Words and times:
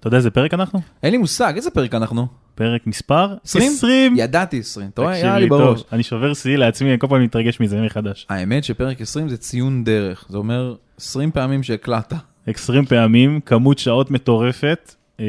אתה 0.00 0.08
יודע 0.08 0.16
איזה 0.16 0.30
פרק 0.30 0.54
אנחנו? 0.54 0.80
אין 1.02 1.12
לי 1.12 1.18
מושג, 1.18 1.52
איזה 1.56 1.70
פרק 1.70 1.94
אנחנו? 1.94 2.26
פרק 2.54 2.86
מספר 2.86 3.34
20? 3.44 3.72
20. 3.72 4.14
ידעתי 4.16 4.58
20, 4.58 4.88
אתה 4.94 5.02
רואה? 5.02 5.12
היה 5.12 5.38
לי 5.38 5.46
בראש. 5.46 5.84
אני 5.92 6.02
שובר 6.02 6.34
שיא 6.34 6.56
לעצמי, 6.56 6.90
אני 6.90 6.98
כל 6.98 7.06
פעם 7.06 7.22
מתרגש 7.22 7.60
מזה 7.60 7.80
מחדש. 7.80 8.26
האמת 8.30 8.64
שפרק 8.64 9.00
20 9.00 9.28
זה 9.28 9.36
ציון 9.36 9.84
דרך, 9.84 10.24
זה 10.28 10.38
אומר 10.38 10.74
20 10.98 11.30
פעמים 11.30 11.62
שהקלטת. 11.62 12.16
20 12.46 12.84
פעמים, 12.86 13.40
כמות 13.40 13.78
שעות 13.78 14.10
מטורפת, 14.10 14.94
אה, 15.20 15.24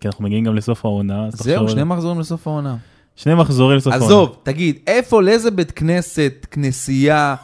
כי 0.00 0.08
אנחנו 0.08 0.24
מגיעים 0.24 0.44
גם 0.44 0.54
לסוף 0.54 0.84
העונה. 0.84 1.26
זהו, 1.30 1.68
שני 1.68 1.84
מחזורים 1.84 2.20
לסוף 2.20 2.46
העונה. 2.46 2.76
שני 3.16 3.34
מחזורים 3.34 3.76
לסוף 3.76 3.92
העונה. 3.92 4.06
עזוב, 4.06 4.36
תגיד, 4.42 4.78
איפה, 4.86 5.22
לאיזה 5.22 5.50
בית 5.50 5.70
כנסת, 5.70 6.46
כנסייה, 6.50 7.34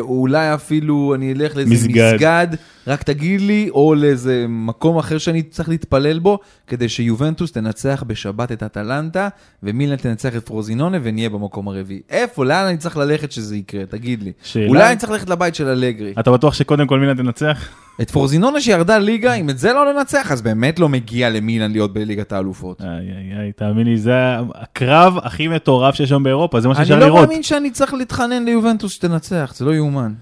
אולי 0.00 0.54
אפילו 0.54 1.14
אני 1.14 1.32
אלך 1.32 1.56
לאיזה 1.56 1.74
מסגד. 1.74 2.14
מסגד, 2.14 2.46
רק 2.86 3.02
תגיד 3.02 3.40
לי, 3.40 3.68
או 3.70 3.94
לאיזה 3.94 4.46
מקום 4.48 4.98
אחר 4.98 5.18
שאני 5.18 5.42
צריך 5.42 5.68
להתפלל 5.68 6.18
בו, 6.18 6.38
כדי 6.66 6.88
שיובנטוס 6.88 7.52
תנצח 7.52 8.04
בשבת 8.06 8.52
את 8.52 8.62
אטלנטה, 8.62 9.28
ומילן 9.62 9.96
תנצח 9.96 10.36
את 10.36 10.46
פרוזינונה 10.46 10.98
ונהיה 11.02 11.28
במקום 11.30 11.68
הרביעי. 11.68 12.00
איפה, 12.10 12.44
לאן 12.44 12.66
אני 12.66 12.76
צריך 12.76 12.96
ללכת 12.96 13.32
שזה 13.32 13.56
יקרה? 13.56 13.86
תגיד 13.86 14.22
לי. 14.22 14.32
שאלה- 14.42 14.68
אולי 14.68 14.88
אני 14.88 14.96
צריך 14.96 15.12
ללכת 15.12 15.30
לבית 15.30 15.54
של 15.54 15.68
אלגרי. 15.68 16.12
אתה 16.20 16.30
בטוח 16.30 16.54
שקודם 16.54 16.86
כל 16.86 16.98
מילן 16.98 17.16
תנצח? 17.16 17.68
את 18.02 18.10
פרוזינונה 18.10 18.60
שירדה 18.60 18.98
ליגה, 18.98 19.34
אם 19.34 19.50
את 19.50 19.58
זה 19.58 19.72
לא 19.72 19.92
לנצח, 19.94 20.32
אז 20.32 20.42
באמת 20.42 20.78
לא 20.78 20.88
מגיע 20.88 21.30
למילן 21.30 21.72
להיות 21.72 21.92
בליגת 21.92 22.32
האלופות. 22.32 22.80
איי 22.80 22.88
איי 22.88 23.40
איי, 23.40 23.52
תאמין 23.52 23.86
לי, 23.86 23.98
זה 23.98 24.12
הקרב 24.54 25.14
הכי 25.22 25.48
מטורף 25.48 25.94
שיש 25.94 26.10
היום 26.10 26.22
באירופה, 26.22 26.60
זה 26.60 26.68
מה 26.68 26.74
אני 26.74 26.84
שאפשר 26.84 27.00
לא 27.00 27.06
לראות. 27.06 27.28
מאמין 27.28 27.42
שאני 27.42 27.70
צריך 27.70 27.94
להתחנן 27.94 28.44
ליובנטוס 28.44 28.92
שתנצח, 28.92 29.17
זה 29.24 29.64
לא 29.64 29.74
יאומן. 29.74 30.12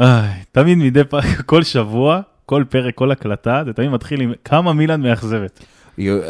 איי, 0.00 0.30
תמיד 0.52 0.78
מדי 0.78 1.04
פעם, 1.04 1.22
כל 1.46 1.62
שבוע, 1.62 2.20
כל 2.46 2.64
פרק, 2.68 2.94
כל 2.94 3.10
הקלטה, 3.10 3.62
זה 3.66 3.72
תמיד 3.72 3.90
מתחיל 3.90 4.20
עם 4.20 4.32
כמה 4.44 4.72
מילן 4.72 5.02
מאכזבת. 5.02 5.64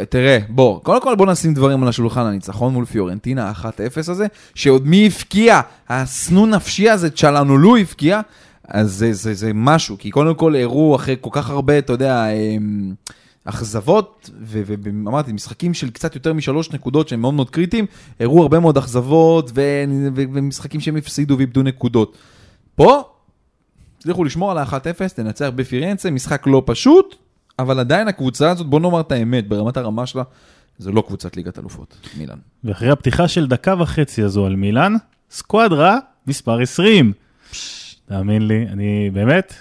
תראה, 0.09 0.39
בוא, 0.49 0.81
קודם 0.81 1.03
כל 1.03 1.15
בוא 1.15 1.27
נשים 1.27 1.55
דברים 1.55 1.83
על 1.83 1.89
השולחן, 1.89 2.21
הניצחון 2.21 2.73
מול 2.73 2.85
פיורנטינה, 2.85 3.52
1-0 3.63 3.65
הזה, 3.97 4.27
שעוד 4.55 4.87
מי 4.87 5.07
הבקיע? 5.07 5.60
הסנון 5.88 6.51
נפשי 6.51 6.91
הזה, 6.91 7.10
צ'לנולו 7.10 7.77
הבקיע, 7.77 8.21
אז 8.69 8.93
זה, 8.93 9.13
זה, 9.13 9.35
זה 9.35 9.51
משהו, 9.55 9.97
כי 9.99 10.10
קודם 10.10 10.35
כל 10.35 10.57
הראו 10.57 10.97
אחרי 10.97 11.16
כל 11.21 11.30
כך 11.32 11.51
הרבה, 11.51 11.79
אתה 11.79 11.93
יודע, 11.93 12.27
אמ, 12.30 12.95
אכזבות, 13.49 14.30
ואמרתי, 14.43 15.32
משחקים 15.32 15.74
של 15.74 15.91
קצת 15.91 16.15
יותר 16.15 16.32
משלוש 16.32 16.73
נקודות 16.73 17.09
שהם 17.09 17.21
מאוד 17.21 17.35
מאוד 17.35 17.51
קריטיים, 17.51 17.87
הראו 18.21 18.43
הרבה 18.43 18.60
מאוד 18.60 18.79
אכזבות, 18.79 19.51
ומשחקים 19.54 20.80
שהם 20.80 20.96
הפסידו 20.96 21.37
ואיבדו 21.38 21.63
נקודות. 21.63 22.16
פה, 22.74 23.02
הצליחו 23.99 24.24
לשמור 24.24 24.51
על 24.51 24.59
ה-1-0, 24.59 25.15
תנצח 25.15 25.49
בפירנצה, 25.54 26.10
משחק 26.10 26.46
לא 26.46 26.63
פשוט, 26.66 27.15
אבל 27.59 27.80
עדיין 27.80 28.09
הקבוצה 28.09 28.51
הזאת, 28.51 28.66
בוא 28.66 28.80
נאמר 28.80 29.01
את 29.01 29.13
האמת, 29.13 29.49
ברמת 29.49 29.76
הרמה 29.76 30.07
שלה, 30.07 30.23
זה 30.79 30.93
לא 30.93 31.02
קבוצת 31.07 31.37
ליגת 31.37 31.59
אלופות, 31.59 31.96
מילאן. 32.19 32.38
ואחרי 32.65 32.91
הפתיחה 32.91 33.29
של 33.29 33.46
דקה 33.46 33.74
וחצי 33.79 34.23
הזו 34.23 34.46
על 34.46 34.57
מילן, 34.57 34.95
סקואדרה 35.30 35.99
מספר 36.26 36.60
20. 36.60 37.13
תאמין 38.07 38.49
לי, 38.49 38.66
אני 38.69 39.10
באמת 39.13 39.54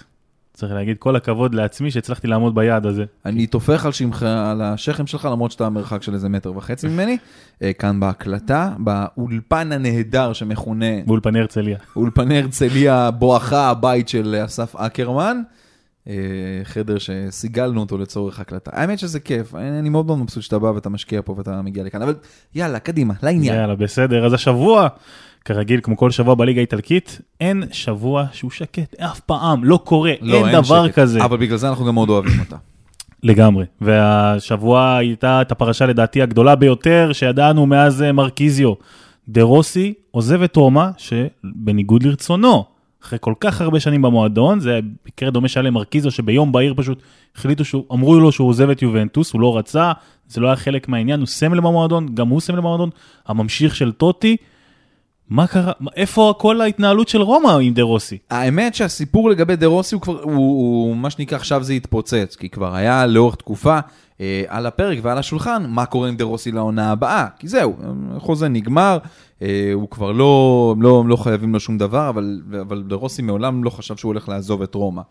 צריך 0.58 0.74
להגיד 0.74 0.98
כל 0.98 1.16
הכבוד 1.16 1.56
לעצמי 1.56 1.92
שהצלחתי 1.92 2.28
לעמוד 2.28 2.56
ביעד 2.56 2.86
הזה. 2.86 3.06
אני 3.26 3.48
טופח 3.48 3.86
על 3.86 3.92
שמך, 3.92 4.24
על 4.24 4.62
השכם 4.62 5.08
שלך, 5.08 5.26
למרות 5.32 5.52
שאתה 5.52 5.70
מרחק 5.70 6.04
של 6.04 6.14
איזה 6.14 6.30
מטר 6.30 6.58
וחצי 6.58 6.88
ממני, 6.92 7.18
אה, 7.62 7.74
כאן 7.74 8.00
בהקלטה, 8.00 8.74
באולפן 8.78 9.72
הנהדר 9.72 10.34
שמכונה 10.34 10.86
באולפני 11.06 11.40
הרצליה. 11.40 11.78
אולפני 11.96 12.38
הרצליה 12.38 13.12
בואכה 13.12 13.70
הבית 13.70 14.10
של 14.10 14.36
אסף 14.46 14.76
אקרמן, 14.76 15.42
אה, 16.08 16.14
חדר 16.64 16.98
שסיגלנו 16.98 17.82
אותו 17.82 17.98
לצורך 17.98 18.40
הקלטה. 18.40 18.72
האמת 18.74 19.00
שזה 19.00 19.20
כיף, 19.20 19.56
אני 19.56 19.80
אני 19.80 19.90
מאוד 19.90 20.06
מאוד 20.06 20.20
מבסוט 20.20 20.44
שאתה 20.44 20.60
בא 20.60 20.68
ואתה 20.68 20.90
משקיע 20.90 21.22
פה 21.26 21.34
ואתה 21.38 21.62
מגיע 21.62 21.84
לכאן, 21.84 22.02
אבל 22.02 22.16
יאללה, 22.56 22.80
קדימה, 22.80 23.14
לעניין. 23.24 23.56
יאללה, 23.56 23.76
בסדר. 23.76 24.26
אז 24.26 24.34
השבוע, 24.34 24.88
כרגיל, 25.48 25.80
כמו 25.84 25.98
כל 25.98 26.12
שבוע 26.12 26.36
בליגה 26.36 26.60
האיטלקית, 26.60 27.22
אין 27.42 27.64
שבוע 27.72 28.26
שהוא 28.32 28.52
שקט, 28.52 28.96
אף 29.00 29.20
פעם, 29.20 29.64
לא 29.64 29.80
קורה, 29.84 30.14
לא, 30.22 30.48
אין 30.48 30.62
דבר 30.62 30.88
שקט. 30.88 31.00
כזה. 31.00 31.26
אבל 31.26 31.38
בגלל 31.38 31.58
זה 31.58 31.70
אנחנו 31.70 31.86
גם 31.86 31.94
מאוד 31.94 32.10
אוהבים 32.10 32.40
אותה. 32.40 32.56
לגמרי. 33.24 33.66
והשבוע 33.82 34.96
הייתה 34.96 35.42
את 35.42 35.52
הפרשה 35.52 35.86
לדעתי 35.86 36.22
הגדולה 36.22 36.56
ביותר 36.56 37.10
שידענו 37.14 37.66
מאז 37.66 38.02
אה, 38.02 38.12
מרקיזיו. 38.12 38.74
דה 39.28 39.42
רוסי 39.42 39.94
עוזב 40.12 40.42
את 40.42 40.56
רומא, 40.56 40.88
שבניגוד 40.98 42.04
לרצונו, 42.04 42.66
אחרי 43.04 43.20
כל 43.22 43.34
כך 43.40 43.62
הרבה 43.62 43.80
שנים 43.80 44.02
במועדון, 44.02 44.60
זה 44.60 44.80
מקרה 45.08 45.30
דומה 45.30 45.48
שהיה 45.48 45.64
למרקיזיו, 45.64 46.12
שביום 46.12 46.52
בהיר 46.52 46.74
פשוט 46.78 47.02
החליטו 47.36 47.66
שהוא, 47.66 47.84
אמרו 47.92 48.20
לו 48.20 48.32
שהוא 48.32 48.50
עוזב 48.50 48.70
את 48.70 48.82
יובנטוס, 48.82 49.34
הוא 49.34 49.42
לא 49.42 49.58
רצה, 49.58 49.92
זה 50.28 50.42
לא 50.42 50.48
היה 50.48 50.56
חלק 50.56 50.88
מהעניין, 50.88 51.20
הוא 51.20 51.28
סמל 51.28 51.60
במועדון, 51.60 52.08
גם 52.14 52.28
הוא 52.28 52.42
סמל 52.42 52.58
במועדון, 52.58 52.90
הממשיך 53.28 53.76
של 53.76 53.92
טוטי. 53.92 54.38
מה 55.30 55.48
קרה, 55.48 55.72
איפה 55.96 56.34
כל 56.38 56.62
ההתנהלות 56.62 57.08
של 57.08 57.22
רומא 57.22 57.58
עם 57.62 57.74
דה 57.74 57.84
רוסי? 57.84 58.18
האמת 58.30 58.76
שהסיפור 58.76 59.30
לגבי 59.30 59.56
דה 59.56 59.68
רוסי 59.68 59.96
הוא 59.96 60.02
כבר, 60.02 60.22
הוא, 60.22 60.34
הוא 60.34 60.96
מה 60.96 61.10
שנקרא 61.10 61.38
עכשיו 61.38 61.64
זה 61.64 61.74
התפוצץ, 61.74 62.36
כי 62.40 62.50
כבר 62.50 62.76
היה 62.76 63.06
לאורך 63.06 63.36
תקופה 63.36 63.80
אה, 64.22 64.44
על 64.48 64.66
הפרק 64.66 64.98
ועל 65.02 65.18
השולחן 65.18 65.66
מה 65.70 65.86
קורה 65.86 66.10
עם 66.10 66.16
דה 66.16 66.24
רוסי 66.24 66.52
לעונה 66.52 66.92
הבאה, 66.92 67.28
כי 67.40 67.48
זהו, 67.48 67.76
החוזה 68.16 68.48
נגמר, 68.48 68.98
אה, 69.42 69.72
הוא 69.74 69.90
כבר 69.90 70.12
לא, 70.12 70.76
לא, 70.80 71.04
לא 71.08 71.16
חייבים 71.16 71.54
לו 71.54 71.60
שום 71.60 71.78
דבר, 71.78 72.10
אבל, 72.10 72.42
אבל 72.62 72.84
דה 72.88 72.96
רוסי 72.96 73.22
מעולם 73.22 73.64
לא 73.64 73.70
חשב 73.70 73.96
שהוא 73.96 74.10
הולך 74.10 74.30
לעזוב 74.30 74.62
את 74.62 74.76
רומא. 74.76 75.02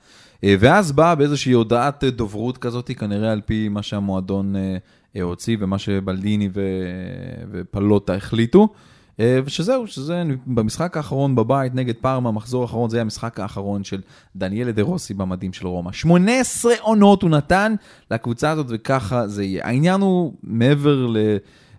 אה, 0.45 0.55
ואז 0.59 0.93
באה 0.93 1.15
באיזושהי 1.15 1.53
הודעת 1.53 2.05
דוברות 2.05 2.59
כזאת, 2.59 2.91
כנראה 2.99 3.33
על 3.33 3.41
פי 3.47 3.69
מה 3.69 3.83
שהמועדון 3.83 4.57
אה, 4.57 4.77
אה, 5.17 5.23
הוציא 5.23 5.57
ומה 5.61 5.79
שבלדיני 5.79 6.49
ו, 6.55 6.61
ופלוטה 7.51 8.15
החליטו. 8.15 8.69
אה, 9.21 9.41
ושזהו, 9.45 9.87
שזה 9.87 10.23
במשחק 10.47 10.97
האחרון 10.97 11.35
בבית 11.35 11.75
נגד 11.75 11.95
פארמה, 12.01 12.33
מחזור 12.33 12.63
האחרון, 12.63 12.91
זה 12.91 12.97
היה 12.97 13.03
המשחק 13.03 13.41
האחרון 13.41 13.85
של 13.85 14.01
דניאלה 14.37 14.73
דה 14.73 14.83
רוסי 14.83 15.15
במדים 15.15 15.53
של 15.53 15.67
רומא. 15.67 15.93
18 15.93 16.73
עונות 16.81 17.23
הוא 17.23 17.31
נתן 17.31 17.75
לקבוצה 18.11 18.51
הזאת 18.51 18.67
וככה 18.69 19.29
זה 19.29 19.45
יהיה. 19.45 19.67
העניין 19.67 20.01
הוא 20.01 20.33
מעבר 20.43 21.07
ל... 21.07 21.17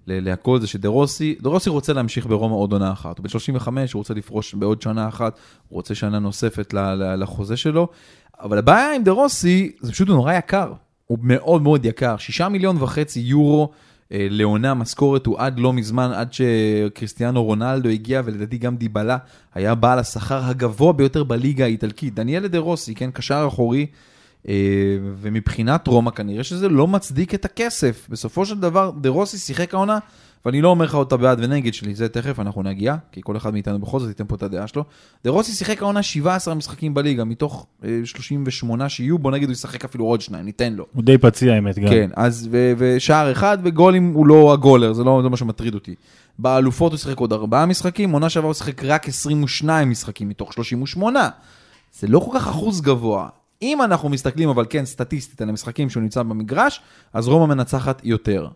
להכל 0.08 0.60
זה 0.60 0.68
שדה 0.68 0.90
רוסי, 0.90 1.36
דה 1.42 1.50
רוסי 1.50 1.70
רוצה 1.70 1.94
להמשיך 1.94 2.26
ברומא 2.26 2.54
עוד 2.56 2.74
עונה 2.74 2.92
אחת. 2.92 3.18
הוא 3.18 3.24
בן 3.24 3.30
35, 3.30 3.94
הוא 3.94 4.00
רוצה 4.00 4.14
לפרוש 4.14 4.54
בעוד 4.54 4.82
שנה 4.82 5.08
אחת, 5.08 5.40
הוא 5.68 5.78
רוצה 5.78 5.96
שנה 5.96 6.20
נוספת 6.20 6.74
לחוזה 7.18 7.58
שלו. 7.58 7.88
אבל 8.40 8.58
הבעיה 8.58 8.96
עם 8.96 9.04
דה 9.04 9.12
רוסי, 9.12 9.72
זה 9.82 9.92
פשוט 9.92 10.08
נורא 10.08 10.34
יקר. 10.34 10.74
הוא 11.06 11.18
מאוד 11.22 11.62
מאוד 11.62 11.86
יקר. 11.86 12.18
6 12.18 12.42
מיליון 12.42 12.78
וחצי 12.80 13.20
יורו 13.20 13.72
לעונה 14.12 14.74
משכורת 14.74 15.26
הוא 15.26 15.40
עד 15.40 15.60
לא 15.60 15.74
מזמן, 15.74 16.12
עד 16.12 16.34
שקריסטיאנו 16.34 17.44
רונלדו 17.44 17.90
הגיע, 17.90 18.22
ולדעתי 18.26 18.58
גם 18.58 18.78
דיבלה 18.78 19.18
היה 19.56 19.76
בעל 19.76 20.00
השכר 20.00 20.44
הגבוה 20.44 20.94
ביותר 20.94 21.24
בליגה 21.24 21.66
האיטלקית. 21.66 22.14
דניאל 22.14 22.48
דה 22.48 22.60
רוסי, 22.60 22.96
כן, 22.96 23.12
קשר 23.12 23.46
אחורי, 23.48 23.86
אה, 24.48 24.54
ומבחינת 25.22 25.88
רומא 25.88 26.12
כנראה 26.12 26.44
שזה 26.44 26.70
לא 26.70 26.88
מצדיק 26.88 27.34
את 27.34 27.46
הכסף. 27.46 28.08
בסופו 28.10 28.46
של 28.46 28.60
דבר, 28.60 28.92
דה 29.02 29.10
רוסי 29.10 29.38
שיחק 29.38 29.74
העונה, 29.74 30.00
ואני 30.48 30.62
לא 30.62 30.70
אומר 30.70 30.86
לך 30.86 30.96
אותה 30.96 31.18
בעד 31.18 31.40
ונגד 31.42 31.74
שלי, 31.74 31.96
זה 31.96 32.10
תכף 32.10 32.40
אנחנו 32.40 32.64
נגיע, 32.64 32.96
כי 33.12 33.22
כל 33.24 33.38
אחד 33.38 33.54
מאיתנו 33.54 33.80
בכל 33.80 34.00
זאת 34.00 34.10
ייתן 34.10 34.24
פה 34.28 34.36
את 34.36 34.44
הדעה 34.44 34.68
שלו. 34.68 34.84
דה 35.24 35.30
רוסי 35.30 35.52
שיחק 35.52 35.82
העונה 35.82 36.04
17 36.04 36.54
משחקים 36.54 36.94
בליגה, 36.94 37.24
מתוך 37.24 37.66
אה, 37.84 38.00
38 38.04 38.90
שיהיו, 38.90 39.18
בוא 39.18 39.32
נגיד 39.32 39.50
הוא 39.50 39.54
ישחק 39.54 39.86
אפילו 39.86 40.06
עוד 40.06 40.22
שניים, 40.22 40.46
ניתן 40.46 40.74
לו. 40.74 40.86
הוא 40.94 41.04
די 41.04 41.18
פציע 41.18 41.54
האמת 41.54 41.80
גם. 41.80 41.90
כן, 41.90 42.10
אז 42.16 42.48
ו- 42.52 42.74
ושער 42.78 43.32
אחד 43.32 43.58
וגולים 43.64 44.14
הוא 44.14 44.28
לא 44.28 44.54
הגולר, 44.54 44.94
זה 44.94 45.04
לא 45.04 45.20
זה 45.24 45.30
מה 45.30 45.38
שמטריד 45.38 45.74
אותי. 45.74 45.96
באלופות 46.40 46.92
הוא 46.92 47.00
שיחק 47.00 47.18
עוד 47.18 47.34
ארבעה 47.34 47.66
משחקים, 47.66 48.12
עונה 48.12 48.30
שעברה 48.30 48.48
הוא 48.48 48.54
שיחק 48.54 48.84
רק 48.84 49.08
22 49.08 49.90
משחקים 49.90 50.30
מתוך 50.30 50.54
38. 50.54 51.30
זה 52.00 52.08
לא 52.08 52.20
כל 52.20 52.32
כך 52.40 52.48
אחוז 52.48 52.82
גבוה. 52.82 53.30
אם 53.62 53.82
אנחנו 53.82 54.10
מסתכלים, 54.10 54.50
אבל 54.50 54.66
כן, 54.70 54.86
סטטיסטית 54.86 55.42
על 55.42 55.50
המשחקים 55.50 55.90
שהוא 55.90 56.04
נמצא 56.04 56.24
במגרש, 56.24 56.82
אז 57.14 57.28
רומא 57.28 57.56
מנצחת 57.56 58.02
יותר. 58.04 58.48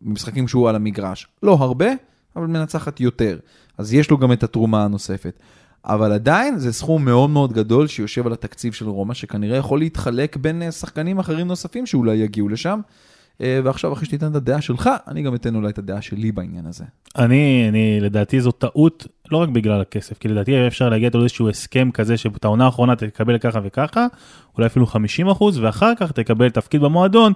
במשחקים 0.00 0.48
שהוא 0.48 0.68
על 0.68 0.76
המגרש. 0.76 1.26
לא 1.42 1.52
הרבה, 1.52 1.88
אבל 2.36 2.46
מנצחת 2.46 3.00
יותר. 3.00 3.38
אז 3.78 3.94
יש 3.94 4.10
לו 4.10 4.18
גם 4.18 4.32
את 4.32 4.42
התרומה 4.42 4.84
הנוספת. 4.84 5.40
אבל 5.84 6.12
עדיין 6.12 6.58
זה 6.58 6.72
סכום 6.72 7.04
מאוד 7.04 7.30
מאוד 7.30 7.52
גדול 7.52 7.86
שיושב 7.86 8.26
על 8.26 8.32
התקציב 8.32 8.72
של 8.72 8.88
רומא, 8.88 9.14
שכנראה 9.14 9.56
יכול 9.56 9.78
להתחלק 9.78 10.36
בין 10.36 10.62
אה, 10.62 10.72
שחקנים 10.72 11.18
אחרים 11.18 11.46
נוספים 11.46 11.86
שאולי 11.86 12.16
יגיעו 12.16 12.48
לשם. 12.48 12.80
אה, 13.40 13.60
ועכשיו, 13.64 13.92
אחרי 13.92 14.06
שתיתן 14.06 14.30
את 14.30 14.34
הדעה 14.34 14.60
שלך, 14.60 14.90
אני 15.08 15.22
גם 15.22 15.34
אתן 15.34 15.54
אולי 15.54 15.68
את 15.68 15.78
הדעה 15.78 16.02
שלי 16.02 16.32
בעניין 16.32 16.66
הזה. 16.66 16.84
אני, 17.18 17.66
אני, 17.68 18.00
לדעתי 18.00 18.40
זו 18.40 18.52
טעות, 18.52 19.06
לא 19.30 19.36
רק 19.36 19.48
בגלל 19.48 19.80
הכסף, 19.80 20.18
כי 20.18 20.28
לדעתי 20.28 20.66
אפשר 20.66 20.88
להגיע 20.88 21.10
לאיזשהו 21.14 21.48
הסכם 21.48 21.90
כזה 21.90 22.16
שאת 22.16 22.44
העונה 22.44 22.64
האחרונה 22.64 22.96
תקבל 22.96 23.38
ככה 23.38 23.60
וככה, 23.64 24.06
אולי 24.56 24.66
אפילו 24.66 24.86
50 24.86 25.28
אחוז, 25.28 25.58
ואחר 25.58 25.92
כך 25.94 26.12
תקבל 26.12 26.50
תפקיד 26.50 26.80
במועדון 26.80 27.32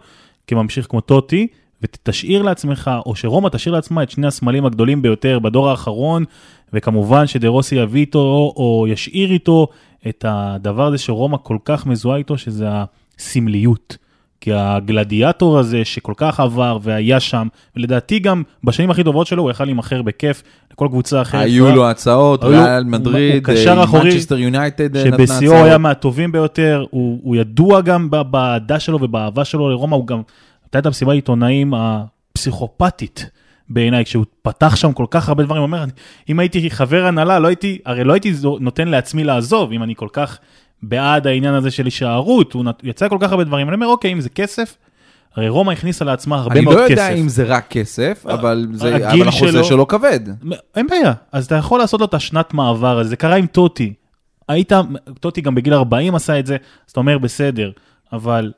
כממשיך 0.46 0.87
כמו 0.90 1.00
טוטי, 1.00 1.46
ותשאיר 1.84 2.42
לעצמך, 2.42 2.90
או 3.06 3.16
שרומא 3.16 3.48
תשאיר 3.48 3.75
לעצמה 3.75 4.02
את 4.02 4.10
שני 4.10 4.26
הסמלים 4.26 4.66
הגדולים 4.66 5.02
ביותר 5.02 5.38
בדור 5.38 5.70
האחרון, 5.70 6.25
וכמובן 6.72 7.26
שדה 7.26 7.48
רוסי 7.48 7.75
יביא 7.75 8.00
איתו, 8.00 8.52
או 8.56 8.86
ישאיר 8.88 9.31
איתו 9.31 9.66
את 10.08 10.25
הדבר 10.28 10.86
הזה 10.86 10.98
שרומא 10.98 11.36
כל 11.42 11.56
כך 11.64 11.86
מזוהה 11.86 12.19
איתו, 12.19 12.38
שזה 12.38 12.69
הסמליות. 13.19 13.96
כי 14.40 14.52
הגלדיאטור 14.52 15.58
הזה 15.58 15.84
שכל 15.84 16.12
כך 16.16 16.40
עבר 16.40 16.78
והיה 16.82 17.20
שם, 17.20 17.48
ולדעתי 17.76 18.19
גם 18.19 18.42
בשנים 18.64 18.90
הכי 18.90 19.04
טובות 19.04 19.26
שלו 19.26 19.42
הוא 19.42 19.50
יכל 19.50 19.64
להימכר 19.64 20.02
בכיף 20.02 20.42
לכל 20.72 20.88
קבוצה 20.88 21.22
אחרת. 21.22 21.44
היו 21.44 21.75
לו 21.76 21.90
הצעות, 21.90 22.44
ריאל 22.44 22.84
מדריד, 22.84 23.46
קשר 23.46 23.78
אה, 23.80 24.02
מנצ'סטר 24.02 24.38
יונייטד 24.38 24.96
אה, 24.96 25.04
נתנה 25.04 25.26
שבשיאו 25.26 25.52
הצעות. 25.52 25.66
היה 25.66 25.78
מהטובים 25.78 26.32
ביותר, 26.32 26.84
הוא, 26.90 27.20
הוא 27.22 27.37
ידוע 27.37 27.80
גם 27.80 28.10
באהדה 28.10 28.80
שלו 28.80 29.02
ובאהבה 29.02 29.44
שלו 29.44 29.70
לרומא, 29.70 29.94
הוא 29.94 30.06
גם, 30.06 30.22
הייתה 30.75 30.79
את 30.79 30.93
המסיבת 30.93 31.12
עיתונאים 31.12 31.75
הפסיכופתית 31.76 33.31
בעיניי, 33.69 34.05
כשהוא 34.05 34.25
פתח 34.43 34.76
שם 34.76 34.93
כל 34.93 35.06
כך 35.11 35.29
הרבה 35.29 35.43
דברים, 35.43 35.61
הוא 35.62 35.67
אומר, 35.67 35.82
"אני- 35.82 35.93
אם 36.29 36.38
הייתי 36.38 36.71
חבר 36.71 37.06
הנהלה, 37.06 37.38
לא 37.38 37.49
הייתי, 37.49 37.79
הרי 37.87 38.05
לא 38.05 38.12
הייתי 38.12 38.32
נותן 38.61 38.88
לעצמי 38.88 39.25
לעזוב, 39.25 39.73
אם 39.73 39.82
אני 39.82 39.94
כל 39.94 40.09
כך 40.12 40.38
בעד 40.82 41.26
העניין 41.26 41.55
הזה 41.55 41.71
של 41.71 41.85
הישארות, 41.85 42.53
הוא 42.53 42.65
יצא 42.82 43.09
כל 43.09 43.19
כך 43.21 43.31
הרבה 43.31 43.44
דברים, 43.44 43.69
אני 43.69 43.75
אומר, 43.75 43.87
אוקיי, 43.87 44.12
אם 44.12 44.21
זה 44.21 44.29
כסף, 44.29 44.76
הרי 45.37 45.49
רומא 45.49 45.73
הכניסה 45.73 46.05
לעצמה 46.05 46.37
הרבה 46.38 46.55
אני 46.55 46.61
מאוד 46.61 46.76
לא 46.76 46.81
כסף. 46.82 46.91
יודע 46.91 47.09
אם 47.09 47.29
זה 47.29 47.44
רק 47.44 47.67
כסף, 47.71 48.26
אבל 48.29 48.67
זה- 48.73 48.97
אבל 49.12 49.29
החוזה 49.29 49.53
שלו- 49.53 49.65
שלו 49.65 49.88
כבד. 49.88 50.21
אין 50.76 50.87
בעיה, 50.87 51.12
אז 51.32 51.47
אתה 51.47 51.55
יכול 51.55 51.79
לעשות 51.81 52.00
לו 52.00 52.06
את 52.06 52.15
השנת 52.15 52.55
מעבר 52.55 52.99
הזה, 52.99 53.11
זה 53.11 53.17
קרה 53.17 53.37
עם 53.37 53.47
טוטי. 53.47 53.93
היית, 54.49 54.73
טוטי 55.21 55.41
גם 55.41 55.55
בגיל 55.55 55.75
40 55.75 56.15
עשה 56.15 56.38
את 56.38 56.47
זה, 56.47 56.55
אז 56.87 56.91
אתה 56.91 57.00
אומר 57.00 57.19
בסדר, 57.19 57.71
אבל 58.12 58.53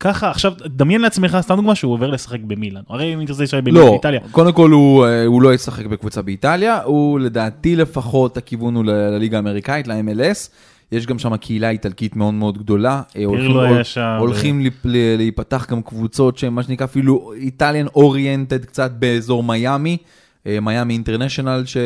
ככה, 0.00 0.30
עכשיו, 0.30 0.52
דמיין 0.66 1.00
לעצמך, 1.00 1.38
סתם 1.40 1.56
דוגמה 1.56 1.74
שהוא 1.74 1.92
עובר 1.92 2.10
לשחק 2.10 2.40
במילאן, 2.40 2.82
הרי 2.88 3.14
אם 3.14 3.24
תרצה 3.24 3.38
להישאר 3.40 3.60
לא, 3.66 3.90
באיטליה. 3.90 4.20
קודם 4.30 4.52
כל 4.52 4.70
הוא, 4.70 5.04
אה, 5.06 5.24
הוא 5.26 5.42
לא 5.42 5.54
ישחק 5.54 5.86
בקבוצה 5.86 6.22
באיטליה, 6.22 6.82
הוא 6.82 7.20
לדעתי 7.20 7.76
לפחות 7.76 8.36
הכיוון 8.36 8.74
הוא 8.76 8.84
לליגה 8.84 9.36
האמריקאית, 9.36 9.88
ל-MLS. 9.88 10.48
יש 10.92 11.06
גם 11.06 11.18
שם 11.18 11.36
קהילה 11.36 11.70
איטלקית 11.70 12.16
מאוד 12.16 12.34
מאוד 12.34 12.58
גדולה. 12.58 13.02
אה, 13.16 13.24
הולכים- 13.24 13.46
פירלו 13.50 13.64
הול- 13.66 13.74
היה 13.74 13.84
שם. 13.84 14.16
הולכים 14.18 14.60
ליפ- 14.66 14.84
ל- 14.84 15.16
להיפתח 15.16 15.66
גם 15.70 15.82
קבוצות 15.82 16.38
שהן 16.38 16.52
מה 16.52 16.62
שנקרא 16.62 16.84
אפילו 16.86 17.32
איטליאן 17.36 17.86
אוריינטד 17.86 18.64
קצת 18.64 18.90
באזור 18.98 19.42
מיאמי. 19.42 19.96
אה, 20.46 20.60
מיאמי 20.60 20.94
אינטרנשיונל 20.94 21.62
ש... 21.66 21.76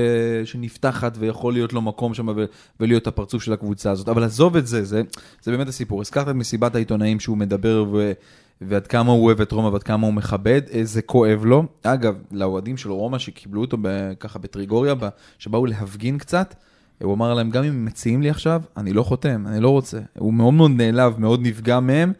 שנפתחת 0.44 1.16
ויכול 1.18 1.52
להיות 1.52 1.72
לו 1.72 1.82
מקום 1.82 2.14
שם 2.14 2.28
ו... 2.28 2.44
ולהיות 2.80 3.06
הפרצוף 3.06 3.42
של 3.42 3.52
הקבוצה 3.52 3.90
הזאת. 3.90 4.08
אבל 4.08 4.24
עזוב 4.24 4.56
את 4.56 4.66
זה, 4.66 4.84
זה, 4.84 5.02
זה 5.42 5.50
באמת 5.50 5.68
הסיפור. 5.68 6.00
הזכרת 6.00 6.28
את 6.28 6.34
מסיבת 6.34 6.74
העיתונאים 6.74 7.20
שהוא 7.20 7.36
מדבר 7.36 7.84
ו... 7.92 8.12
ועד 8.60 8.86
כמה 8.86 9.12
הוא 9.12 9.24
אוהב 9.24 9.40
את 9.40 9.52
רומא 9.52 9.68
ועד 9.68 9.82
כמה 9.82 10.06
הוא 10.06 10.14
מכבד, 10.14 10.62
אה, 10.74 10.84
זה 10.84 11.02
כואב 11.02 11.44
לו. 11.44 11.64
אגב, 11.82 12.14
לאוהדים 12.32 12.76
של 12.76 12.90
רומא 12.90 13.18
שקיבלו 13.18 13.60
אותו 13.60 13.76
ב... 13.82 14.12
ככה 14.20 14.38
בטריגוריה, 14.38 14.94
ב... 14.94 15.08
שבאו 15.38 15.66
להפגין 15.66 16.18
קצת, 16.18 16.54
הוא 17.02 17.14
אמר 17.14 17.34
להם, 17.34 17.50
גם 17.50 17.64
אם 17.64 17.84
מציעים 17.84 18.22
לי 18.22 18.30
עכשיו, 18.30 18.62
אני 18.76 18.92
לא 18.92 19.02
חותם, 19.02 19.46
אני 19.46 19.60
לא 19.60 19.70
רוצה. 19.70 19.98
הוא 20.18 20.34
מאוד 20.34 20.54
מאוד 20.54 20.70
נעלב, 20.70 21.18
מאוד 21.18 21.40
נפגע 21.42 21.80
מהם, 21.80 22.12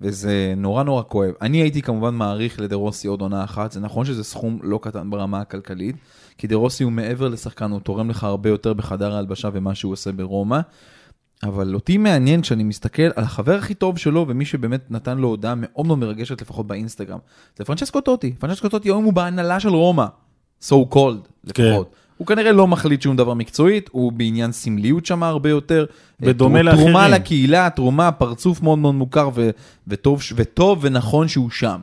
וזה 0.00 0.54
נורא 0.56 0.82
נורא 0.82 1.02
כואב. 1.08 1.32
אני 1.42 1.58
הייתי 1.58 1.82
כמובן 1.82 2.14
מעריך 2.14 2.60
לדרוסי 2.60 3.08
עוד 3.08 3.20
עונה 3.20 3.44
אחת, 3.44 3.72
זה 3.72 3.80
נכון 3.80 4.04
שזה 4.04 4.24
סכום 4.24 4.58
לא 4.62 4.78
קטן 4.82 5.10
ברמה 5.10 5.40
הכלכלית, 5.40 5.96
כי 6.38 6.46
דרוסי 6.46 6.84
הוא 6.84 6.92
מעבר 6.92 7.28
לשחקן, 7.28 7.70
הוא 7.70 7.80
תורם 7.80 8.10
לך 8.10 8.24
הרבה 8.24 8.50
יותר 8.50 8.72
בחדר 8.72 9.14
ההלבשה 9.14 9.48
ומה 9.52 9.74
שהוא 9.74 9.92
עושה 9.92 10.12
ברומא. 10.12 10.60
אבל 11.42 11.74
אותי 11.74 11.98
מעניין 11.98 12.40
כשאני 12.40 12.64
מסתכל 12.64 13.02
על 13.02 13.24
החבר 13.24 13.54
הכי 13.54 13.74
טוב 13.74 13.98
שלו 13.98 14.24
ומי 14.28 14.44
שבאמת 14.44 14.90
נתן 14.90 15.18
לו 15.18 15.28
הודעה 15.28 15.54
מאוד 15.56 15.86
מאוד 15.86 15.98
מרגשת 15.98 16.40
לפחות 16.40 16.66
באינסטגרם, 16.66 17.18
זה 17.56 17.64
פרנצ'סקו 17.64 18.00
טוטי. 18.00 18.32
פרנצ'סקו 18.32 18.68
טוטי 18.68 18.88
היום 18.88 19.04
הוא 19.04 19.12
בהנהלה 19.12 19.60
של 19.60 19.68
רומא, 19.68 20.06
so 20.62 20.74
called 20.94 21.28
לפחות. 21.44 21.54
כן. 21.54 22.03
הוא 22.16 22.26
כנראה 22.26 22.52
לא 22.52 22.66
מחליט 22.66 23.02
שום 23.02 23.16
דבר 23.16 23.34
מקצועית, 23.34 23.88
הוא 23.92 24.12
בעניין 24.12 24.52
סמליות 24.52 25.06
שם 25.06 25.22
הרבה 25.22 25.50
יותר. 25.50 25.84
בדומה 26.20 26.62
תר- 26.62 26.72
תרומה 26.76 26.92
לאחרים. 26.92 27.14
לקהילה, 27.14 27.70
תרומה, 27.70 28.12
פרצוף 28.12 28.62
מאוד 28.62 28.78
מאוד 28.78 28.94
מוכר 28.94 29.30
ו- 29.34 29.50
וטוב, 29.88 30.22
ש- 30.22 30.32
וטוב 30.36 30.78
ונכון 30.82 31.28
שהוא 31.28 31.50
שם. 31.50 31.80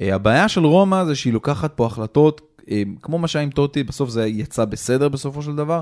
אה, 0.00 0.14
הבעיה 0.14 0.48
של 0.48 0.64
רומא 0.64 1.04
זה 1.04 1.14
שהיא 1.14 1.32
לוקחת 1.32 1.72
פה 1.76 1.86
החלטות, 1.86 2.40
אה, 2.70 2.82
כמו 3.02 3.18
מה 3.18 3.28
שהיה 3.28 3.42
עם 3.42 3.50
טוטי, 3.50 3.82
בסוף 3.82 4.10
זה 4.10 4.26
יצא 4.26 4.64
בסדר 4.64 5.08
בסופו 5.08 5.42
של 5.42 5.56
דבר, 5.56 5.80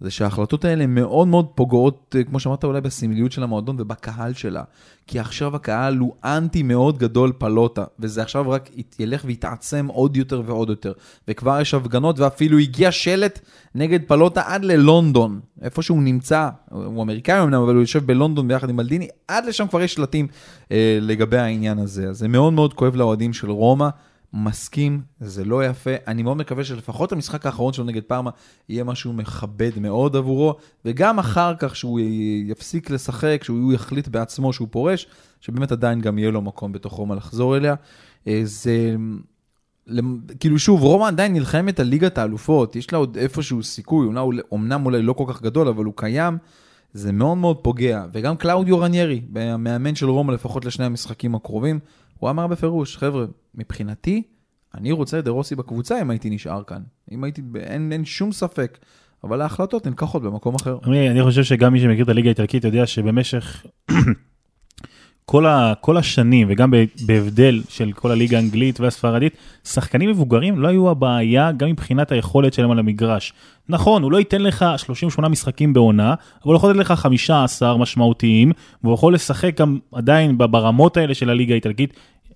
זה 0.00 0.10
שההחלטות 0.10 0.64
האלה 0.64 0.86
מאוד 0.86 1.28
מאוד 1.28 1.46
פוגעות, 1.54 2.16
אה, 2.18 2.24
כמו 2.24 2.40
שאמרת, 2.40 2.64
אולי 2.64 2.80
בסמליות 2.80 3.32
של 3.32 3.42
המועדון 3.42 3.76
ובקהל 3.78 4.32
שלה. 4.34 4.62
כי 5.06 5.18
עכשיו 5.18 5.56
הקהל 5.56 5.98
הוא 5.98 6.12
אנטי 6.24 6.62
מאוד 6.62 6.98
גדול 6.98 7.32
פלוטה, 7.38 7.84
וזה 7.98 8.22
עכשיו 8.22 8.50
רק 8.50 8.70
ילך 8.98 9.22
ויתעצם 9.24 9.86
עוד 9.86 10.16
יותר 10.16 10.42
ועוד 10.46 10.68
יותר. 10.68 10.92
וכבר 11.28 11.60
יש 11.60 11.74
הפגנות, 11.74 12.18
ואפילו 12.18 12.58
הגיע 12.58 12.92
שלט 12.92 13.40
נגד 13.74 14.00
פלוטה 14.06 14.42
עד 14.46 14.64
ללונדון, 14.64 15.40
איפה 15.62 15.82
שהוא 15.82 16.02
נמצא, 16.02 16.48
הוא 16.70 17.02
אמריקאי 17.02 17.42
אמנם, 17.42 17.62
אבל 17.62 17.74
הוא 17.74 17.82
יושב 17.82 18.06
בלונדון 18.06 18.48
ביחד 18.48 18.70
עם 18.70 18.76
מלדיני, 18.76 19.08
עד 19.28 19.44
לשם 19.44 19.66
כבר 19.68 19.82
יש 19.82 19.94
שלטים 19.94 20.28
אה, 20.72 20.98
לגבי 21.00 21.38
העניין 21.38 21.78
הזה. 21.78 22.08
אז 22.08 22.18
זה 22.18 22.28
מאוד 22.28 22.52
מאוד 22.52 22.74
כואב 22.74 22.96
לאוהדים 22.96 23.32
של 23.32 23.50
רומא. 23.50 23.88
מסכים, 24.32 25.00
זה 25.20 25.44
לא 25.44 25.64
יפה. 25.66 25.90
אני 26.06 26.22
מאוד 26.22 26.36
מקווה 26.36 26.64
שלפחות 26.64 27.12
המשחק 27.12 27.46
האחרון 27.46 27.72
שלו 27.72 27.84
נגד 27.84 28.02
פארמה 28.02 28.30
יהיה 28.68 28.84
משהו 28.84 29.12
מכבד 29.12 29.78
מאוד 29.80 30.16
עבורו, 30.16 30.54
וגם 30.84 31.18
אחר 31.18 31.54
כך 31.58 31.76
שהוא 31.76 32.00
יפסיק 32.44 32.90
לשחק, 32.90 33.40
שהוא 33.44 33.72
יחליט 33.72 34.08
בעצמו 34.08 34.52
שהוא 34.52 34.68
פורש, 34.70 35.06
שבאמת 35.40 35.72
עדיין 35.72 36.00
גם 36.00 36.18
יהיה 36.18 36.30
לו 36.30 36.42
מקום 36.42 36.72
בתוך 36.72 36.92
רומא 36.92 37.14
לחזור 37.14 37.56
אליה. 37.56 37.74
אה, 38.26 38.40
זה... 38.44 38.96
כאילו 40.40 40.58
שוב, 40.58 40.82
רומא 40.82 41.04
עדיין 41.04 41.32
נלחמת 41.32 41.80
על 41.80 41.86
ליגת 41.86 42.18
האלופות, 42.18 42.76
יש 42.76 42.92
לה 42.92 42.98
עוד 42.98 43.16
איפשהו 43.16 43.62
סיכוי, 43.62 44.08
אומנם 44.52 44.86
אולי 44.86 45.02
לא 45.02 45.12
כל 45.12 45.24
כך 45.28 45.42
גדול, 45.42 45.68
אבל 45.68 45.84
הוא 45.84 45.94
קיים, 45.96 46.38
זה 46.92 47.12
מאוד 47.12 47.38
מאוד 47.38 47.56
פוגע. 47.56 48.04
וגם 48.12 48.36
קלאודיו 48.36 48.78
רניירי, 48.78 49.20
המאמן 49.36 49.94
של 49.94 50.08
רומא 50.08 50.32
לפחות 50.32 50.64
לשני 50.64 50.84
המשחקים 50.84 51.34
הקרובים, 51.34 51.78
הוא 52.20 52.30
אמר 52.30 52.46
בפירוש, 52.46 52.96
חבר'ה, 52.96 53.24
מבחינתי, 53.54 54.22
אני 54.74 54.92
רוצה 54.92 55.18
את 55.18 55.24
דרוסי 55.24 55.54
בקבוצה 55.54 56.00
אם 56.00 56.10
הייתי 56.10 56.30
נשאר 56.30 56.62
כאן. 56.62 56.82
אם 57.12 57.24
הייתי, 57.24 57.42
אין, 57.56 57.92
אין 57.92 58.04
שום 58.04 58.32
ספק. 58.32 58.78
אבל 59.24 59.40
ההחלטות 59.40 59.86
הן 59.86 59.92
כחות 59.96 60.22
במקום 60.22 60.54
אחר. 60.54 60.78
אני, 60.84 61.10
אני 61.10 61.22
חושב 61.22 61.44
שגם 61.44 61.72
מי 61.72 61.80
שמכיר 61.80 62.04
את 62.04 62.08
הליגה 62.08 62.28
האיטלקית 62.28 62.64
יודע 62.64 62.86
שבמשך 62.86 63.66
כל, 65.30 65.46
ה, 65.46 65.72
כל 65.80 65.96
השנים, 65.96 66.46
וגם 66.50 66.72
בהבדל 67.06 67.62
של 67.68 67.92
כל 67.92 68.10
הליגה 68.10 68.36
האנגלית 68.36 68.80
והספרדית, 68.80 69.36
שחקנים 69.64 70.10
מבוגרים 70.10 70.58
לא 70.58 70.68
היו 70.68 70.90
הבעיה 70.90 71.52
גם 71.52 71.68
מבחינת 71.68 72.12
היכולת 72.12 72.52
שלהם 72.52 72.70
על 72.70 72.78
המגרש. 72.78 73.32
נכון, 73.68 74.02
הוא 74.02 74.12
לא 74.12 74.18
ייתן 74.18 74.42
לך 74.42 74.64
38 74.76 75.28
משחקים 75.28 75.72
בעונה, 75.72 76.14
אבל 76.44 76.52
הוא 76.52 76.54
יכול 76.54 76.70
לתת 76.70 76.80
לך 76.80 76.92
15 76.92 77.76
משמעותיים, 77.76 78.52
והוא 78.82 78.94
יכול 78.94 79.14
לשחק 79.14 79.60
גם 79.60 79.78
עדיין 79.92 80.38
ברמות 80.38 80.96
האלה 80.96 81.14
של 81.14 81.30
הליגה 81.30 81.54
האיטלקית. 81.54 81.94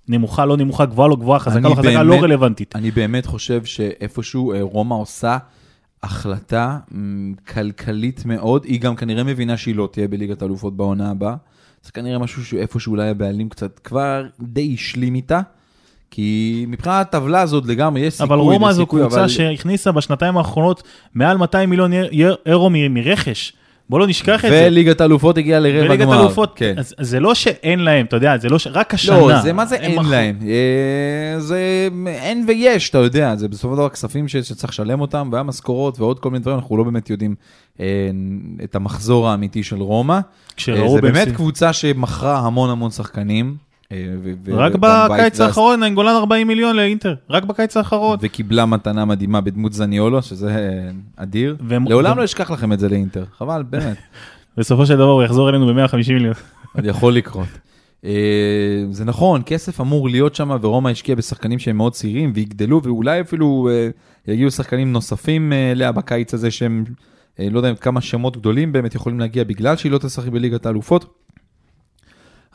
נמוכה, 0.08 0.46
לא 0.46 0.56
נמוכה, 0.56 0.84
גבוהה, 0.84 1.08
לא 1.08 1.16
גבוהה, 1.16 1.38
חזקה, 1.38 1.68
לא 1.68 1.74
חזקה, 1.74 2.02
לא 2.02 2.14
רלוונטית. 2.14 2.76
אני 2.76 2.90
באמת 2.90 3.26
חושב 3.26 3.64
שאיפשהו 3.64 4.52
אה, 4.52 4.62
רומא 4.62 4.94
עושה 4.94 5.38
החלטה 6.02 6.78
כלכלית 7.54 8.26
מאוד, 8.26 8.64
היא 8.64 8.80
גם 8.80 8.96
כנראה 8.96 9.24
מבינה 9.24 9.56
שהיא 9.56 9.74
לא 9.74 9.88
תהיה 9.92 10.08
בליגת 10.08 10.42
האלופות 10.42 10.76
בעונה 10.76 11.10
הבאה. 11.10 11.34
זה 11.84 11.92
כנראה 11.92 12.18
משהו 12.18 12.44
שאיפשהו 12.44 12.90
אולי 12.92 13.08
הבעלים 13.08 13.48
קצת 13.48 13.78
כבר 13.78 14.26
די 14.40 14.74
השלים 14.74 15.14
איתה. 15.14 15.40
כי 16.10 16.64
מבחינת 16.68 17.06
הטבלה 17.14 17.40
הזאת 17.40 17.66
לגמרי 17.66 18.00
יש 18.00 18.14
סיכוי. 18.14 18.26
אבל 18.26 18.38
רומא 18.38 18.72
זו 18.72 18.86
קבוצה 18.86 19.06
אבל- 19.20 19.28
שהכניסה 19.28 19.92
בשנתיים 19.92 20.36
האחרונות 20.36 20.82
מעל 21.14 21.36
200 21.36 21.70
מיליון 21.70 21.92
יר- 22.12 22.36
אירו 22.46 22.70
מרכש. 22.70 23.52
בוא 23.90 23.98
לא 23.98 24.06
נשכח 24.06 24.44
את 24.44 24.50
זה. 24.50 24.64
וליגת 24.66 25.00
האלופות 25.00 25.38
הגיעה 25.38 25.60
לרבע 25.60 25.86
וליגת 25.86 26.04
גמר. 26.06 26.20
אלופות, 26.20 26.52
כן. 26.56 26.74
אז 26.76 26.94
זה 27.00 27.20
לא 27.20 27.34
שאין 27.34 27.80
להם, 27.80 28.06
אתה 28.06 28.16
יודע, 28.16 28.38
זה 28.38 28.48
לא 28.48 28.58
ש... 28.58 28.66
רק 28.66 28.94
השנה. 28.94 29.18
לא, 29.18 29.40
זה 29.40 29.52
מה 29.52 29.66
זה 29.66 29.76
אין 29.76 29.98
מכרו- 29.98 30.10
להם? 30.10 30.38
אה, 30.42 31.40
זה 31.40 31.88
אין 32.06 32.44
ויש, 32.48 32.90
אתה 32.90 32.98
יודע, 32.98 33.36
זה 33.36 33.48
בסופו 33.48 33.74
של 33.74 33.78
דבר 33.78 33.88
כספים 33.88 34.28
ש- 34.28 34.36
שצריך 34.36 34.72
לשלם 34.72 35.00
אותם, 35.00 35.28
והמשכורות 35.32 36.00
ועוד 36.00 36.18
כל 36.20 36.30
מיני 36.30 36.42
דברים, 36.42 36.58
אנחנו 36.58 36.76
לא 36.76 36.84
באמת 36.84 37.10
יודעים 37.10 37.34
אה, 37.80 37.84
את 38.64 38.74
המחזור 38.74 39.28
האמיתי 39.28 39.62
של 39.62 39.76
רומא. 39.80 40.12
אה, 40.12 40.20
כשראו 40.56 40.94
זה 40.94 41.00
באמת 41.00 41.28
קבוצה 41.28 41.72
שמכרה 41.72 42.38
המון 42.38 42.70
המון 42.70 42.90
שחקנים. 42.90 43.56
אה, 43.92 44.14
רק 44.48 44.72
בקיץ 44.80 45.40
האחרון, 45.40 45.94
גולן 45.94 46.14
40 46.14 46.48
מיליון 46.48 46.76
לאינטר, 46.76 47.14
רק 47.30 47.44
בקיץ 47.44 47.76
האחרון. 47.76 48.18
וקיבלה 48.20 48.66
מתנה 48.66 49.04
מדהימה 49.04 49.40
בדמות 49.40 49.72
זניולו, 49.72 50.22
שזה 50.22 50.56
אה, 50.56 50.90
אדיר. 51.16 51.56
לעולם 51.86 52.18
לא 52.18 52.24
אשכח 52.24 52.50
לכם 52.50 52.72
את 52.72 52.78
זה 52.78 52.88
לאינטר, 52.88 53.24
חבל, 53.38 53.62
באמת. 53.70 53.96
בסופו 54.56 54.86
של 54.86 54.94
דבר 54.94 55.10
הוא 55.10 55.22
יחזור 55.22 55.48
אלינו 55.48 55.74
ב-150 55.74 55.96
מיליון. 56.08 56.34
עוד 56.76 56.84
יכול 56.84 57.14
לקרות. 57.14 57.48
אה, 58.04 58.84
זה 58.90 59.04
נכון, 59.04 59.42
כסף 59.46 59.80
אמור 59.80 60.08
להיות 60.08 60.34
שם, 60.34 60.56
ורומא 60.60 60.88
השקיעה 60.88 61.16
בשחקנים 61.16 61.58
שהם 61.58 61.76
מאוד 61.76 61.92
צעירים 61.92 62.32
ויגדלו, 62.34 62.80
ואולי 62.82 63.20
אפילו 63.20 63.68
יגיעו 64.28 64.50
שחקנים 64.50 64.92
נוספים 64.92 65.52
אליה 65.52 65.92
בקיץ 65.92 66.34
הזה, 66.34 66.50
שהם, 66.50 66.84
לא 67.38 67.58
יודע 67.58 67.74
כמה 67.74 68.00
שמות 68.00 68.36
גדולים 68.36 68.72
באמת 68.72 68.94
יכולים 68.94 69.20
להגיע 69.20 69.44
בגלל 69.44 69.76
שהיא 69.76 69.92
לא 69.92 69.98
תשחק 69.98 70.28
בליגת 70.28 70.66
האלופות. 70.66 71.23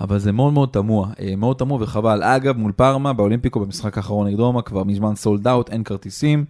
אבל 0.02 0.18
זה 0.18 0.32
מאוד 0.32 0.54
מאוד 0.54 0.70
תמוה, 0.70 1.10
אה, 1.20 1.36
מאוד 1.36 1.56
תמוה 1.56 1.82
וחבל. 1.82 2.24
אגב, 2.24 2.58
מול 2.58 2.72
פארמה, 2.72 3.14
באולימפיקו, 3.14 3.60
במשחק 3.60 3.98
האחרון 3.98 4.28
נגד 4.28 4.40
רומא, 4.40 4.62
כבר 4.62 4.84
מזמן 4.84 5.16
sold 5.16 5.48
out, 5.48 5.70
אין 5.70 5.84
כרטיסים. 5.84 6.46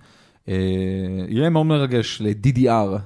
אה, 0.50 0.56
יהיה 1.28 1.50
מאוד 1.50 1.66
מרגש 1.66 2.22
ל-DDR. 2.22 3.00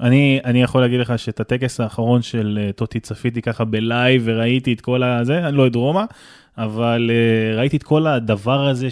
אני, 0.00 0.40
אני 0.44 0.62
יכול 0.62 0.80
להגיד 0.80 1.00
לך 1.00 1.18
שאת 1.18 1.40
הטקס 1.40 1.80
האחרון 1.80 2.22
של 2.22 2.58
אה, 2.62 2.72
טוטי 2.72 3.00
צפיתי 3.00 3.42
ככה 3.42 3.64
ב 3.64 3.76
live 3.76 4.22
וראיתי 4.24 4.72
את 4.72 4.80
כל 4.80 5.02
הזה, 5.02 5.48
אני 5.48 5.56
לא 5.56 5.66
אוהד 5.66 5.74
רומא, 5.74 6.04
אבל 6.58 7.10
ראיתי 7.56 7.76
את 7.76 7.82
כל 7.82 8.06
הדבר 8.06 8.68
הזה 8.68 8.90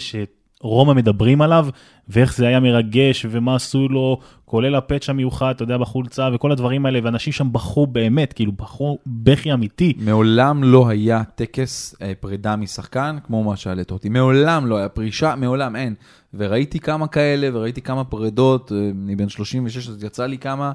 שרומא 0.61 0.93
מדברים 0.93 1.41
עליו, 1.41 1.67
ואיך 2.09 2.35
זה 2.35 2.47
היה 2.47 2.59
מרגש, 2.59 3.25
ומה 3.29 3.55
עשו 3.55 3.87
לו, 3.87 4.19
כולל 4.45 4.75
ה 4.75 4.81
patch 4.81 5.09
המיוחד, 5.09 5.53
אתה 5.55 5.63
יודע, 5.63 5.77
בחולצה, 5.77 6.29
וכל 6.33 6.51
הדברים 6.51 6.85
האלה, 6.85 6.99
ואנשים 7.03 7.33
שם 7.33 7.53
בכו 7.53 7.87
באמת, 7.87 8.33
כאילו, 8.33 8.51
בכו 8.51 8.97
בכי 9.07 9.53
אמיתי. 9.53 9.93
מעולם 9.97 10.63
לא 10.63 10.89
היה 10.89 11.23
טקס 11.35 11.95
אה, 12.01 12.13
פרידה 12.19 12.55
משחקן 12.55 13.17
כמו 13.23 13.43
מה 13.43 13.55
שהעלית 13.55 13.91
אותי. 13.91 14.09
מעולם 14.09 14.65
לא 14.65 14.77
היה 14.77 14.89
פרישה, 14.89 15.35
מעולם 15.35 15.75
אין. 15.75 15.95
וראיתי 16.33 16.79
כמה 16.79 17.07
כאלה, 17.07 17.49
וראיתי 17.53 17.81
כמה 17.81 18.03
פרידות, 18.03 18.71
אה, 18.71 18.77
אני 19.05 19.15
בן 19.15 19.29
36, 19.29 19.89
אז 19.89 20.03
יצא 20.03 20.25
לי 20.25 20.37
כמה. 20.37 20.71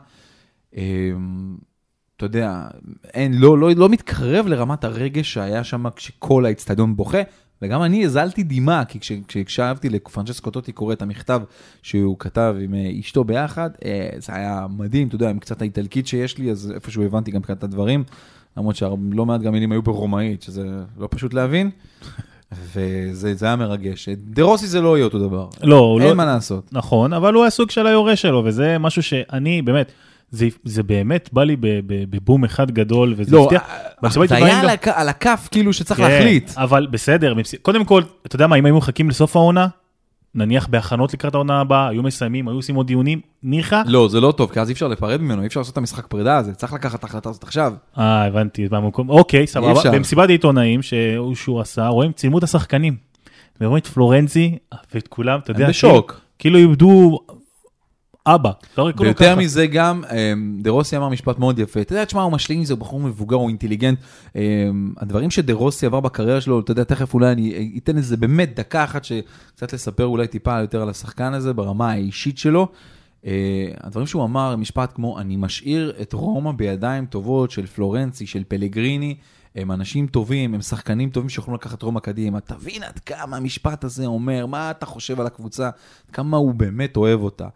אה, 0.76 0.82
אתה 2.16 2.26
יודע, 2.26 2.62
אין, 3.14 3.34
לא, 3.34 3.58
לא, 3.58 3.70
לא 3.76 3.88
מתקרב 3.88 4.46
לרמת 4.46 4.84
הרגש 4.84 5.32
שהיה 5.32 5.64
שם 5.64 5.90
כשכל 5.90 6.46
האצטדיון 6.46 6.96
בוכה. 6.96 7.22
וגם 7.62 7.82
אני 7.82 8.04
הזלתי 8.04 8.42
דמעה, 8.42 8.84
כי 8.84 9.00
כש- 9.00 9.12
כשהקשבתי 9.28 9.88
לפרנצ'סקו 9.88 10.50
טוטי 10.50 10.72
קורא 10.72 10.92
את 10.92 11.02
המכתב 11.02 11.40
שהוא 11.82 12.16
כתב 12.18 12.56
עם 12.60 12.74
אה, 12.74 12.90
אשתו 13.00 13.24
ביחד, 13.24 13.70
אה, 13.84 14.08
זה 14.18 14.34
היה 14.34 14.66
מדהים, 14.76 15.08
אתה 15.08 15.14
יודע, 15.14 15.30
עם 15.30 15.38
קצת 15.38 15.60
האיטלקית 15.60 16.06
שיש 16.06 16.38
לי, 16.38 16.50
אז 16.50 16.72
איפשהו 16.74 17.02
הבנתי 17.04 17.30
גם 17.30 17.42
קצת 17.42 17.58
את 17.58 17.64
הדברים, 17.64 18.04
למרות 18.56 18.76
שלא 18.76 19.26
מעט 19.26 19.40
גם 19.40 19.52
מילים 19.52 19.72
היו 19.72 19.82
ברומאית, 19.82 20.42
שזה 20.42 20.66
לא 20.98 21.08
פשוט 21.10 21.34
להבין, 21.34 21.70
וזה 22.74 23.34
זה 23.34 23.46
היה 23.46 23.56
מרגש. 23.56 24.08
דה 24.08 24.42
רוסי 24.42 24.66
זה 24.66 24.80
לא 24.80 24.96
יהיה 24.96 25.04
אותו 25.04 25.18
דבר, 25.18 25.48
לא, 25.62 25.96
אין 26.00 26.08
לא... 26.08 26.14
מה 26.14 26.24
לעשות. 26.24 26.68
נכון, 26.72 27.12
אבל 27.12 27.34
הוא 27.34 27.42
היה 27.42 27.50
סוג 27.50 27.70
של 27.70 27.86
היורש 27.86 28.22
שלו, 28.22 28.42
וזה 28.46 28.78
משהו 28.78 29.02
שאני, 29.02 29.62
באמת, 29.62 29.92
זה, 30.32 30.48
זה 30.64 30.82
באמת 30.82 31.28
בא 31.32 31.44
לי 31.44 31.56
בבום 32.10 32.44
אחד 32.44 32.70
גדול, 32.70 33.14
וזה 33.16 33.36
לא. 33.36 33.48
במסיבת 34.02 34.28
זה 34.28 34.34
עיתונאים 34.34 34.54
היה 34.56 34.62
גם- 34.64 34.68
על 34.70 34.76
הכ- 34.76 35.00
על 35.00 35.08
הכף, 35.08 35.48
כאילו 35.50 35.72
שצריך 35.72 36.00
כן, 36.00 36.10
להחליט. 36.10 36.50
אבל 36.56 36.86
בסדר, 36.90 37.34
קודם 37.62 37.84
כל, 37.84 38.02
אתה 38.26 38.36
יודע 38.36 38.46
מה, 38.46 38.56
אם 38.56 38.66
היו 38.66 38.76
מחכים 38.76 39.08
לסוף 39.08 39.36
העונה, 39.36 39.66
נניח 40.34 40.66
בהכנות 40.66 41.14
לקראת 41.14 41.34
העונה 41.34 41.60
הבאה, 41.60 41.88
היו 41.88 42.02
מסיימים, 42.02 42.48
היו 42.48 42.56
עושים 42.56 42.74
עוד 42.74 42.86
דיונים, 42.86 43.20
ניחא. 43.42 43.82
לא, 43.86 44.08
זה 44.08 44.20
לא 44.20 44.32
טוב, 44.36 44.50
כי 44.52 44.60
אז 44.60 44.68
אי 44.68 44.72
אפשר 44.72 44.88
להיפרד 44.88 45.20
ממנו, 45.20 45.42
אי 45.42 45.46
אפשר 45.46 45.60
לעשות 45.60 45.72
את 45.72 45.78
המשחק 45.78 46.06
פרידה 46.06 46.36
הזה, 46.36 46.54
צריך 46.54 46.72
לקחת 46.72 46.98
את 46.98 47.04
ההחלטה 47.04 47.28
הזאת 47.30 47.42
עכשיו. 47.42 47.72
אה, 47.98 48.24
הבנתי, 48.24 48.68
במקום, 48.68 49.10
אוקיי, 49.10 49.46
סבבה. 49.46 49.90
במסיבת 49.92 50.28
העיתונאים 50.28 50.82
שהוא 50.82 51.34
שהוא 51.34 51.60
עשה, 51.60 51.86
רואים, 51.88 52.12
צילמו 52.12 52.38
את 52.38 52.42
השחקנים. 52.42 52.96
ורואים 53.60 53.78
את 53.82 53.86
פלורנזי 53.86 54.58
ואת 54.94 55.08
כולם, 55.08 55.38
אתה 55.38 55.50
יודע, 55.50 55.68
בשוק. 55.68 56.06
כאילו 56.38 56.56
כאילו 56.56 56.58
איבדו 56.58 57.20
אבא, 58.26 58.50
לא 58.78 58.90
ויותר 58.98 59.36
מזה 59.36 59.66
גם, 59.66 60.04
אמ, 60.04 60.58
דה 60.62 60.70
רוסי 60.70 60.96
אמר 60.96 61.08
משפט 61.08 61.38
מאוד 61.38 61.58
יפה, 61.58 61.80
אתה 61.80 61.92
יודע, 61.92 62.04
תשמע, 62.04 62.22
הוא 62.22 62.32
משלים 62.32 62.58
עם 62.58 62.64
זה, 62.64 62.72
הוא 62.72 62.80
בחור 62.80 63.00
מבוגר, 63.00 63.36
הוא 63.36 63.48
אינטליגנט. 63.48 63.98
אמ, 64.36 64.92
הדברים 64.96 65.30
שדה 65.30 65.52
רוסי 65.52 65.86
עבר 65.86 66.00
בקריירה 66.00 66.40
שלו, 66.40 66.60
אתה 66.60 66.72
יודע, 66.72 66.84
תכף 66.84 67.14
אולי 67.14 67.32
אני 67.32 67.78
אתן 67.84 67.96
איזה 67.96 68.16
באמת 68.16 68.54
דקה 68.54 68.84
אחת 68.84 69.04
שקצת 69.04 69.72
לספר 69.72 70.04
אולי 70.04 70.26
טיפה 70.26 70.60
יותר 70.60 70.82
על 70.82 70.88
השחקן 70.88 71.34
הזה 71.34 71.52
ברמה 71.52 71.90
האישית 71.90 72.38
שלו. 72.38 72.68
אה, 73.26 73.68
הדברים 73.80 74.06
שהוא 74.06 74.24
אמר, 74.24 74.56
משפט 74.56 74.92
כמו, 74.94 75.18
אני 75.20 75.36
משאיר 75.36 75.92
את 76.02 76.12
רומא 76.12 76.52
בידיים 76.52 77.06
טובות 77.06 77.50
של 77.50 77.66
פלורנצי, 77.66 78.26
של 78.26 78.42
פלגריני. 78.48 79.16
הם 79.54 79.72
אנשים 79.72 80.06
טובים, 80.06 80.54
הם 80.54 80.60
שחקנים 80.60 81.10
טובים 81.10 81.28
שיכולים 81.28 81.54
לקחת 81.54 81.82
רומא 81.82 82.00
קדימה. 82.00 82.40
תבין 82.40 82.82
עד 82.82 82.98
כמה 82.98 83.36
המשפט 83.36 83.84
הזה 83.84 84.06
אומר, 84.06 84.46
מה 84.46 84.70
אתה 84.70 84.86
חושב 84.86 85.20
על 85.20 85.26
הקבוצה, 85.26 85.70
כמה 86.12 86.36
הוא 86.36 86.54
באמת 86.54 86.96
אוהב 86.96 87.20
אותה. 87.20 87.48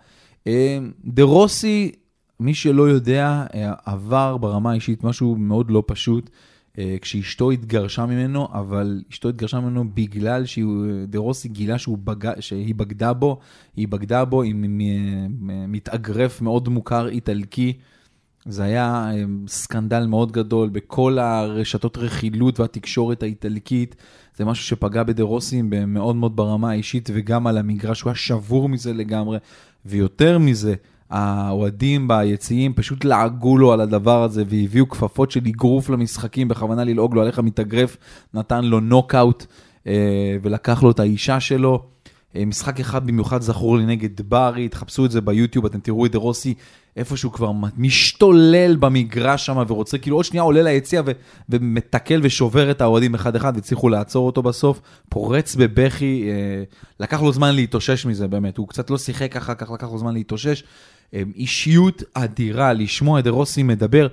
אה, 0.46 0.78
דה 1.04 1.22
רוסי, 1.22 1.92
מי 2.40 2.54
שלא 2.54 2.82
יודע, 2.82 3.46
אה, 3.54 3.72
עבר 3.84 4.36
ברמה 4.36 4.70
האישית 4.70 5.04
משהו 5.04 5.36
מאוד 5.36 5.70
לא 5.70 5.82
פשוט, 5.86 6.30
אה, 6.78 6.96
כשאשתו 7.00 7.50
התגרשה 7.50 8.06
ממנו, 8.06 8.48
אבל 8.52 9.02
אשתו 9.12 9.28
התגרשה 9.28 9.60
ממנו 9.60 9.84
בגלל 9.94 10.46
שדה 10.46 11.18
רוסי 11.18 11.48
גילה 11.48 11.78
שהוא 11.78 11.98
בג... 11.98 12.40
שהיא 12.40 12.74
בגדה 12.74 13.12
בו, 13.12 13.38
היא 13.76 13.88
בגדה 13.88 14.24
בו 14.24 14.42
עם 14.42 14.80
מתאגרף 15.68 16.40
מאוד 16.40 16.68
מוכר 16.68 17.08
איטלקי. 17.08 17.72
זה 18.48 18.64
היה 18.64 19.10
אה, 19.10 19.24
סקנדל 19.48 20.06
מאוד 20.06 20.32
גדול 20.32 20.68
בכל 20.68 21.18
הרשתות 21.18 21.96
רכילות 21.96 22.60
והתקשורת 22.60 23.22
האיטלקית. 23.22 23.96
זה 24.36 24.44
משהו 24.44 24.64
שפגע 24.64 25.02
בדה 25.02 25.22
רוסי 25.22 25.62
מאוד 25.86 26.16
מאוד 26.16 26.36
ברמה 26.36 26.70
האישית 26.70 27.10
וגם 27.14 27.46
על 27.46 27.58
המגרש, 27.58 28.02
הוא 28.02 28.10
היה 28.10 28.16
שבור 28.16 28.68
מזה 28.68 28.92
לגמרי. 28.92 29.38
ויותר 29.86 30.38
מזה, 30.38 30.74
האוהדים 31.10 32.08
ביציעים 32.08 32.74
פשוט 32.74 33.04
לעגו 33.04 33.58
לו 33.58 33.72
על 33.72 33.80
הדבר 33.80 34.22
הזה 34.22 34.44
והביאו 34.48 34.88
כפפות 34.88 35.30
של 35.30 35.40
אגרוף 35.48 35.90
למשחקים 35.90 36.48
בכוונה 36.48 36.84
ללעוג 36.84 37.14
לו 37.14 37.20
על 37.20 37.26
איך 37.26 37.38
המתאגרף 37.38 37.96
נתן 38.34 38.64
לו 38.64 38.80
נוקאוט 38.80 39.46
אה, 39.86 40.36
ולקח 40.42 40.82
לו 40.82 40.90
את 40.90 41.00
האישה 41.00 41.40
שלו. 41.40 41.95
אה, 42.36 42.44
משחק 42.44 42.80
אחד 42.80 43.06
במיוחד 43.06 43.42
זכור 43.42 43.76
לי 43.76 43.86
נגד 43.86 44.20
ברי, 44.28 44.68
תחפשו 44.68 45.06
את 45.06 45.10
זה 45.10 45.20
ביוטיוב, 45.20 45.66
אתם 45.66 45.80
תראו 45.80 46.06
את 46.06 46.12
דה 46.12 46.18
רוסי 46.18 46.54
איפשהו 46.96 47.32
כבר 47.32 47.52
משתולל 47.76 48.76
במגרש 48.76 49.46
שם 49.46 49.62
ורוצה, 49.68 49.98
כאילו 49.98 50.16
עוד 50.16 50.24
שנייה 50.24 50.42
עולה 50.42 50.62
ליציע 50.62 51.02
ו- 51.06 51.12
ומתקל 51.48 52.20
ושובר 52.22 52.70
את 52.70 52.80
האוהדים 52.80 53.14
אחד-אחד 53.14 53.52
והצליחו 53.54 53.88
לעצור 53.88 54.26
אותו 54.26 54.42
בסוף, 54.42 54.80
פורץ 55.08 55.54
בבכי, 55.54 56.28
אה, 56.30 56.62
לקח 57.00 57.22
לו 57.22 57.32
זמן 57.32 57.54
להתאושש 57.54 58.06
מזה 58.06 58.28
באמת, 58.28 58.56
הוא 58.56 58.68
קצת 58.68 58.90
לא 58.90 58.98
שיחק 58.98 59.36
אחר 59.36 59.54
כך, 59.54 59.70
לקח 59.70 59.86
לו 59.92 59.98
זמן 59.98 60.14
להתאושש. 60.14 60.64
אה, 61.14 61.22
אישיות 61.36 62.02
אדירה, 62.14 62.72
לשמוע 62.72 63.18
את 63.18 63.24
דה 63.24 63.30
רוסי 63.30 63.62
מדבר. 63.62 64.06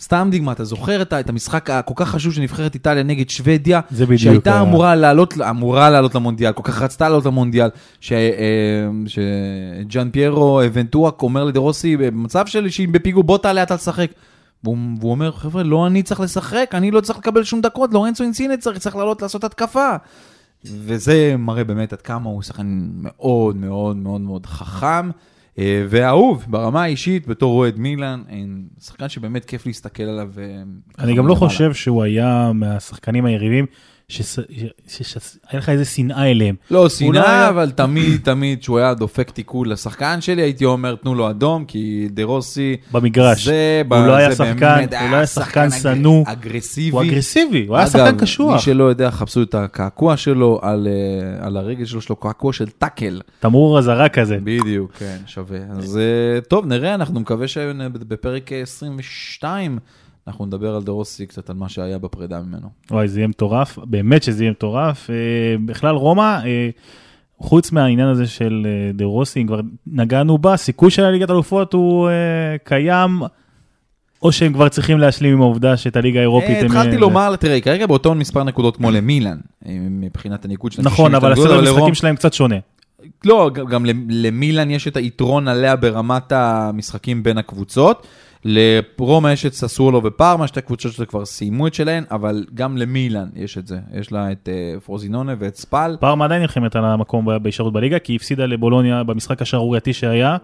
סתם 0.00 0.28
דוגמה, 0.32 0.52
אתה 0.52 0.64
זוכר 0.64 1.02
את 1.02 1.12
את 1.12 1.28
המשחק 1.28 1.70
הכל 1.70 1.94
כך 1.96 2.08
חשוב 2.08 2.32
של 2.32 2.40
נבחרת 2.40 2.74
איטליה 2.74 3.02
נגד 3.02 3.30
שוודיה, 3.30 3.80
שהייתה 4.16 4.52
היה. 4.52 4.62
אמורה 4.62 4.94
לעלות, 4.94 5.34
אמורה 5.50 5.90
לעלות 5.90 6.14
למונדיאל, 6.14 6.52
כל 6.52 6.62
כך 6.62 6.82
רצתה 6.82 7.08
לעלות 7.08 7.26
למונדיאל, 7.26 7.68
ש- 8.00 8.12
אה, 8.12 8.88
שג'אן 9.06 10.10
פיירו 10.10 10.60
ונטואק 10.72 11.22
אומר 11.22 11.44
לדה 11.44 11.60
רוסי, 11.60 11.96
במצב 11.96 12.46
של 12.46 12.70
שהיא 12.70 12.88
בפיגור, 12.88 13.24
בוא 13.24 13.38
תעלה 13.38 13.62
אתה 13.62 13.74
לשחק. 13.74 14.10
והוא, 14.64 14.78
והוא 15.00 15.10
אומר, 15.10 15.32
חבר'ה, 15.32 15.62
לא 15.62 15.86
אני 15.86 16.02
צריך 16.02 16.20
לשחק, 16.20 16.70
אני 16.74 16.90
לא 16.90 17.00
צריך 17.00 17.18
לקבל 17.18 17.44
שום 17.44 17.60
דקות, 17.60 17.92
לורנצו 17.92 18.24
אינסינה 18.24 18.56
צריך, 18.56 18.78
צריך 18.78 18.96
לעלות 18.96 19.22
לעשות 19.22 19.44
התקפה. 19.44 19.88
וזה 20.64 21.34
מראה 21.38 21.64
באמת 21.64 21.92
עד 21.92 22.00
כמה 22.02 22.30
הוא 22.30 22.42
שחקן 22.42 22.88
מאוד 23.02 23.56
מאוד 23.56 23.96
מאוד 23.96 24.20
מאוד 24.20 24.46
חכם. 24.46 25.10
אה, 25.58 25.84
ואהוב 25.88 26.46
ברמה 26.48 26.82
האישית 26.82 27.26
בתור 27.26 27.58
אוהד 27.58 27.78
מילאן, 27.78 28.22
שחקן 28.80 29.08
שבאמת 29.08 29.44
כיף 29.44 29.66
להסתכל 29.66 30.02
עליו. 30.02 30.30
אה, 30.38 30.62
אני 30.98 31.14
גם 31.14 31.26
לא 31.26 31.34
חושב 31.34 31.74
שהוא 31.74 32.02
היה 32.02 32.50
מהשחקנים 32.54 33.24
היריבים, 33.24 33.66
שהיה 34.10 34.68
לך 35.52 35.68
איזה 35.68 35.84
שנאה 35.84 36.30
אליהם. 36.30 36.54
לא 36.70 36.88
שנאה, 36.88 37.48
אבל 37.48 37.70
תמיד 37.70 38.20
תמיד 38.30 38.60
כשהוא 38.60 38.78
היה 38.78 38.94
דופק 38.94 39.30
תיקול 39.30 39.70
לשחקן 39.72 40.20
שלי, 40.20 40.42
הייתי 40.42 40.64
אומר 40.64 40.94
תנו 40.94 41.14
לו 41.14 41.30
אדום, 41.30 41.64
כי 41.64 42.08
דה 42.10 42.24
רוסי, 42.24 42.76
במגרש. 42.92 43.44
זה, 43.44 43.82
הוא 43.90 43.96
לא 44.06 44.12
היה 44.16 44.32
שחקן- 44.34 44.86
הוא 45.00 45.10
לא 45.10 45.16
היה 45.16 45.26
שחקן 45.26 45.60
אג- 45.72 45.78
שנוא. 45.82 46.24
אגרסיבי. 46.26 46.90
הוא 46.96 47.02
אגרסיבי, 47.02 47.66
הוא 47.66 47.76
היה 47.76 47.86
שחקן 47.86 48.16
קשוח. 48.18 48.52
מי 48.54 48.60
שלא 48.60 48.84
יודע, 48.84 49.10
חפשו 49.10 49.42
את 49.42 49.54
הקעקוע 49.54 50.16
שלו 50.16 50.58
על, 50.62 50.88
אה, 50.90 51.46
על 51.46 51.56
הרגל 51.56 51.84
שלו, 51.84 51.98
יש 51.98 52.08
לו 52.08 52.16
קעקוע 52.16 52.52
של 52.52 52.68
tackle. 52.68 53.20
תמרור 53.40 53.78
אזהרה 53.78 54.08
כזה. 54.08 54.38
בדיוק, 54.44 54.92
כן, 54.98 55.16
שווה. 55.26 55.58
אז 55.70 55.98
אה, 55.98 56.40
טוב, 56.40 56.66
נראה, 56.66 56.94
אנחנו 56.94 57.20
מקווה 57.20 57.48
שבפרק 57.48 58.50
22 58.52 59.78
אנחנו 60.28 60.46
נדבר 60.46 60.74
על 60.74 60.82
דה 60.82 60.92
רוסי 60.92 61.26
קצת 61.26 61.50
על 61.50 61.56
מה 61.56 61.68
שהיה 61.68 61.98
בפרידה 61.98 62.40
ממנו. 62.40 62.68
וואי, 62.90 63.08
זה 63.08 63.20
יהיה 63.20 63.28
מטורף, 63.28 63.78
באמת 63.84 64.22
שזה 64.22 64.44
יהיה 64.44 64.50
מטורף. 64.50 65.10
אה, 65.10 65.14
בכלל 65.66 65.94
רומא, 65.94 66.38
אה, 66.44 66.68
חוץ 67.38 67.72
מהעניין 67.72 68.08
הזה 68.08 68.26
של 68.26 68.66
אה, 68.66 68.92
דה 68.92 69.04
רוסי, 69.04 69.42
אם 69.42 69.46
כבר 69.46 69.60
נגענו 69.86 70.38
בה, 70.38 70.56
סיכוי 70.56 70.90
של 70.90 71.04
הליגת 71.04 71.30
אלופות 71.30 71.72
הוא 71.72 72.08
אה, 72.08 72.12
קיים, 72.64 73.20
או 74.22 74.32
שהם 74.32 74.52
כבר 74.52 74.68
צריכים 74.68 74.98
להשלים 74.98 75.32
עם 75.32 75.40
העובדה 75.42 75.76
שאת 75.76 75.96
הליגה 75.96 76.18
האירופית 76.18 76.50
אה. 76.50 76.60
התחלתי 76.66 76.96
לומר, 76.96 77.36
תראה, 77.36 77.60
כרגע 77.60 77.86
באותו 77.86 78.14
מספר 78.14 78.44
נקודות 78.44 78.76
כמו 78.76 78.90
למילאן, 78.90 79.36
אה, 79.66 79.76
מבחינת 79.90 80.44
הניקוד 80.44 80.72
שלהם. 80.72 80.86
נכון, 80.86 81.10
60 81.10 81.14
אבל 81.14 81.32
הסדר 81.32 81.58
המשחקים 81.58 81.94
שלהם 81.94 82.16
קצת 82.16 82.32
שונה. 82.32 82.56
לא, 83.24 83.50
גם- 83.54 83.66
גם 83.66 83.86
למילאן 84.10 84.70
יש 84.70 84.88
את 84.88 84.96
היתרון 84.96 85.48
עליה 85.48 85.76
ברמת 85.76 86.32
המשחקים 86.32 87.22
בין 87.22 87.38
הקבוצות. 87.38 88.06
לרומא 88.44 89.28
יש 89.28 89.46
את 89.46 89.52
ססוולו 89.52 90.04
ופארמה, 90.04 90.46
שתי 90.46 90.60
קבוצות 90.60 90.92
שכבר 90.92 91.24
סיימו 91.24 91.66
את 91.66 91.74
שלהן, 91.74 92.04
אבל 92.10 92.44
גם 92.54 92.76
למילאן 92.76 93.28
יש 93.36 93.58
את 93.58 93.66
זה. 93.66 93.78
יש 93.94 94.12
לה 94.12 94.32
את 94.32 94.48
אה, 94.48 94.80
פרוזינונה 94.80 95.34
ואת 95.38 95.56
ספל. 95.56 95.96
פארמה 96.00 96.24
עדיין 96.24 96.42
נלחמת 96.42 96.76
על 96.76 96.84
המקום 96.84 97.28
בהישארות 97.42 97.72
בליגה, 97.72 97.98
כי 97.98 98.12
היא 98.12 98.16
הפסידה 98.16 98.46
לבולוניה 98.46 99.04
במשחק 99.04 99.42
השערורייתי 99.42 99.92
שהיה. 99.92 100.36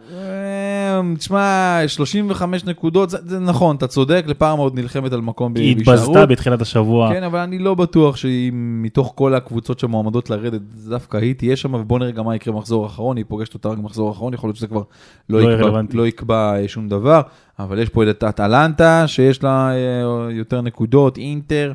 אה, 0.94 1.16
תשמע, 1.16 1.78
35 1.86 2.64
נקודות, 2.64 3.10
זה, 3.10 3.18
זה 3.24 3.38
נכון, 3.38 3.76
אתה 3.76 3.86
צודק, 3.86 4.24
לפעם 4.26 4.58
עוד 4.58 4.74
נלחמת 4.78 5.12
על 5.12 5.20
מקום 5.20 5.54
ב- 5.54 5.58
היא 5.58 5.76
בהישארות. 5.76 5.98
התבזתה 6.00 6.26
בתחילת 6.26 6.62
השבוע. 6.62 7.12
כן, 7.12 7.22
אבל 7.22 7.38
אני 7.38 7.58
לא 7.58 7.74
בטוח 7.74 8.16
שהיא 8.16 8.50
מתוך 8.54 9.12
כל 9.14 9.34
הקבוצות 9.34 9.78
שמועמדות 9.78 10.30
לרדת, 10.30 10.60
דווקא 10.88 11.16
היא 11.16 11.34
תהיה 11.34 11.56
שם, 11.56 11.74
ובוא 11.74 11.98
נראה 11.98 12.10
גם 12.10 12.24
מה 12.24 12.36
יקרה 12.36 12.54
במחזור 12.54 12.84
האחרון, 12.84 13.16
היא 13.16 13.24
פוגשת 13.28 13.54
אותה 13.54 13.68
רק 13.68 13.78
במחזור 13.78 14.08
האחרון, 14.08 14.34
יכול 14.34 14.48
להיות 14.48 14.56
שזה 14.56 14.66
כבר 14.66 14.82
לא, 15.28 15.40
לא 15.40 15.50
יקבע. 15.52 15.80
לא 15.92 16.06
יקבע 16.06 16.56
אה, 16.56 16.68
שום 16.68 16.88
דבר, 16.88 17.20
אבל 17.58 17.78
יש 17.78 17.88
פה 17.88 18.10
את 18.10 18.24
אטלנטה, 18.24 19.04
שיש 19.06 19.42
לה 19.42 19.70
אה, 19.70 20.30
יותר 20.30 20.60
נקודות, 20.60 21.18
אינטר, 21.18 21.72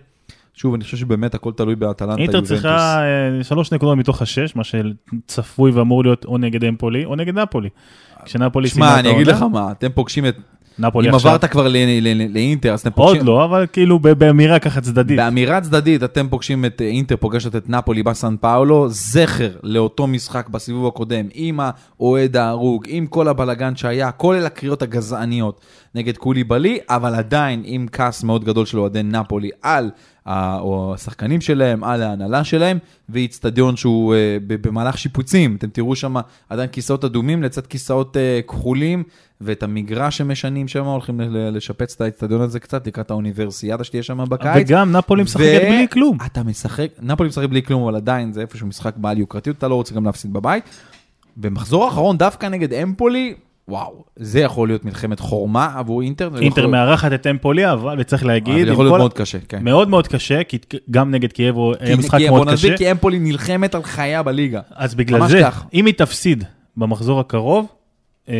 שוב, 0.61 0.73
אני 0.73 0.83
חושב 0.83 0.97
שבאמת 0.97 1.35
הכל 1.35 1.51
תלוי 1.51 1.75
באטלנטה 1.75 2.21
אינטר 2.21 2.41
צריכה 2.41 3.01
אה, 3.01 3.43
שלוש 3.43 3.73
נקודות 3.73 3.97
מתוך 3.97 4.21
השש, 4.21 4.55
מה 4.55 4.63
שצפוי 4.63 5.71
ואמור 5.71 6.03
להיות 6.03 6.25
או 6.25 6.37
נגד 6.37 6.63
אמפולי 6.63 7.05
או 7.05 7.15
נגד 7.15 7.39
נפולי. 7.39 7.69
כשנפולי 8.25 8.69
סיימה 8.69 8.87
שמע, 8.87 8.99
את 8.99 9.05
אני 9.05 9.15
אגיד 9.15 9.29
העונה, 9.29 9.45
לך 9.45 9.53
מה, 9.53 9.71
אתם 9.71 9.89
פוגשים 9.93 10.25
את... 10.25 10.37
נפולי 10.79 11.09
אם 11.09 11.15
עכשיו, 11.15 11.31
עברת 11.31 11.51
כבר 11.51 11.67
לאינטר, 12.29 12.73
אז 12.73 12.79
אתם 12.79 12.89
עוד 12.95 13.07
פוגשים... 13.07 13.27
לא, 13.27 13.45
אבל 13.45 13.65
כאילו 13.73 13.99
באמירה 13.99 14.59
ככה 14.59 14.81
צדדית. 14.81 15.17
באמירה 15.17 15.61
צדדית, 15.61 16.03
אתם 16.03 16.27
פוגשים 16.29 16.65
את 16.65 16.81
אה, 16.81 16.87
אינטר, 16.87 17.15
פוגשת 17.17 17.55
את 17.55 17.69
נפולי 17.69 18.03
בסן 18.03 18.35
פאולו, 18.37 18.89
זכר 18.89 19.51
לאותו 19.63 20.07
משחק 20.07 20.49
בסיבוב 20.49 20.87
הקודם, 20.87 21.25
עם 21.33 21.59
האוהד 21.59 22.37
ההרוג, 22.37 22.85
עם 22.87 23.07
כל 23.07 23.27
הבלגן 23.27 23.75
שהיה, 23.75 24.11
כולל 24.11 24.45
הקריאות 24.45 24.81
הגזעניות 24.81 25.61
נגד 25.95 26.17
קוליבאלי, 26.17 26.79
אבל 26.89 27.15
עדיין 27.15 27.61
עם 27.65 27.85
כעס 27.91 28.23
מאוד 28.23 28.45
גדול 28.45 28.65
של 28.65 28.79
אוהדי 28.79 29.03
נפולי 29.03 29.49
על 29.61 29.89
או 30.27 30.93
השחקנים 30.95 31.41
שלהם, 31.41 31.83
על 31.83 32.01
ההנהלה 32.01 32.43
שלהם, 32.43 32.77
ואיצטדיון 33.09 33.75
שהוא 33.75 34.15
אה, 34.15 34.37
במהלך 34.47 34.97
שיפוצים. 34.97 35.55
אתם 35.55 35.69
תראו 35.69 35.95
שם 35.95 36.15
עדיין 36.49 36.69
כיסאות 36.69 37.05
אדומים 37.05 37.43
לצד 37.43 37.67
כיסאות 37.67 38.17
אה, 38.17 38.39
כחולים, 38.47 39.03
ואת 39.41 39.63
המגרש 39.63 40.17
שמשנים 40.17 40.67
שם, 40.67 40.85
הולכים 40.85 41.19
לשפץ 41.31 41.95
את 41.95 42.01
האיצטדיון 42.01 42.41
הזה 42.41 42.59
קצת 42.59 42.87
לקראת 42.87 43.11
האוניברסיאדה 43.11 43.83
שתהיה 43.83 44.03
שם 44.03 44.23
בקיץ. 44.29 44.67
וגם 44.67 44.91
נפולי 44.91 45.23
משחקת 45.23 45.61
ו- 45.63 45.69
בלי 45.69 45.87
כלום. 45.91 46.17
אתה 46.25 46.43
משחק, 46.43 46.87
נפולי 47.01 47.29
משחק 47.29 47.49
בלי 47.49 47.63
כלום, 47.63 47.83
אבל 47.83 47.95
עדיין 47.95 48.33
זה 48.33 48.41
איפשהו 48.41 48.67
משחק 48.67 48.97
בעל 48.97 49.17
יוקרתיות, 49.17 49.57
אתה 49.57 49.67
לא 49.67 49.75
רוצה 49.75 49.95
גם 49.95 50.05
להפסיד 50.05 50.33
בבית. 50.33 50.63
במחזור 51.37 51.85
האחרון, 51.85 52.17
דווקא 52.17 52.45
נגד 52.45 52.73
אמפולי, 52.73 53.33
וואו, 53.69 54.03
זה 54.15 54.39
יכול 54.39 54.67
להיות 54.69 54.85
מלחמת 54.85 55.19
חורמה 55.19 55.71
עבור 55.75 56.01
אינטר. 56.01 56.29
זה 56.33 56.39
אינטר 56.39 56.61
יכול... 56.61 56.71
מארחת 56.71 57.13
את 57.13 57.27
אמפולי, 57.27 57.71
אבל 57.71 57.95
וצריך 57.99 58.25
להגיד, 58.25 58.53
אבל 58.53 58.67
עם 58.67 58.73
יכול 58.73 58.85
להיות 58.85 58.93
כל- 58.93 58.99
מאוד 58.99 59.13
קשה, 59.13 59.37
כן. 59.49 59.63
מאוד 59.63 59.89
מאוד 59.89 60.07
קשה, 60.07 60.43
כי 60.43 60.57
גם 60.91 61.11
נגד 61.11 61.31
קייבו 61.31 61.73
היה 61.79 61.95
כי- 61.95 61.99
משחק 61.99 62.19
מאוד 62.29 62.43
בוא 62.45 62.53
נסביר, 62.53 62.71
קשה. 62.73 62.77
כי 62.77 62.91
אמפולי 62.91 63.19
נלחמת 63.19 63.75
על 63.75 63.83
חייה 63.83 64.23
בליגה. 64.23 64.61
אז 64.75 64.95
בגלל 64.95 65.27
זה, 65.27 65.39
כך. 65.43 65.65
אם 65.73 65.85
היא 65.85 65.93
תפסיד 65.93 66.43
במחזור 66.77 67.19
הקרוב, 67.19 67.65
אה, 68.29 68.35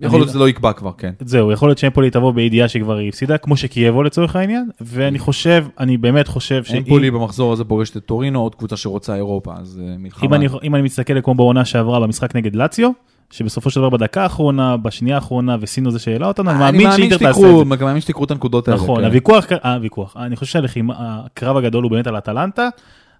יכול 0.00 0.18
להיות 0.18 0.28
שזה 0.28 0.38
לא 0.38 0.48
יקבע 0.48 0.72
כבר, 0.72 0.90
כן. 0.98 1.12
זהו, 1.20 1.52
יכול 1.52 1.68
להיות 1.68 1.78
שאמפולי 1.78 2.10
תבוא 2.10 2.32
בידיעה 2.32 2.68
שכבר 2.68 2.96
היא 2.96 3.08
הפסידה, 3.08 3.38
כמו 3.38 3.56
שקייבו 3.56 4.02
לצורך 4.02 4.36
העניין, 4.36 4.70
ואני 4.80 5.18
חושב, 5.18 5.66
אני 5.80 5.96
באמת 5.96 6.28
חושב 6.28 6.64
שאם 6.64 6.76
אמפולי 6.76 7.10
במחזור 7.10 7.52
הזה 7.52 7.64
פוגשת 7.64 7.96
את 7.96 8.04
טורינו, 8.06 8.40
עוד 8.40 8.54
קבוצה 8.54 8.76
שרוצה 8.76 9.14
אירופה, 9.14 9.52
אז 9.56 9.80
אה, 9.88 9.94
אם 9.94 10.02
מלחמה. 10.02 10.36
אני, 10.36 10.46
אם 10.62 10.74
אני 10.74 10.82
מסתכל 10.82 11.20
כמו 11.20 11.34
בעונה 11.34 11.64
שעברה 11.64 12.00
במשחק 12.00 12.36
נגד 12.36 12.56
לאציו, 12.56 12.90
שבסופו 13.30 13.70
של 13.70 13.80
דבר 13.80 13.90
בדקה 13.90 14.22
האחרונה, 14.22 14.76
בשנייה 14.76 15.16
האחרונה, 15.16 15.56
וסינו 15.60 15.90
זה 15.90 15.98
שהעלה 15.98 16.26
אותנו, 16.26 16.50
אני 16.50 16.58
מאמין 16.58 16.92
שאינטר 16.92 17.16
תעשה 17.16 17.30
את 17.30 17.34
זה. 17.34 17.40
שתיקחו, 17.40 17.64
מאמין 17.64 18.00
שתיקחו 18.00 18.24
את 18.24 18.30
הנקודות 18.30 18.68
האלה. 18.68 18.80
נכון, 18.80 18.98
כן. 19.00 19.04
הוויכוח, 19.04 19.52
אה, 19.52 19.74
הוויכוח, 19.74 20.16
אני 20.16 20.36
חושב 20.36 20.52
שהלחימה, 20.52 20.94
הקרב 20.98 21.56
הגדול 21.56 21.82
הוא 21.84 21.90
באמת 21.90 22.06
על 22.06 22.18
אטלנטה, 22.18 22.68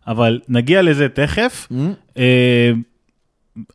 אבל 0.06 0.40
נגיע 0.48 0.82
לזה 0.82 1.08
תכף. 1.08 1.68
Mm, 1.70 1.74
אה, 2.18 2.72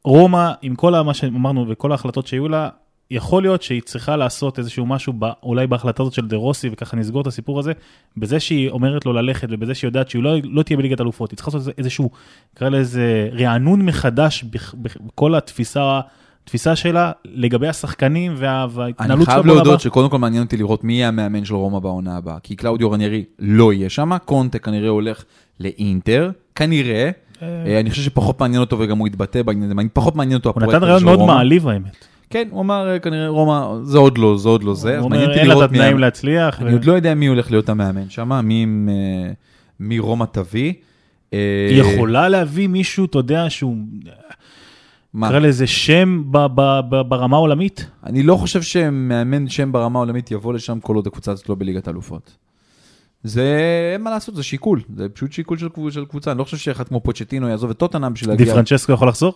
רומא, 0.04 0.52
עם 0.62 0.76
כל 0.76 0.92
מה 1.02 1.14
שאמרנו 1.14 1.66
וכל 1.70 1.92
ההחלטות 1.92 2.28
שהיו 2.28 2.48
לה, 2.50 2.70
יכול 3.12 3.44
להיות 3.44 3.62
שהיא 3.62 3.82
צריכה 3.82 4.16
לעשות 4.16 4.60
איזשהו 4.60 4.86
משהו, 4.86 5.14
אולי 5.44 5.68
בהחלטה 5.68 6.04
הזאת 6.04 6.14
של 6.14 6.28
דה 6.28 6.38
רוסי, 6.38 6.70
וככה 6.72 6.98
נסגור 6.98 7.22
את 7.22 7.28
הסיפור 7.28 7.60
הזה, 7.60 7.72
בזה 8.18 8.40
שהיא 8.40 8.70
אומרת 8.70 9.06
לו 9.06 9.14
ללכת 9.14 9.48
ובזה 9.52 9.76
שהיא 9.76 9.88
יודעת 9.88 10.10
שהיא 10.10 10.24
לא, 10.24 10.36
לא 10.44 10.64
תהיה 10.64 10.78
בליגת 10.78 11.02
אלופות, 11.02 11.32
היא 11.32 11.38
צריכה 11.38 11.52
לעשות 11.58 11.74
איזשהו, 11.78 12.10
נקרא 12.56 12.70
לזה 12.70 13.30
רענון 13.40 13.82
מחדש 13.82 14.44
בכ- 14.44 14.74
בכ- 14.74 14.98
בכל 15.02 15.36
התפיסה, 15.36 16.02
התפיסה 16.44 16.76
שלה 16.76 17.12
לגבי 17.26 17.68
השחקנים 17.68 18.34
וה, 18.38 18.64
אני 18.64 18.74
וההתנהלות 18.76 19.26
חייב 19.26 19.38
שלה 19.38 19.44
בעונה 19.44 19.52
הבאה. 19.52 19.64
להודות 19.64 19.82
שקודם 19.82 20.10
כל 20.10 20.18
מעניין 20.18 20.44
אותי 20.44 20.58
לראות 20.58 20.84
מי 20.84 20.94
יהיה 20.94 21.08
המאמן 21.08 21.46
של 21.46 21.56
רומא 21.56 21.80
בעונה 21.80 22.18
הבאה, 22.18 22.40
כי 22.44 22.56
קלאודיו 22.56 22.92
רניירי 22.92 23.24
לא 23.40 23.74
יהיה 23.74 23.90
שם, 23.90 24.18
קונטה 24.26 24.60
כנראה 24.60 24.90
הולך 24.90 25.24
לאינטר, 25.60 26.32
כנראה. 26.56 27.10
אה, 27.42 27.80
אני 27.80 27.90
חושב 27.90 28.02
שפחות 28.02 28.40
מעניין 28.40 28.62
אותו 28.62 28.80
וגם 28.80 28.98
הוא 28.98 29.08
יתבטא 29.08 29.42
בעניין 29.42 29.72
הזה, 29.72 29.90
פחות 29.94 30.16
מעניין 30.16 30.38
אותו 30.38 30.50
הוא 30.50 30.52
הפרויקט 30.52 30.76
נתן 30.76 30.84
הזה 30.84 30.86
רעיון 30.86 31.00
של 31.00 31.06
מאוד 31.06 31.20
רומא. 31.20 31.34
מעליב 31.34 31.68
האמת. 31.68 32.06
כן, 32.30 32.48
הוא 32.52 32.62
אמר 32.62 32.90
אה, 32.90 33.00
כנראה 33.00 33.28
רומא, 33.28 33.84
זה 33.84 33.98
עוד 33.98 34.18
לא, 34.18 34.38
זה 34.38 34.50
עוד 34.50 34.64
לא 34.64 34.74
זה, 34.74 34.98
הוא 34.98 35.06
אומר, 35.06 35.32
אין 35.34 35.48
לה 35.48 35.58
את. 35.58 35.62
התנאים 35.62 36.00
להצליח. 36.00 36.62
אני 36.62 36.74
עוד 36.74 36.86
לא 36.86 36.94
יודע 36.94 37.14
מי 37.14 37.26
הולך 37.26 37.52
להיות 37.52 37.70
המאמן 37.70 38.10
שם, 38.10 38.46
מי 39.80 39.98
אה, 39.98 40.02
רומא 40.02 40.26
תביא. 40.32 40.74
אה, 41.34 41.68
היא 41.70 41.82
יכולה 41.82 42.30
להביא 42.30 42.68
מישהו, 42.68 43.06
אתה 43.06 43.20
יודע, 43.20 43.50
שהוא, 43.50 43.76
מה? 45.14 45.28
נקרא 45.28 45.40
לזה 45.40 45.68
שם 45.68 46.24
ב- 46.32 46.48
ב- 46.56 46.80
ב- 46.90 47.02
ברמה 47.02 47.38
העולמית. 47.38 47.86
אני 48.06 48.24
לא 48.24 48.36
חושב 48.36 48.62
שמאמן 48.62 49.50
שם 49.50 49.72
ברמה 49.72 50.00
העולמית 50.00 50.32
יבוא 50.32 50.54
לשם 50.54 50.80
כל 50.80 50.96
עוד 50.96 51.08
הקבוצה 51.08 51.32
הזאת 51.32 51.50
לא 51.50 51.56
בליגת 51.56 51.88
האלופות. 51.88 52.36
זה, 53.24 53.60
אין 53.94 54.02
מה 54.02 54.10
לעשות, 54.10 54.36
זה 54.36 54.44
שיקול, 54.44 54.82
זה 54.96 55.10
פשוט 55.10 55.32
שיקול 55.32 55.58
של, 55.58 55.68
של 55.90 56.06
קבוצה, 56.06 56.32
אני 56.32 56.40
לא 56.40 56.44
חושב 56.44 56.58
שאחד 56.58 56.88
כמו 56.88 57.02
פוצ'טינו 57.02 57.48
יעזוב 57.48 57.70
את 57.70 57.78
טוטנאם 57.78 58.14
בשביל 58.14 58.36
די 58.36 58.46
להגיע... 58.46 58.54
פרנצ'סקו 58.54 58.92
יכול 58.92 59.08
לחזור? 59.08 59.36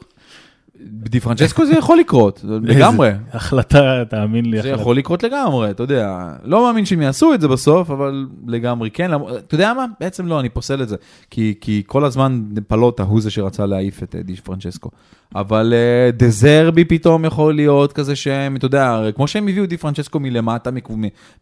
די 0.81 1.19
פרנצ'סקו 1.19 1.65
זה 1.65 1.73
יכול 1.73 1.97
לקרות, 1.97 2.45
לגמרי. 2.63 3.11
החלטה, 3.31 4.03
תאמין 4.09 4.45
לי. 4.45 4.61
זה. 4.61 4.69
יכול 4.69 4.97
לקרות 4.97 5.23
לגמרי, 5.23 5.69
אתה 5.69 5.83
יודע. 5.83 6.33
לא 6.43 6.65
מאמין 6.65 6.85
שהם 6.85 7.01
יעשו 7.01 7.33
את 7.33 7.41
זה 7.41 7.47
בסוף, 7.47 7.91
אבל 7.91 8.27
לגמרי 8.47 8.91
כן. 8.91 9.11
אתה 9.13 9.55
יודע 9.55 9.73
מה? 9.73 9.85
בעצם 9.99 10.27
לא, 10.27 10.39
אני 10.39 10.49
פוסל 10.49 10.81
את 10.81 10.89
זה. 10.89 10.95
כי, 11.31 11.53
כי 11.61 11.83
כל 11.85 12.05
הזמן 12.05 12.43
פלוטה 12.67 13.03
הוא 13.03 13.21
זה 13.21 13.31
שרצה 13.31 13.65
להעיף 13.65 14.03
את 14.03 14.15
אה, 14.15 14.21
די 14.21 14.35
פרנצ'סקו. 14.35 14.89
אבל 15.35 15.73
אה, 15.73 16.11
דזרבי 16.11 16.85
פתאום 16.85 17.25
יכול 17.25 17.55
להיות 17.55 17.93
כזה 17.93 18.15
שהם, 18.15 18.55
אתה 18.55 18.65
יודע, 18.65 19.01
כמו 19.15 19.27
שהם 19.27 19.47
הביאו 19.47 19.65
די 19.65 19.77
פרנצ'סקו 19.77 20.19
מלמטה, 20.19 20.69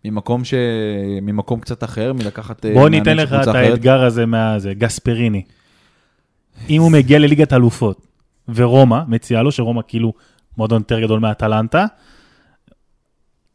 ממקום, 0.06 0.44
ש... 0.44 0.54
ממקום 1.22 1.60
קצת 1.60 1.84
אחר, 1.84 2.14
מלקחת... 2.14 2.66
אה, 2.66 2.74
בוא 2.74 2.90
ניתן 2.90 3.18
לך 3.18 3.34
את. 3.42 3.48
האתגר 3.48 4.04
הזה 4.04 4.26
מהזה, 4.26 4.74
גספריני. 4.74 5.42
אם 6.70 6.82
הוא 6.82 6.92
מגיע 6.92 7.20
לליגת 7.20 7.54
האלופות, 7.54 8.15
ורומא 8.56 9.00
מציעה 9.08 9.44
לו, 9.44 9.52
שרומא 9.52 9.82
כאילו 9.88 10.14
מועדון 10.58 10.82
יותר 10.82 11.00
גדול 11.00 11.20
מאטלנטה, 11.20 11.86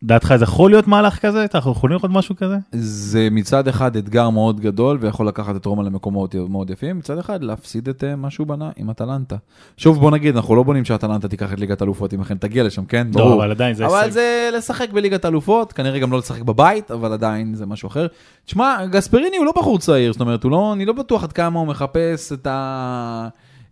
דעתך 0.03 0.35
זה 0.37 0.45
יכול 0.45 0.71
להיות 0.71 0.89
מהלך 0.89 1.19
כזה? 1.19 1.47
אנחנו 1.55 1.73
יכולים 1.73 1.97
לראות 1.97 2.11
משהו 2.11 2.37
כזה? 2.37 2.57
זה 2.73 3.29
מצד 3.31 3.69
אחד 3.69 3.97
אתגר 3.97 4.31
מאוד 4.31 4.61
גדול 4.61 4.99
ויכול 5.01 5.29
לקחת 5.29 5.57
את 5.57 5.67
רומא 5.67 5.83
למקומות 5.83 6.35
מאוד 6.35 6.71
יפים, 6.71 6.99
מצד 6.99 7.19
אחד 7.19 7.43
להפסיד 7.43 7.89
את 7.89 8.05
אה, 8.05 8.17
מה 8.17 8.31
שהוא 8.31 8.47
בנה 8.47 8.71
עם 8.77 8.91
אטלנטה. 8.91 9.37
שוב 9.77 10.01
בוא 10.01 10.11
נגיד, 10.11 10.37
אנחנו 10.37 10.57
לא 10.57 10.63
בונים 10.63 10.85
שאטלנטה 10.85 11.29
תיקח 11.29 11.53
את 11.53 11.61
ליגת 11.61 11.81
האלופות 11.81 12.15
אם 12.15 12.21
אכן 12.21 12.39
תגיע 12.39 12.65
לשם, 12.65 12.85
כן? 12.85 13.07
לא, 13.15 13.25
ברור. 13.25 13.35
אבל 13.35 13.51
עדיין 13.51 13.75
זה 13.75 13.87
אבל 13.87 13.97
הישג. 13.97 14.11
זה 14.11 14.51
לשחק 14.57 14.91
בליגת 14.91 15.25
האלופות, 15.25 15.73
כנראה 15.73 15.99
גם 15.99 16.13
לא 16.13 16.19
לשחק 16.19 16.43
בבית, 16.43 16.91
אבל 16.91 17.13
עדיין 17.13 17.55
זה 17.55 17.67
משהו 17.67 17.87
אחר. 17.87 18.07
תשמע, 18.45 18.87
גספריני 18.87 19.37
הוא 19.37 19.47
לא 19.47 19.53
בחור 19.57 19.79
צעיר, 19.79 20.13
זאת 20.13 20.21
אומרת, 20.21 20.45
הוא 20.45 20.51
לא, 20.51 20.73
אני 20.73 20.85
לא 20.85 20.93
בטוח 20.93 21.25
עד 21.25 21.33
כמה 21.33 21.59
הוא 21.59 21.67
מחפש 21.67 22.33
את 22.33 22.47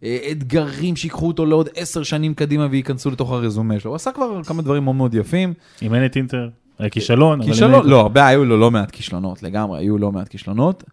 האתגרים 0.03 0.97
שיקחו 0.97 1.27
אותו 1.27 1.47
לעוד 1.47 1.69
עשר 1.77 2.03
שנים 2.03 2.35
קדימה 2.35 2.67
וייכנסו 2.71 3.11
לתוך 3.11 3.33
הרזומה 3.33 3.81
שלו. 3.81 3.91
הוא 3.91 3.97
עשה 3.97 4.13
כבר 4.13 4.43
כמה 4.45 4.63
דברים 4.63 4.85
מאוד 4.85 4.97
מאוד 4.97 5.15
יפים. 5.15 5.55
אימן 5.83 6.07
את 6.07 6.17
אינטר, 6.17 6.49
היה 6.79 6.91
כישלון. 6.91 7.41
אבל 7.41 7.51
כישלון, 7.51 7.81
את- 7.81 7.87
לא, 7.87 8.01
הרבה 8.01 8.27
היו 8.27 8.45
לו 8.45 8.57
לא 8.59 8.71
מעט 8.71 8.91
כישלונות, 8.91 9.43
לגמרי, 9.43 9.79
היו 9.81 9.99
לא 9.99 10.13
מעט 10.13 10.29
כישלונות. 10.29 10.85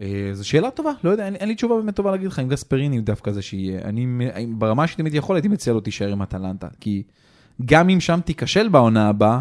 אה, 0.00 0.06
זו 0.32 0.48
שאלה 0.48 0.70
טובה, 0.70 0.90
לא 1.04 1.10
יודע, 1.10 1.26
אין, 1.26 1.34
אין 1.34 1.48
לי 1.48 1.54
תשובה 1.54 1.76
באמת 1.76 1.96
טובה 1.96 2.10
להגיד 2.10 2.26
לך 2.26 2.38
אם 2.38 2.48
גספריני 2.48 2.96
הוא 2.96 3.04
דווקא 3.04 3.30
זה 3.32 3.42
שיהיה. 3.42 3.80
אני, 3.84 4.00
אם- 4.00 4.20
ברמה 4.58 4.86
שאני 4.86 5.10
יכול, 5.12 5.36
הייתי 5.36 5.48
מציע 5.48 5.72
לו 5.72 5.80
תישאר 5.80 6.12
עם 6.12 6.22
אטלנטה. 6.22 6.68
כי 6.80 7.02
גם 7.64 7.88
אם 7.88 8.00
שם 8.00 8.20
תיכשל 8.24 8.68
בעונה 8.68 9.08
הבאה, 9.08 9.40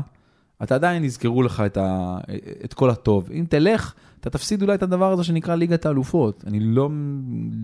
אתה 0.64 0.76
עדיין 0.76 1.04
יזכרו 1.04 1.44
לך 1.44 1.64
את, 1.66 1.78
ה, 1.78 2.18
את 2.66 2.74
כל 2.74 2.90
הטוב. 2.90 3.30
אם 3.34 3.46
תלך, 3.50 3.94
אתה 4.22 4.30
תפסיד 4.30 4.62
אולי 4.62 4.76
את 4.76 4.84
הדבר 4.84 5.12
הזה 5.12 5.24
שנקרא 5.24 5.56
ליגת 5.56 5.86
האלופות. 5.86 6.44
אני 6.48 6.60
לא... 6.60 6.90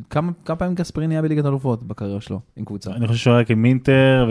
כמה, 0.10 0.32
כמה 0.46 0.56
פעמים 0.56 0.76
גספריני 0.76 1.14
היה 1.16 1.22
בליגת 1.22 1.46
האלופות 1.46 1.84
בקריירה 1.84 2.22
שלו, 2.22 2.40
עם 2.56 2.66
קבוצה? 2.66 2.92
אני 2.92 3.08
חושב 3.08 3.20
שהוא 3.20 3.34
היה 3.34 3.44
אינטר, 3.66 4.30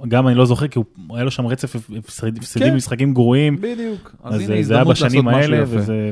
וגם 0.00 0.28
אני 0.28 0.34
לא 0.34 0.46
זוכר, 0.46 0.68
כי 0.68 0.78
הוא- 0.78 0.84
היה 1.16 1.24
לו 1.24 1.30
שם 1.30 1.46
רצף 1.46 1.76
הפסד- 1.76 2.38
הפסדים 2.38 2.68
כן. 2.68 2.74
משחקים 2.76 3.14
גרועים, 3.14 3.56
בדיוק. 3.56 4.14
אז 4.22 4.40
הנה 4.48 4.62
זה 4.62 4.74
היה 4.74 4.84
בשנים 4.84 5.28
האלה. 5.28 5.62
וזה 5.66 6.10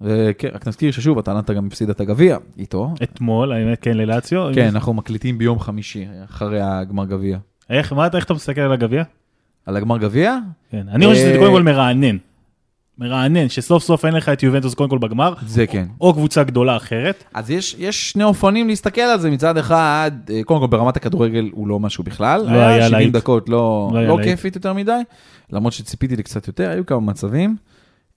וכן, 0.00 0.48
רק 0.52 0.68
נזכיר 0.68 0.90
ששוב, 0.90 1.18
אטלנטה 1.18 1.54
גם 1.54 1.66
הפסידה 1.66 1.92
את 1.92 2.00
הגביע 2.00 2.36
איתו. 2.58 2.94
אתמול, 3.02 3.52
האמת, 3.52 3.78
כן, 3.82 3.96
ללאציו. 3.96 4.48
כן, 4.54 4.66
אנחנו 4.68 4.92
מקליטים 4.94 5.38
ביום 5.38 5.58
חמישי, 5.58 6.06
אחרי 6.24 6.60
הגמר 6.60 7.04
גביע. 7.04 7.38
איך, 7.70 7.92
מה 7.92 8.06
אתה, 8.06 8.16
איך 8.16 8.24
אתה 8.24 8.34
מסתכל 8.34 8.60
על 8.60 8.72
הגביע? 8.72 9.02
על 9.68 9.76
הגמר 9.76 9.98
גביע? 9.98 10.36
כן, 10.70 10.86
אני 10.92 11.06
חושב 11.06 11.20
שזה 11.20 11.32
אה, 11.32 11.38
קודם 11.38 11.52
כל 11.52 11.62
מרענן. 11.62 12.16
מרענן, 12.98 13.48
שסוף 13.48 13.82
סוף 13.82 14.04
אין 14.04 14.14
לך 14.14 14.28
את 14.28 14.42
יובנטוס 14.42 14.74
קודם 14.74 14.90
כל 14.90 14.98
בגמר, 14.98 15.34
זה 15.46 15.66
כן. 15.66 15.84
או 16.00 16.12
קבוצה 16.14 16.44
גדולה 16.44 16.76
אחרת. 16.76 17.24
אז 17.34 17.50
יש, 17.50 17.76
יש 17.78 18.10
שני 18.10 18.24
אופנים 18.24 18.68
להסתכל 18.68 19.00
על 19.00 19.20
זה, 19.20 19.30
מצד 19.30 19.56
אחד, 19.56 20.10
אה, 20.30 20.40
קודם 20.44 20.60
כל 20.60 20.66
ברמת 20.66 20.96
הכדורגל 20.96 21.50
הוא 21.52 21.68
לא 21.68 21.80
משהו 21.80 22.04
בכלל. 22.04 22.42
לא 22.42 22.58
היה 22.58 22.88
70 22.88 22.92
להיט. 22.92 23.12
דקות 23.12 23.48
לא, 23.48 23.90
לא 23.94 24.02
לא. 24.02 24.18
כיפית 24.22 24.56
יותר 24.56 24.72
מדי, 24.72 25.00
למרות 25.52 25.72
שציפיתי 25.72 26.16
לקצת 26.16 26.46
יותר, 26.46 26.70
היו 26.70 26.86
כמה 26.86 27.00
מצבים. 27.00 27.56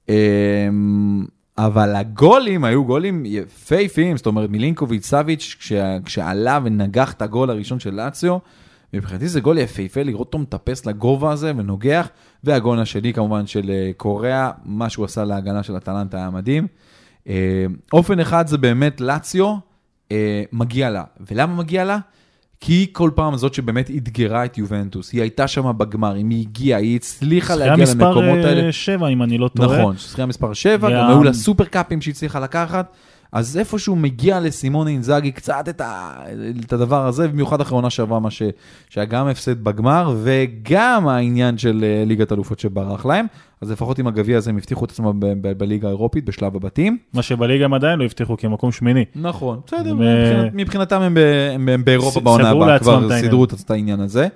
אמ, 0.10 1.26
אבל 1.58 1.96
הגולים 1.96 2.64
היו 2.64 2.86
גולים 2.86 3.24
יפהפיים, 3.26 4.18
זאת 4.18 4.26
אומרת 4.26 4.50
מלינקוביץ' 4.50 5.06
סאביץ', 5.06 5.56
כשה, 5.60 5.98
כשעלה 6.06 6.60
ונגח 6.64 7.12
את 7.12 7.22
הגול 7.22 7.50
הראשון 7.50 7.80
של 7.80 7.94
לאציו, 7.94 8.38
מבחינתי 8.94 9.28
זה 9.28 9.40
גול 9.42 9.58
יפהפה 9.58 10.04
לראות 10.04 10.28
אותו 10.28 10.38
מטפס 10.40 10.86
לגובה 10.86 11.32
הזה 11.32 11.52
ונוגח, 11.58 12.10
והגול 12.44 12.80
השני 12.80 13.14
כמובן 13.14 13.48
של 13.48 13.70
אה, 13.70 13.92
קוריאה, 13.98 14.52
מה 14.66 14.90
שהוא 14.90 15.06
עשה 15.06 15.24
להגנה 15.24 15.64
של 15.64 15.78
אטלנטה 15.78 16.18
היה 16.18 16.30
מדהים. 16.30 16.68
אה, 17.28 17.66
אופן 17.94 18.20
אחד 18.20 18.48
זה 18.48 18.58
באמת 18.58 19.02
לאציו, 19.02 19.56
אה, 20.12 20.44
מגיע 20.52 20.90
לה. 20.90 21.04
ולמה 21.32 21.56
מגיע 21.56 21.84
לה? 21.86 21.98
כי 22.60 22.74
היא 22.74 22.88
כל 22.92 23.12
פעם 23.16 23.38
זאת 23.38 23.54
שבאמת 23.54 23.90
אתגרה 23.98 24.46
את 24.46 24.58
יובנטוס, 24.58 25.12
היא 25.12 25.22
הייתה 25.22 25.48
שם 25.48 25.72
בגמר, 25.78 26.18
אם 26.18 26.30
היא 26.30 26.42
הגיעה, 26.48 26.80
היא 26.80 26.96
הצליחה 26.96 27.56
להגיע 27.56 27.86
למקומות 27.96 28.16
האלה. 28.46 28.46
זכייה 28.46 28.68
מספר 28.68 28.72
7, 28.72 29.10
אם 29.10 29.24
אני 29.24 29.38
לא 29.38 29.48
טועה. 29.48 29.80
נכון, 29.80 29.96
זכייה 29.98 30.28
מספר 30.28 30.54
7, 30.54 30.88
וה- 30.90 30.96
גם 30.98 31.10
היו 31.10 31.24
לה 31.24 31.34
סופר 31.34 31.64
קאפים 31.66 32.02
שהיא 32.02 32.12
הצליחה 32.12 32.40
לקחת. 32.40 32.94
אז 33.32 33.58
איפשהו 33.58 33.96
מגיע 33.96 34.40
לסימון 34.40 34.88
אינזאגי 34.88 35.32
קצת 35.32 35.70
את, 35.70 35.82
ה, 35.82 36.16
את 36.66 36.74
הדבר 36.74 37.08
הזה, 37.08 37.28
במיוחד 37.28 37.62
אחרי 37.62 37.76
עונה 37.76 37.90
שעברה, 37.90 38.20
מה 38.20 38.32
ש, 38.32 38.42
שהיה 38.90 39.06
גם 39.06 39.28
הפסד 39.28 39.64
בגמר, 39.64 40.16
וגם 40.24 41.08
העניין 41.08 41.58
של 41.58 41.84
אה, 41.84 42.04
ליגת 42.06 42.32
אלופות 42.32 42.60
שברח 42.60 43.06
להם. 43.06 43.26
אז 43.62 43.72
לפחות 43.72 44.00
עם 44.00 44.08
הגביע 44.08 44.38
הזה 44.38 44.50
הם 44.50 44.58
הבטיחו 44.58 44.86
את 44.86 44.92
עצמם 44.92 45.20
בליגה 45.58 45.88
האירופית 45.88 46.26
בשלב 46.26 46.56
הבתים. 46.56 46.98
מה 47.14 47.22
שבליגה 47.22 47.66
הם 47.66 47.74
עדיין 47.74 48.00
לא 48.00 48.06
הבטיחו 48.06 48.38
כמקום 48.38 48.72
שמיני. 48.72 49.06
נכון, 49.16 49.60
בסדר, 49.68 49.96
מבחינתם 50.54 51.02
הם, 51.02 51.18
באירופה 51.84 52.20
בעונה 52.20 52.50
הבאה, 52.50 52.80
כבר. 52.80 53.20
סידרו 53.20 53.44
את 53.44 53.54
את 53.54 53.72
העניין 53.72 54.00
הזה. 54.00 54.28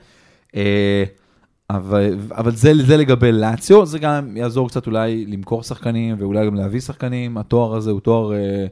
אבל, 1.70 2.04
אבל 2.32 2.52
זה, 2.52 2.72
זה 2.86 2.98
לגבי 2.98 3.32
לאציו, 3.32 3.86
זה 3.86 4.00
גם 4.00 4.38
יעזור 4.38 4.68
קצת 4.70 4.88
אולי 4.88 5.26
למכור 5.26 5.64
שחקנים 5.64 6.16
ואולי 6.20 6.46
גם 6.46 6.56
להביא 6.56 6.80
שחקנים. 6.80 7.38
התואר 7.38 7.76
הזה 7.76 7.92
הוא 7.92 8.00
תואר 8.00 8.34
אה, 8.34 8.66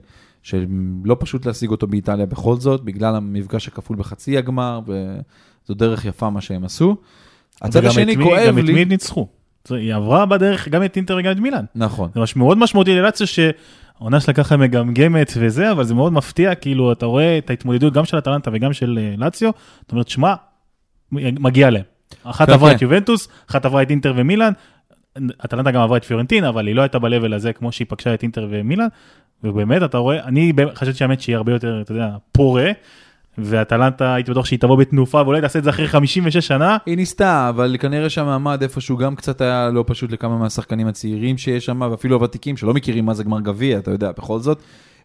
שלא 0.43 1.15
פשוט 1.19 1.45
להשיג 1.45 1.69
אותו 1.69 1.87
באיטליה 1.87 2.25
בכל 2.25 2.55
זאת, 2.55 2.81
בגלל 2.83 3.15
המפגש 3.15 3.67
הכפול 3.67 3.97
בחצי 3.97 4.37
הגמר, 4.37 4.79
וזו 4.87 5.73
דרך 5.73 6.05
יפה 6.05 6.29
מה 6.29 6.41
שהם 6.41 6.63
עשו. 6.63 6.95
הצד 7.61 7.85
השני 7.85 8.13
את 8.13 8.17
מי- 8.17 8.23
כואב 8.23 8.47
גם 8.47 8.59
את 8.59 8.63
לי. 8.63 8.73
מי 8.73 8.85
ניצחו. 8.85 9.27
היא 9.69 9.93
עברה 9.93 10.25
בדרך 10.25 10.67
גם 10.67 10.83
את 10.85 10.95
אינטר 10.97 11.17
וגם 11.19 11.31
את 11.31 11.37
מילאן. 11.39 11.65
נכון. 11.75 12.09
זה 12.15 12.21
מש- 12.21 12.35
מאוד 12.35 12.57
משמעותי 12.57 12.95
ללאציו 12.95 13.27
שהעונה 13.27 14.19
שלה 14.19 14.33
ככה 14.33 14.57
מגמגמת 14.57 15.31
וזה, 15.39 15.71
אבל 15.71 15.83
זה 15.83 15.93
מאוד 15.95 16.13
מפתיע, 16.13 16.55
כאילו, 16.55 16.91
אתה 16.91 17.05
רואה 17.05 17.37
את 17.37 17.49
ההתמודדות 17.49 17.93
גם 17.93 18.05
של 18.05 18.17
אטלנטה 18.17 18.51
וגם 18.53 18.73
של 18.73 18.99
אה, 19.01 19.13
לאציו, 19.17 19.51
זאת 19.81 19.91
אומרת, 19.91 20.07
שמע, 20.07 20.33
מגיע 21.11 21.69
להם. 21.69 21.83
אחת 22.23 22.49
עברה. 22.49 22.71
את 22.71 22.81
יובנטוס, 22.81 23.27
אחת 23.49 23.65
עברה 23.65 23.81
את 23.81 23.89
אינטר 23.89 24.13
ומילאן, 24.15 24.53
אטלנטה 25.45 25.71
גם 25.71 25.81
עברה 25.81 25.97
את 25.97 26.03
פיורנטינה, 26.05 26.49
אבל 26.49 26.67
היא 26.67 26.75
לא 26.75 26.81
הייתה 26.81 26.99
ב-level 26.99 27.35
הזה 27.35 27.53
כמו 27.53 27.71
שהיא 27.71 27.87
פגשה 27.89 28.13
את 28.13 28.23
אינטר 28.23 28.47
ומילאן, 28.49 28.87
ובאמת, 29.43 29.83
אתה 29.83 29.97
רואה, 29.97 30.23
אני 30.23 30.53
חשבתי 30.75 30.97
שהאמת 30.97 31.21
שהיא 31.21 31.35
הרבה 31.35 31.51
יותר, 31.51 31.81
אתה 31.81 31.91
יודע, 31.91 32.09
פורה, 32.31 32.71
ואטלנטה, 33.37 34.13
הייתי 34.13 34.31
בטוח 34.31 34.45
שהיא 34.45 34.59
תבוא 34.59 34.77
בתנופה, 34.77 35.21
ואולי 35.21 35.41
תעשה 35.41 35.59
את 35.59 35.63
זה 35.63 35.69
אחרי 35.69 35.87
56 35.87 36.47
שנה, 36.47 36.77
היא 36.85 36.95
ניסתה, 36.95 37.49
אבל 37.49 37.75
כנראה 37.79 38.09
שהמעמד 38.09 38.61
איפשהו 38.61 38.97
גם 38.97 39.15
קצת 39.15 39.41
היה 39.41 39.69
לא 39.69 39.83
פשוט 39.87 40.11
לכמה 40.11 40.37
מהשחקנים 40.37 40.87
הצעירים 40.87 41.37
שיש 41.37 41.65
שם, 41.65 41.81
ואפילו 41.91 42.15
הוותיקים 42.15 42.57
שלא 42.57 42.73
מכירים 42.73 43.05
מה 43.05 43.13
זה 43.13 43.23
גמר 43.23 43.41
גביע, 43.41 43.77
אתה 43.77 43.91
יודע, 43.91 44.11
בכל 44.11 44.39
זאת. 44.39 44.63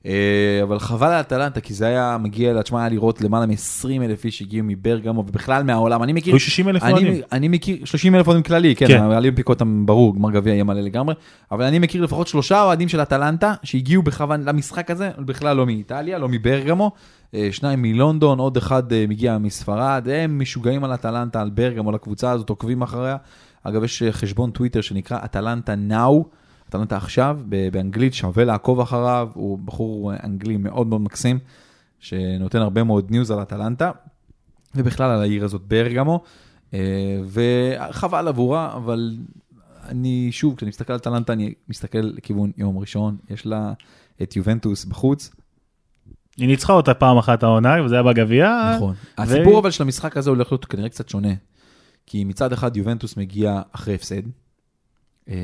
אה, 0.08 0.62
אבל 0.62 0.78
חבל 0.78 1.06
על 1.06 1.20
אטלנטה, 1.20 1.60
כי 1.60 1.74
זה 1.74 1.86
היה 1.86 2.16
מגיע 2.20 2.62
תשמע, 2.62 2.80
היה 2.80 2.88
לראות 2.88 3.20
למעלה 3.20 3.46
מ-20 3.46 4.02
אלף 4.02 4.24
איש 4.24 4.38
שהגיעו 4.38 4.66
מברגמו, 4.66 5.20
ובכלל 5.28 5.62
מהעולם. 5.62 6.02
אני 6.02 6.12
מכיר... 6.12 6.34
היו 6.34 6.40
60 6.40 6.68
אלף 6.68 6.82
אוהדים. 6.82 7.20
אני 7.32 7.48
מכיר, 7.48 7.76
30 7.84 8.14
אלף 8.14 8.26
אוהדים 8.26 8.42
כללי, 8.42 8.76
כן, 8.76 8.86
כן. 8.86 9.02
האולימפיקות 9.02 9.62
ברור, 9.84 10.14
גמר 10.14 10.30
גביע 10.30 10.52
יהיה 10.52 10.64
מלא 10.64 10.80
לגמרי, 10.80 11.14
אבל 11.52 11.64
אני 11.64 11.78
מכיר 11.78 12.02
לפחות 12.02 12.26
שלושה 12.26 12.62
אוהדים 12.62 12.88
של 12.88 13.02
אטלנטה 13.02 13.54
שהגיעו 13.62 14.02
בכוונה 14.02 14.52
למשחק 14.52 14.90
הזה, 14.90 15.10
בכלל 15.18 15.56
לא 15.56 15.66
מאיטליה, 15.66 16.18
לא 16.18 16.28
מברגמו, 16.28 16.90
אה, 17.34 17.48
שניים 17.52 17.82
מלונדון, 17.82 18.38
עוד 18.38 18.56
אחד 18.56 18.92
אה, 18.92 19.04
מגיע 19.08 19.38
מספרד, 19.38 20.08
הם 20.12 20.38
משוגעים 20.38 20.84
על 20.84 20.94
אטלנטה, 20.94 21.40
על 21.40 21.50
ברגמו, 21.50 21.92
לקבוצה 21.92 22.30
הזאת, 22.30 22.48
עוקבים 22.48 22.82
אחריה. 22.82 23.16
אגב, 23.62 23.84
יש 23.84 24.02
חשבון 24.10 24.50
טוויטר 24.50 24.80
שנקרא 24.80 25.18
אטלנטה 25.24 25.74
נאו, 25.74 26.24
אטלנטה 26.68 26.96
עכשיו, 26.96 27.38
ב- 27.48 27.68
באנגלית, 27.72 28.14
שווה 28.14 28.44
לעקוב 28.44 28.80
אחריו, 28.80 29.28
הוא 29.34 29.58
בחור 29.58 30.12
אה, 30.12 30.16
אנגלי 30.24 30.56
מאוד 30.56 30.86
מאוד 30.86 31.00
מקסים, 31.00 31.38
שנותן 31.98 32.58
הרבה 32.58 32.84
מאוד 32.84 33.10
ניוז 33.10 33.30
על 33.30 33.42
אטלנטה, 33.42 33.90
ובכלל 34.74 35.10
על 35.10 35.20
העיר 35.20 35.44
הזאת 35.44 35.62
ברגמו, 35.62 36.22
אה, 36.74 37.20
וחבל 37.26 38.28
עבורה, 38.28 38.76
אבל 38.76 39.16
אני, 39.88 40.28
שוב, 40.32 40.56
כשאני 40.56 40.68
מסתכל 40.68 40.92
על 40.92 40.98
אטלנטה, 40.98 41.32
אני 41.32 41.54
מסתכל 41.68 41.98
לכיוון 41.98 42.52
יום 42.56 42.78
ראשון, 42.78 43.16
יש 43.30 43.46
לה 43.46 43.72
את 44.22 44.36
יובנטוס 44.36 44.84
בחוץ, 44.84 45.30
היא 46.36 46.48
ניצחה 46.48 46.72
אותה 46.72 46.94
פעם 46.94 47.18
אחת 47.18 47.42
העונה, 47.42 47.84
וזה 47.84 47.94
היה 47.94 48.02
בגביע. 48.02 48.72
נכון. 48.76 48.94
הסיפור 49.18 49.58
אבל 49.58 49.70
של 49.70 49.82
המשחק 49.82 50.16
הזה 50.16 50.30
הולך 50.30 50.52
להיות 50.52 50.64
כנראה 50.64 50.88
קצת 50.88 51.08
שונה. 51.08 51.32
כי 52.06 52.24
מצד 52.24 52.52
אחד 52.52 52.76
יובנטוס 52.76 53.16
מגיע 53.16 53.62
אחרי 53.72 53.94
הפסד. 53.94 54.22
אה, 55.28 55.34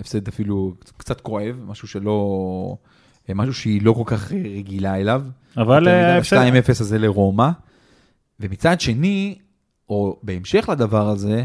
הפסד 0.00 0.28
אפילו 0.28 0.74
קצת 0.96 1.20
כואב, 1.20 1.56
משהו 1.66 1.88
שלא... 1.88 2.76
אה, 3.28 3.34
משהו 3.34 3.54
שהיא 3.54 3.82
לא 3.82 3.92
כל 3.92 4.02
כך 4.06 4.32
אה, 4.32 4.38
רגילה 4.38 4.96
אליו. 5.00 5.22
אבל 5.56 5.88
אה, 5.88 5.92
יותר 5.92 6.08
ההפסד- 6.36 6.50
מדי, 6.50 6.60
2-0 6.60 6.80
הזה 6.80 6.98
לרומא. 6.98 7.48
ומצד 8.40 8.80
שני, 8.80 9.38
או 9.88 10.16
בהמשך 10.22 10.68
לדבר 10.72 11.08
הזה, 11.08 11.44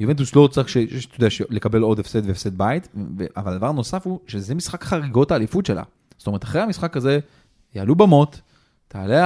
יובנטוס 0.00 0.34
לא 0.36 0.48
ש- 0.66 0.76
אתה 0.76 1.16
יודע, 1.16 1.28
לקבל 1.50 1.82
עוד 1.82 1.98
הפסד 1.98 2.26
והפסד 2.26 2.58
בית, 2.58 2.88
אבל 3.36 3.56
דבר 3.58 3.72
נוסף 3.72 4.06
הוא 4.06 4.20
שזה 4.26 4.54
משחק 4.54 4.84
חריגות 4.84 5.30
האליפות 5.30 5.66
שלה. 5.66 5.82
זאת 6.18 6.26
אומרת, 6.26 6.44
אחרי 6.44 6.60
המשחק 6.62 6.96
הזה, 6.96 7.18
יעלו 7.74 7.94
במות, 7.94 8.40
תעלה 8.88 9.22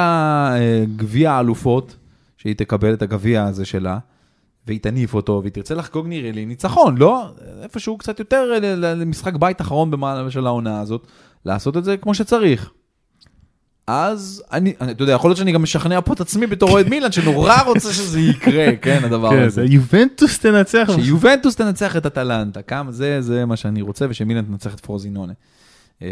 אה, 0.57 0.85
גביע 0.97 1.33
האלופות, 1.33 1.97
שהיא 2.37 2.55
תקבל 2.57 2.95
את 2.95 3.03
הגביע 3.03 3.45
הזה 3.45 3.65
שלה, 3.65 3.99
והיא 4.67 4.81
תניף 4.81 5.15
אותו, 5.15 5.39
והיא 5.43 5.53
תרצה 5.53 5.75
לחגוג 5.75 6.07
נראה 6.07 6.33
לי 6.33 6.47
ניצחון, 6.47 6.99
לא? 6.99 7.25
איפשהו 7.63 7.99
קצת 7.99 8.19
יותר 8.19 8.59
ל- 8.63 8.95
למשחק 9.03 9.35
בית 9.37 9.61
אחרון 9.61 9.91
במעלה 9.91 10.31
של 10.31 10.47
העונה 10.47 10.81
הזאת, 10.81 11.07
לעשות 11.45 11.77
את 11.77 11.85
זה 11.85 11.97
כמו 11.97 12.15
שצריך. 12.15 12.71
אז 13.87 14.43
אני, 14.53 14.73
אני, 14.81 14.93
אתה 14.93 15.03
יודע, 15.03 15.13
יכול 15.13 15.29
להיות 15.31 15.39
שאני 15.39 15.53
גם 15.53 15.63
משכנע 15.63 16.01
פה 16.01 16.13
את 16.13 16.21
עצמי 16.21 16.47
בתור 16.47 16.71
אוהד 16.71 16.89
מילאן, 16.89 17.13
שנורא 17.13 17.63
רוצה 17.67 17.93
שזה 17.93 18.21
יקרה, 18.21 18.67
כן, 18.83 19.01
הדבר 19.05 19.31
כן, 19.31 19.43
הזה. 19.43 19.49
זה 19.67 19.75
יובנטוס 19.75 20.39
תנצח. 20.39 20.89
שיובנטוס 20.97 21.57
תנצח 21.57 21.97
את 21.97 22.07
אטלנטה, 22.07 22.63
כמה 22.63 22.93
זה, 22.93 23.21
זה 23.21 23.45
מה 23.47 23.57
שאני 23.57 23.83
רוצה, 23.83 24.07
ושמילן 24.09 24.43
תנצח 24.45 24.75
את 24.75 24.81
פרוזינונה. 24.81 25.33
אה, 26.03 26.09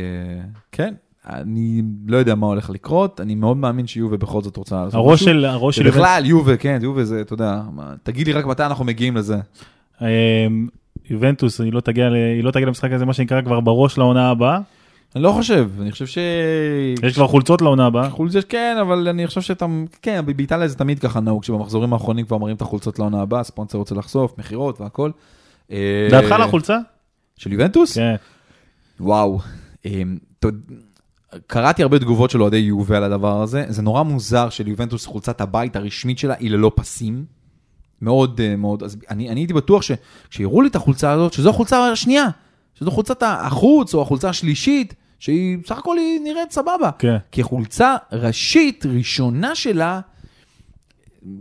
כן, 0.72 0.94
אני 1.26 1.82
לא 2.06 2.16
יודע 2.16 2.34
מה 2.34 2.46
הולך 2.46 2.70
לקרות, 2.70 3.20
אני 3.20 3.34
מאוד 3.34 3.56
מאמין 3.56 3.86
שיובה 3.86 4.16
בכל 4.16 4.42
זאת 4.42 4.56
רוצה 4.56 4.76
לעשות 4.76 4.94
הראש 4.94 5.22
משהו. 5.22 5.26
של, 5.26 5.44
הראש 5.44 5.76
של. 5.76 5.88
ובכלל, 5.88 6.22
יובה, 6.26 6.56
כן, 6.56 6.78
יובה 6.82 7.04
זה, 7.04 7.20
אתה 7.20 7.32
יודע, 7.34 7.60
תגיד 8.02 8.26
לי 8.26 8.32
רק 8.32 8.46
מתי 8.46 8.64
אנחנו 8.64 8.84
מגיעים 8.84 9.16
לזה. 9.16 9.36
אמ, 10.00 10.06
יובנטוס, 11.10 11.60
היא 11.60 11.72
לא 11.72 11.80
תגיע 11.80 12.08
היא 12.08 12.44
לא 12.44 12.50
תגיע 12.50 12.66
למשחק 12.66 12.92
הזה, 12.92 13.04
מה 13.04 13.12
שנקרא, 13.12 13.42
כבר 13.42 13.60
בראש 13.60 13.98
לעונה 13.98 14.30
הבאה. 14.30 14.58
אני 15.16 15.22
לא 15.22 15.32
חושב, 15.32 15.70
אני 15.80 15.92
חושב 15.92 16.06
ש... 16.06 16.18
יש 17.02 17.14
כבר 17.14 17.26
חולצות 17.26 17.62
לעונה 17.62 17.86
הבאה. 17.86 18.10
חולצות 18.10 18.44
כן, 18.44 18.76
אבל 18.80 19.08
אני 19.08 19.26
חושב 19.26 19.40
שאתה, 19.40 19.66
כן, 20.02 20.24
באיטליה 20.36 20.68
זה 20.68 20.76
תמיד 20.78 20.98
ככה 20.98 21.20
נהוג, 21.20 21.44
שבמחזורים 21.44 21.92
האחרונים 21.92 22.26
כבר 22.26 22.38
מראים 22.38 22.56
את 22.56 22.62
החולצות 22.62 22.98
לעונה 22.98 23.22
הבאה, 23.22 23.42
ספונסר 23.42 23.78
רוצה 23.78 23.94
לחשוף, 23.94 24.38
מכירות 24.38 24.80
והכל. 24.80 25.10
אה, 25.72 26.08
דעתך 26.10 26.32
על 26.32 26.42
החולצה? 26.42 26.78
של 27.36 27.52
יובנטוס? 27.52 27.94
כן. 27.94 28.14
וואו. 29.00 29.38
קראתי 31.46 31.82
הרבה 31.82 31.98
תגובות 31.98 32.30
של 32.30 32.42
אוהדי 32.42 32.56
יובה 32.56 32.96
על 32.96 33.04
הדבר 33.04 33.42
הזה, 33.42 33.64
זה 33.68 33.82
נורא 33.82 34.02
מוזר 34.02 34.50
שליובנטוס 34.50 35.06
חולצת 35.06 35.40
הבית 35.40 35.76
הרשמית 35.76 36.18
שלה 36.18 36.34
היא 36.38 36.50
ללא 36.50 36.72
פסים. 36.74 37.24
מאוד 38.02 38.40
אה, 38.40 38.56
מאוד, 38.56 38.82
אז 38.82 38.96
אני, 39.10 39.30
אני 39.30 39.40
הייתי 39.40 39.52
בטוח 39.52 39.82
שכשיראו 39.82 40.62
לי 40.62 40.68
את 40.68 40.76
החולצה 40.76 41.12
הזאת, 41.12 41.32
שזו 41.32 41.50
החולצה 41.50 41.92
השנייה, 41.92 42.26
שזו 42.74 42.90
חולצת 42.90 43.22
החוץ 43.26 43.94
או 43.94 44.02
החולצה 44.02 44.28
השלישית, 44.28 44.94
שהיא 45.18 45.58
בסך 45.64 45.78
הכל 45.78 45.98
היא 45.98 46.20
נראית 46.20 46.52
סבבה. 46.52 46.90
כן. 46.98 47.16
כי 47.32 47.42
חולצה 47.42 47.96
ראשית, 48.12 48.86
ראשונה 48.86 49.54
שלה, 49.54 50.00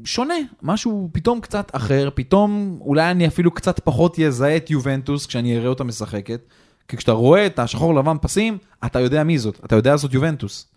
שונה, 0.03 0.33
משהו 0.61 1.09
פתאום 1.11 1.41
קצת 1.41 1.71
אחר, 1.73 2.09
פתאום 2.15 2.77
אולי 2.81 3.11
אני 3.11 3.27
אפילו 3.27 3.51
קצת 3.51 3.79
פחות 3.79 4.19
יזהה 4.19 4.57
את 4.57 4.69
יובנטוס 4.69 5.25
כשאני 5.25 5.57
אראה 5.57 5.67
אותה 5.67 5.83
משחקת, 5.83 6.41
כי 6.89 6.97
כשאתה 6.97 7.11
רואה 7.11 7.45
את 7.45 7.59
השחור 7.59 7.95
לבן 7.95 8.15
פסים, 8.21 8.57
אתה 8.85 8.99
יודע 8.99 9.23
מי 9.23 9.37
זאת, 9.37 9.59
אתה 9.65 9.75
יודע 9.75 9.95
זאת 9.95 10.13
יובנטוס. 10.13 10.67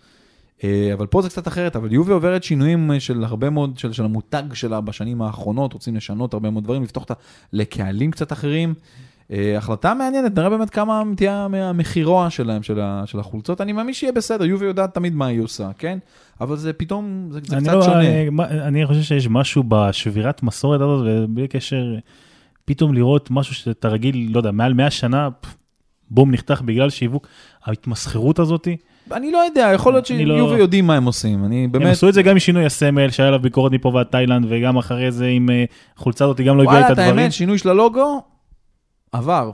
אה, 0.64 0.90
אבל 0.94 1.06
פה 1.06 1.22
זה 1.22 1.28
קצת 1.28 1.48
אחרת, 1.48 1.76
אבל 1.76 1.92
יובי 1.92 2.12
עוברת 2.12 2.42
שינויים 2.44 2.90
אה, 2.92 3.00
של 3.00 3.24
הרבה 3.24 3.50
מאוד, 3.50 3.78
של, 3.78 3.92
של 3.92 4.04
המותג 4.04 4.42
שלה 4.54 4.80
בשנים 4.80 5.22
האחרונות, 5.22 5.72
רוצים 5.72 5.96
לשנות 5.96 6.34
הרבה 6.34 6.50
מאוד 6.50 6.64
דברים, 6.64 6.82
לפתוח 6.82 7.02
אותה 7.02 7.14
לקהלים 7.52 8.10
קצת 8.10 8.32
אחרים. 8.32 8.74
אה, 9.32 9.58
החלטה 9.58 9.94
מעניינת, 9.94 10.38
נראה 10.38 10.50
באמת 10.50 10.70
כמה 10.70 11.02
תהיה 11.16 11.48
מהמחירוע 11.48 12.30
שלהם, 12.30 12.62
של, 12.62 12.80
ה, 12.80 13.02
של 13.06 13.20
החולצות. 13.20 13.60
אני 13.60 13.72
מאמין 13.72 13.94
שיהיה 13.94 14.12
בסדר, 14.12 14.44
יובי 14.44 14.66
יודעת 14.66 14.94
תמיד 14.94 15.14
מה 15.14 15.26
היא 15.26 15.40
עושה, 15.40 15.70
כן? 15.78 15.98
אבל 16.40 16.56
זה 16.56 16.72
פתאום, 16.72 17.28
זה, 17.30 17.40
זה 17.48 17.56
קצת 17.56 17.72
לא- 17.72 17.82
שונה. 17.82 18.00
אני- 18.00 18.28
אני 18.62 18.86
חושב 18.86 19.02
שיש 19.02 19.28
משהו 19.28 19.64
בשבירת 19.68 20.42
מסורת 20.42 20.80
הזאת, 20.80 21.06
ובלי 21.06 21.48
קשר, 21.48 21.84
פתאום 22.64 22.94
לראות 22.94 23.30
משהו 23.30 23.54
שאתה 23.54 23.88
רגיל, 23.88 24.28
לא 24.32 24.38
יודע, 24.38 24.50
מעל 24.50 24.74
100 24.74 24.90
שנה, 24.90 25.28
פ, 25.40 25.46
בום, 26.14 26.30
נחתך 26.30 26.62
בגלל 26.62 26.90
שיווק, 26.90 27.26
ההתמסחרות 27.64 28.38
הזאת, 28.38 28.68
אני 29.12 29.32
לא 29.32 29.38
יודע, 29.38 29.70
יכול 29.74 29.92
להיות 29.92 30.10
אני 30.10 30.24
לא- 30.24 30.36
שיובי 30.36 30.58
יודעים 30.58 30.86
מה 30.86 30.94
הם 30.94 31.04
עושים, 31.04 31.44
אני 31.44 31.64
הם 31.64 31.72
באמת... 31.72 31.86
עשו 31.86 32.08
את 32.08 32.14
זה 32.14 32.22
גם 32.22 32.30
עם 32.30 32.38
שינוי 32.38 32.66
הסמל, 32.66 33.10
שהיה 33.10 33.26
עליו 33.28 33.40
ביקורת 33.40 33.72
מפה 33.72 33.88
ועד 33.88 34.06
תאילנד, 34.06 34.46
וגם 34.48 34.76
אחרי 34.76 35.12
זה 35.12 35.26
עם 35.26 35.50
אה, 35.50 35.64
חולצה 35.96 36.24
הזאת, 36.24 36.40
גם 36.40 36.56
לא 36.56 36.62
הביאה 36.62 36.74
וואלה, 36.74 36.86
את 36.86 36.92
את 36.92 36.98
הדברים. 36.98 37.18
האמת, 37.18 37.32
שינוי 37.32 37.58
של 37.58 37.68
הלוגו, 37.68 38.22
עבר, 39.12 39.50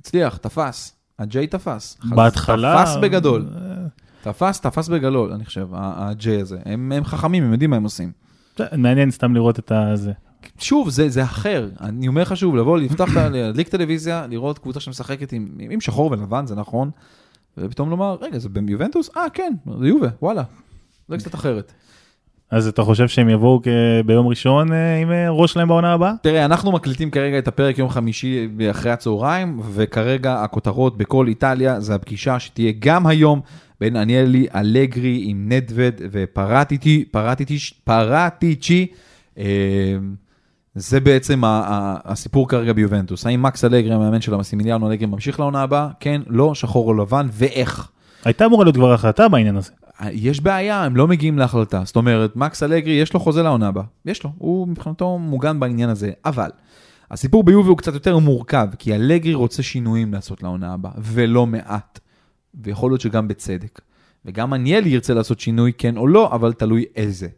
הצליח, 0.00 0.36
תפס. 0.36 0.96
הג'יי 1.18 1.46
תפס. 1.46 1.98
בהתחלה... 2.04 2.84
תפס 2.84 2.96
בגדול. 2.96 3.46
תפס, 4.22 4.60
תפס 4.60 4.88
בגדול, 4.88 5.32
אני 5.32 5.44
חושב, 5.44 5.68
הג'יי 5.72 6.40
הזה. 6.40 6.58
הם, 6.64 6.92
הם 6.92 7.04
חכמים, 7.04 7.44
הם 7.44 7.52
יודעים 7.52 7.70
מה 7.70 7.76
הם 7.76 7.84
עושים. 7.84 8.12
מעניין 8.72 9.10
סתם 9.10 9.34
לראות 9.34 9.58
את 9.58 9.72
הזה. 9.72 10.12
שוב, 10.58 10.90
זה, 10.90 11.08
זה 11.08 11.22
אחר. 11.22 11.68
אני 11.80 12.08
אומר 12.08 12.22
לך 12.22 12.36
שוב, 12.36 12.56
לבוא, 12.56 12.78
לפתוח, 12.78 13.16
ה- 13.16 13.28
להדליק 13.32 13.68
טלוויזיה, 13.68 14.26
לראות 14.30 14.58
קבוצה 14.58 14.80
שמשחקת 14.80 15.32
עם, 15.32 15.48
עם 15.70 15.80
שחור 15.80 16.10
ולבן, 16.10 16.46
זה 16.46 16.54
נכון, 16.54 16.90
ופתאום 17.58 17.90
לומר, 17.90 18.16
רגע, 18.20 18.38
זה 18.38 18.48
ביובנטוס? 18.48 19.10
אה, 19.16 19.30
כן, 19.34 19.52
זה 19.80 19.88
יובה, 19.88 20.08
וואלה. 20.22 20.42
זה 21.08 21.16
קצת 21.16 21.34
אחרת. 21.34 21.72
אז 22.50 22.68
אתה 22.68 22.82
חושב 22.82 23.08
שהם 23.08 23.28
יבואו 23.28 23.60
ביום 24.06 24.26
ראשון 24.26 24.72
אה, 24.72 24.96
עם 24.96 25.10
אה, 25.10 25.30
ראש 25.30 25.52
שלהם 25.52 25.68
בעונה 25.68 25.92
הבאה? 25.92 26.12
תראה, 26.22 26.44
אנחנו 26.44 26.72
מקליטים 26.72 27.10
כרגע 27.10 27.38
את 27.38 27.48
הפרק 27.48 27.78
יום 27.78 27.88
חמישי 27.88 28.48
אחרי 28.70 28.90
הצהריים, 28.92 29.60
וכרגע 29.72 30.42
הכותרות 30.42 30.96
בכל 30.98 31.28
איטליה 31.28 31.80
זה 31.80 31.94
הפגישה 31.94 32.38
שתהיה 32.40 32.72
גם 32.78 33.06
היום 33.06 33.40
בין 33.80 33.96
עניאלי 33.96 34.46
אלגרי 34.54 35.22
עם 35.26 35.48
נדווד 35.48 35.94
ופרטיצ'י, 36.10 37.04
פרטיצ'י, 37.10 37.58
פרטיצ'י. 37.84 38.86
אה, 40.76 40.80
זה 40.80 41.00
בעצם 41.00 41.42
הסיפור 42.04 42.48
כרגע 42.48 42.72
ביובנטוס. 42.72 43.26
האם 43.26 43.42
מקס 43.42 43.64
אלגרי, 43.64 43.94
המאמן 43.94 44.20
של 44.20 44.34
המסימיליאנו 44.34 44.90
אלגרי, 44.90 45.06
ממשיך 45.06 45.40
לעונה 45.40 45.62
הבאה? 45.62 45.88
כן, 46.00 46.22
לא, 46.26 46.54
שחור 46.54 46.88
או 46.88 46.94
לבן, 46.94 47.26
ואיך. 47.32 47.90
הייתה 48.24 48.46
אמורה 48.46 48.64
להיות 48.64 48.76
כבר 48.76 48.92
החלטה 48.92 49.28
בעניין 49.28 49.56
הזה. 49.56 49.72
יש 50.10 50.40
בעיה, 50.40 50.84
הם 50.84 50.96
לא 50.96 51.08
מגיעים 51.08 51.38
להחלטה. 51.38 51.82
זאת 51.84 51.96
אומרת, 51.96 52.36
מקס 52.36 52.62
אלגרי, 52.62 52.92
יש 52.92 53.12
לו 53.14 53.20
חוזה 53.20 53.42
לעונה 53.42 53.68
הבאה. 53.68 53.84
יש 54.06 54.24
לו, 54.24 54.30
הוא 54.38 54.68
מבחינתו 54.68 55.18
מוגן 55.18 55.60
בעניין 55.60 55.88
הזה. 55.88 56.10
אבל, 56.24 56.50
הסיפור 57.10 57.44
ביובי 57.44 57.68
הוא 57.68 57.78
קצת 57.78 57.94
יותר 57.94 58.18
מורכב, 58.18 58.68
כי 58.78 58.94
אלגרי 58.94 59.34
רוצה 59.34 59.62
שינויים 59.62 60.12
לעשות 60.12 60.42
לעונה 60.42 60.74
הבאה, 60.74 60.92
ולא 60.98 61.46
מעט. 61.46 62.00
ויכול 62.54 62.90
להיות 62.90 63.00
שגם 63.00 63.28
בצדק. 63.28 63.80
וגם 64.24 64.52
עניאלי 64.52 64.90
ירצה 64.90 65.14
לעשות 65.14 65.40
שינוי, 65.40 65.72
כן 65.78 65.96
או 65.96 66.06
לא, 66.06 66.32
אבל 66.32 66.52
תלוי 66.52 66.84
איזה. 66.96 67.28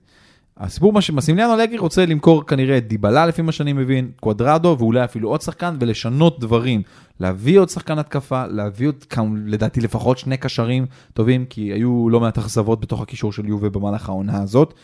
הסיפור 0.58 0.92
מה 0.92 1.00
שמסימיליאנו 1.00 1.54
אלגרי 1.54 1.78
רוצה 1.78 2.06
למכור 2.06 2.46
כנראה 2.46 2.78
את 2.78 2.88
דיבלה 2.88 3.26
לפי 3.26 3.42
מה 3.42 3.52
שאני 3.52 3.72
מבין, 3.72 4.10
קוודרדו 4.20 4.76
ואולי 4.78 5.04
אפילו 5.04 5.28
עוד 5.28 5.40
שחקן 5.40 5.76
ולשנות 5.80 6.40
דברים. 6.40 6.82
להביא 7.20 7.60
עוד 7.60 7.68
שחקן 7.68 7.98
התקפה, 7.98 8.46
להביא 8.46 8.86
עוד 8.86 9.04
כמה, 9.04 9.38
לדעתי 9.46 9.80
לפחות 9.80 10.18
שני 10.18 10.36
קשרים 10.36 10.86
טובים, 11.12 11.44
כי 11.44 11.60
היו 11.60 12.08
לא 12.10 12.20
מעט 12.20 12.38
אכזבות 12.38 12.80
בתוך 12.80 13.00
הקישור 13.00 13.32
של 13.32 13.46
יובה 13.48 13.70
במהלך 13.70 14.08
העונה 14.08 14.42
הזאת, 14.42 14.74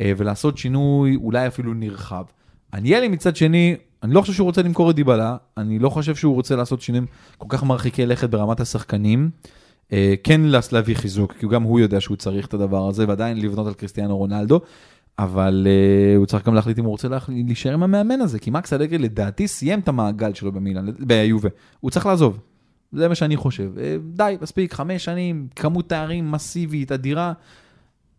אה, 0.00 0.12
ולעשות 0.16 0.58
שינוי 0.58 1.16
אולי 1.16 1.46
אפילו 1.46 1.74
נרחב. 1.74 2.24
עניאלי 2.74 3.08
מצד 3.08 3.36
שני, 3.36 3.76
אני 4.02 4.14
לא 4.14 4.20
חושב 4.20 4.32
שהוא 4.32 4.44
רוצה 4.46 4.62
למכור 4.62 4.90
את 4.90 4.96
דיבלה, 4.96 5.36
אני 5.56 5.78
לא 5.78 5.88
חושב 5.88 6.14
שהוא 6.14 6.34
רוצה 6.34 6.56
לעשות 6.56 6.80
שינויים 6.80 7.06
כל 7.38 7.46
כך 7.48 7.62
מרחיקי 7.62 8.06
לכת 8.06 8.30
ברמת 8.30 8.60
השחקנים. 8.60 9.30
אה, 9.92 10.14
כן 10.24 10.40
להביא 10.72 10.94
חיזוק, 10.94 11.32
כי 11.32 11.46
גם 11.48 11.62
הוא 11.62 11.80
יודע 11.80 12.00
שהוא 12.00 12.16
צריך 12.16 12.46
את 12.46 12.54
הדבר 12.54 12.88
הזה, 12.88 13.04
ועדיין 13.08 13.40
לבנות 13.40 13.66
על 13.66 13.74
קריסטיאנו 13.74 14.16
רונלדו. 14.16 14.60
אבל 15.18 15.66
uh, 15.66 16.18
הוא 16.18 16.26
צריך 16.26 16.46
גם 16.46 16.54
להחליט 16.54 16.78
אם 16.78 16.84
הוא 16.84 16.90
רוצה. 16.90 17.08
להישאר 17.28 17.72
עם 17.72 17.82
המאמן 17.82 18.20
הזה, 18.20 18.38
כי 18.38 18.50
מקס 18.50 18.72
אלגרי 18.72 18.98
לדעתי 18.98 19.48
סיים 19.48 19.80
את 19.80 19.88
המעגל 19.88 20.34
שלו 20.34 20.52
במילאן, 20.52 20.86
ביובה, 20.98 21.48
הוא 21.80 21.90
צריך 21.90 22.06
לעזוב. 22.06 22.38
זה 22.92 23.08
מה 23.08 23.14
שאני 23.14 23.36
חושב. 23.36 23.70
Uh, 23.76 23.80
די, 24.16 24.36
מספיק, 24.42 24.74
חמש 24.74 25.04
שנים, 25.04 25.46
כמות 25.56 25.88
תארים 25.88 26.32
מסיבית, 26.32 26.92
אדירה, 26.92 27.32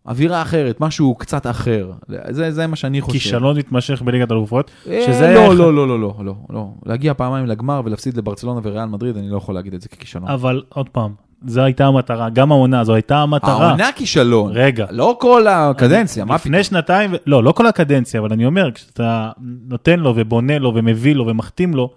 אווירה 0.06 0.42
אחרת, 0.42 0.82
משהו 0.82 1.16
קצת 1.16 1.48
אחר. 1.48 1.92
זה, 2.30 2.52
זה 2.52 2.68
מה 2.68 2.76
שאני 2.76 3.02
חושב. 3.02 3.14
כישלון 3.14 3.58
מתמשך 3.58 4.02
בליגת 4.02 4.32
אלופות. 4.32 4.72
אה, 4.88 5.04
שזה 5.08 5.34
לא, 5.34 5.56
לא, 5.56 5.74
לא, 5.74 5.88
לא, 5.88 6.00
לא, 6.00 6.14
לא, 6.20 6.36
לא. 6.50 6.74
להגיע 6.86 7.14
פעמיים 7.14 7.46
לגמר 7.46 7.82
ולהפסיד 7.86 8.18
לברצלונה 8.18 8.60
וריאל 8.64 8.86
מדריד, 8.86 9.18
אני 9.18 9.30
לא 9.30 9.38
יכול 9.38 9.56
להגיד 9.56 9.74
את 9.74 9.82
זה 9.82 9.90
ככישלון. 9.90 10.28
אבל 10.28 10.64
עוד 10.70 10.90
פעם, 10.90 11.14
זו 11.48 11.62
הייתה 11.62 11.86
המטרה, 11.86 12.30
גם 12.30 12.52
העונה, 12.52 12.84
זו 12.84 12.94
הייתה 12.94 13.18
המטרה. 13.18 13.68
העונה 13.68 13.92
כישלון. 13.96 14.52
רגע. 14.56 14.86
לא 14.92 15.18
כל 15.20 15.48
הקדנציה, 15.48 16.26
מה 16.26 16.38
פתאום? 16.38 16.54
לפני 16.54 16.64
שנתיים, 16.64 17.12
לא, 17.26 17.44
לא 17.44 17.52
כל 17.52 17.68
הקדנציה, 17.68 18.20
אבל 18.20 18.34
אני 18.34 18.46
אומר, 18.46 18.72
כשאתה 18.72 19.32
נותן 19.70 20.00
לו 20.00 20.14
ובונה 20.16 20.60
לו 20.60 20.72
ומביא 20.76 21.16
לו 21.16 21.28
ומחתים 21.28 21.74
לו, 21.74 21.90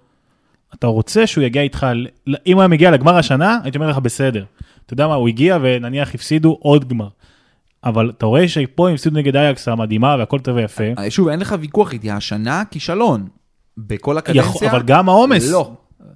אתה 0.75 0.87
רוצה 0.87 1.27
שהוא 1.27 1.45
יגיע 1.45 1.63
איתך, 1.63 1.87
אם 2.47 2.53
הוא 2.55 2.63
היה 2.63 2.69
מגיע 2.69 2.91
לגמר 2.91 3.17
השנה, 3.17 3.59
הייתי 3.63 3.79
אומר 3.79 3.91
לך 3.91 3.99
בסדר. 3.99 4.45
אתה 4.87 4.93
יודע 4.95 5.09
מה, 5.09 5.15
הוא 5.15 5.29
הגיע 5.29 5.59
ונניח 5.63 6.15
הפסידו 6.15 6.57
עוד 6.61 6.89
גמר. 6.89 7.09
אבל 7.85 8.11
אתה 8.11 8.27
רואה 8.27 8.49
שפה 8.49 8.89
הם 8.89 8.95
הפסידו 8.95 9.17
נגד 9.17 9.37
אייקס 9.37 9.69
המדהימה 9.69 10.17
והכל 10.19 10.39
טוב 10.39 10.57
ויפה. 10.57 10.85
אה, 10.99 11.11
שוב, 11.11 11.29
אין 11.29 11.41
לך 11.41 11.55
ויכוח 11.61 11.93
איתי, 11.93 12.11
השנה 12.11 12.63
כישלון. 12.71 13.27
בכל 13.79 13.97
יכול- 13.97 14.19
הקדנציה? 14.19 14.71
אבל 14.71 14.83
גם 14.83 15.09
העומס. 15.09 15.51
לא. 15.53 15.71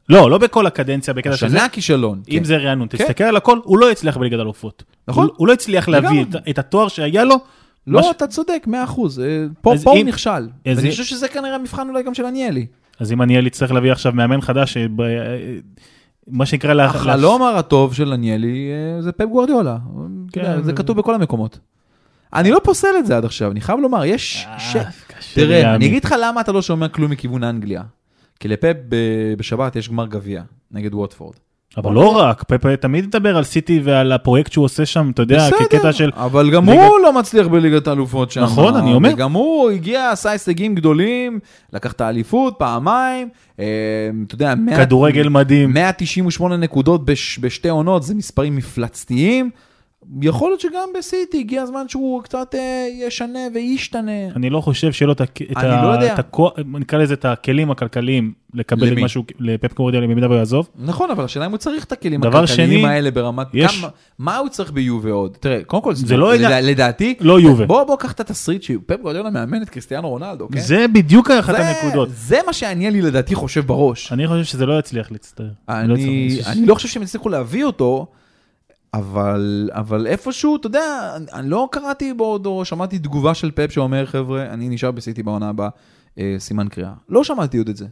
לא, 0.09 0.31
לא 0.31 0.39
בכל 0.39 0.67
הקדנציה, 0.67 1.15
בקטע 1.15 1.37
של 1.37 1.49
זה. 1.49 1.57
השנה 1.57 1.69
כישלון. 1.69 2.21
אם 2.31 2.39
כן. 2.39 2.45
זה 2.45 2.57
רענון, 2.57 2.89
כן. 2.91 2.99
תסתכל 2.99 3.25
על 3.25 3.37
הכל, 3.37 3.59
הוא 3.65 3.79
לא 3.79 3.91
הצליח 3.91 4.17
בליגת 4.17 4.41
אלופות. 4.41 4.83
נכון. 5.09 5.27
הוא- 5.27 5.35
הוא 5.37 5.49
לא 5.49 5.53
הצליח 5.53 5.89
להביא. 5.89 6.23
את- 6.23 6.49
את 6.51 6.59
התואר 6.59 6.89
שהיה 6.89 7.25
לו. 7.25 7.35
לא, 7.87 8.01
מה 8.01 8.07
ש- 8.07 8.11
אתה 8.11 8.27
צודק, 8.27 8.65
מאה 8.67 8.85
אחוז. 8.85 9.21
אה, 9.21 9.25
פה 9.61 9.75
פה 9.85 9.91
הוא 9.91 9.99
אם- 10.01 10.09
נכשל. 10.09 10.31
אז 10.31 10.49
ואני 10.65 10.87
אם- 10.87 10.91
חושב 10.91 11.05
שזה 11.05 11.29
כנראה 11.29 11.55
המבחן 11.55 11.89
אולי 11.89 12.03
גם 12.03 12.15
של 12.15 12.25
עניאלי. 12.27 12.67
אז 13.01 13.13
אם 13.13 13.23
אני 13.23 13.37
יצטרך 13.39 13.73
להביא 13.73 13.93
עכשיו 13.93 14.13
מאמן 14.13 14.41
חדש, 14.41 14.75
שב- 14.75 15.01
מה 16.29 16.47
שנקרא, 16.47 16.73
לה- 16.75 16.85
החלום 16.85 17.43
הטוב 17.43 17.95
של 17.95 18.13
עניאלי 18.13 18.69
אה, 18.97 19.03
זה 19.03 19.13
פפ 19.13 19.25
גוורדיולה. 19.25 19.77
כן, 20.33 20.63
זה 20.63 20.73
כתוב 20.73 20.97
בכל 20.97 21.15
המקומות. 21.15 21.59
אני 22.35 22.51
לא 22.51 22.61
פוסל 22.65 22.89
את 22.99 23.07
זה 23.07 23.17
עד 23.17 23.25
עכשיו, 23.25 23.51
אני 23.51 23.61
חייב 23.61 23.79
לומר, 23.81 24.05
יש... 24.05 24.47
אה, 24.49 24.59
ש- 24.61 24.77
תראה. 25.35 25.75
אני 25.75 25.87
אגיד 25.87 26.05
לך 26.05 26.15
למה 26.23 26.41
אתה 26.41 26.53
לא 26.53 26.63
שומע 26.63 26.89
כלום 26.89 27.11
מכיוון 27.11 27.45
אנגליה. 27.45 27.83
כי 28.41 28.49
לפפ 28.49 28.77
ב- 28.89 29.35
בשבת 29.39 29.77
יש 29.77 29.89
גמר 29.89 30.07
גביע 30.07 30.43
נגד 30.71 30.95
ווטפורד. 30.95 31.35
אבל 31.77 31.93
לא 31.93 32.17
רק, 32.17 32.43
פפה 32.43 32.77
תמיד 32.77 33.07
מדבר 33.07 33.37
על 33.37 33.45
סיטי 33.45 33.81
ועל 33.85 34.13
הפרויקט 34.13 34.53
שהוא 34.53 34.65
עושה 34.65 34.87
שם, 34.87 35.11
אתה 35.15 35.23
יודע, 35.23 35.49
כקטע 35.59 35.93
של... 35.93 36.11
אבל 36.15 36.51
גם 36.51 36.69
הוא 36.69 36.99
לא 37.03 37.13
מצליח 37.13 37.47
בליגת 37.47 37.87
האלופות 37.87 38.31
שם. 38.31 38.43
נכון, 38.43 38.77
אני 38.77 38.95
אומר. 38.95 39.11
וגם 39.15 39.33
הוא 39.33 39.71
הגיע, 39.71 40.11
עשה 40.11 40.31
הישגים 40.31 40.75
גדולים, 40.75 41.39
לקח 41.73 41.93
את 41.93 42.01
האליפות 42.01 42.55
פעמיים, 42.59 43.29
אה, 43.61 43.65
אתה 44.27 44.35
יודע, 44.35 44.55
100 44.55 44.77
כדורגל 44.77 45.29
מדהים. 45.29 45.73
198 45.73 46.57
נקודות 46.57 47.05
בש, 47.05 47.39
בשתי 47.39 47.69
עונות, 47.69 48.03
זה 48.03 48.15
מספרים 48.15 48.57
מפלצתיים. 48.57 49.51
יכול 50.23 50.51
להיות 50.51 50.61
שגם 50.61 50.89
בסיטי 50.99 51.39
הגיע 51.41 51.63
הזמן 51.63 51.85
שהוא 51.89 52.23
קצת 52.23 52.55
אה, 52.55 52.87
ישנה 53.07 53.39
וישתנה. 53.55 54.27
אני 54.37 54.51
לא 54.51 54.61
חושב 54.61 54.93
שיהיה 54.93 55.07
לו 55.07 55.13
את 55.13 55.21
את 55.21 55.31
אני 55.57 55.69
לא. 55.83 56.07
את 56.15 56.19
הכוח, 56.19 56.53
נקרא 56.67 56.99
לזה 56.99 57.15
את 57.15 57.25
הכלים 57.25 57.71
הכלכליים 57.71 58.33
לקבל 58.55 58.87
את 58.87 58.93
למי? 58.93 59.05
משהו, 59.05 59.25
לפפ 59.39 59.73
קורדיאלי 59.73 60.07
במידה 60.07 60.27
והוא 60.27 60.39
יעזוב. 60.39 60.69
נכון, 60.79 61.11
אבל 61.11 61.25
השאלה 61.25 61.47
אם 61.47 61.51
הוא 61.51 61.59
צריך 61.59 61.85
את 61.85 61.93
הכלים 61.93 62.23
הכלכליים 62.23 62.47
שני, 62.81 62.87
האלה 62.87 63.11
ברמת... 63.11 63.47
יש- 63.55 63.81
כמה, 63.81 63.89
מה 64.19 64.37
הוא 64.37 64.49
צריך 64.49 64.73
ביובה 64.73 65.11
עוד? 65.11 65.37
תראה, 65.41 65.65
קודם 65.67 65.83
כל, 65.83 65.95
זה 65.95 66.17
לא 66.17 66.35
לדע- 66.35 66.61
לדעתי, 66.61 67.15
לא 67.21 67.41
יובה. 67.41 67.67
בוא 67.67 67.85
בוא 67.85 67.97
קח 67.97 68.13
את 68.13 68.21
התסריט 68.21 68.63
שפפ 68.63 69.01
גורדיאלה 69.03 69.31
מאמן 69.31 69.63
את 69.63 69.71
קריסטיאנו 69.71 70.09
רונלדו, 70.09 70.49
כן? 70.49 70.61
זה 70.61 70.87
בדיוק 70.89 71.31
אחת 71.31 71.55
הנקודות. 71.59 72.09
זה 72.13 72.39
מה 72.47 72.53
שעניין 72.53 72.93
לי 72.93 73.03
לדעתי 73.03 73.35
חושב 73.35 73.67
בראש. 73.67 74.13
אני 74.13 74.27
חושב 74.29 74.45
שזה 74.45 74.67
לא 74.67 74.79
יצליח 74.79 75.11
להצטער. 75.13 75.47
אני, 75.69 75.89
לא 75.89 75.95
יצליח. 75.95 76.49
אני 76.49 76.67
לא 76.67 76.75
חושב 76.75 76.89
שהם 76.89 77.03
הצליחו 77.03 77.29
להביא 77.29 77.65
אותו, 77.65 78.07
אבל, 78.95 79.71
אבל 79.73 80.07
איפשהו, 80.07 80.57
אתה 80.57 80.67
יודע, 80.67 81.13
אני, 81.17 81.27
אני 81.33 81.51
לא 81.51 81.69
קראתי 81.73 82.15
בעוד, 82.15 82.47
או 82.47 82.65
שמעתי 82.65 82.99
תגובה 82.99 83.35
של 83.35 83.51
פפ 83.51 83.73
שאומר, 83.73 84.07
חבר'ה, 84.07 84.47
אני 84.47 84.69
נשאר 84.69 84.91
בסיטי 84.91 85.23
בעונה 85.23 85.49
הבאה, 85.49 85.69
אה, 86.19 86.35
סימן 86.39 86.69
קריאה. 86.69 86.93
לא 87.09 87.25
שמעתי 87.25 87.59
עוד 87.59 87.69
את 87.69 87.77
זה. 87.77 87.87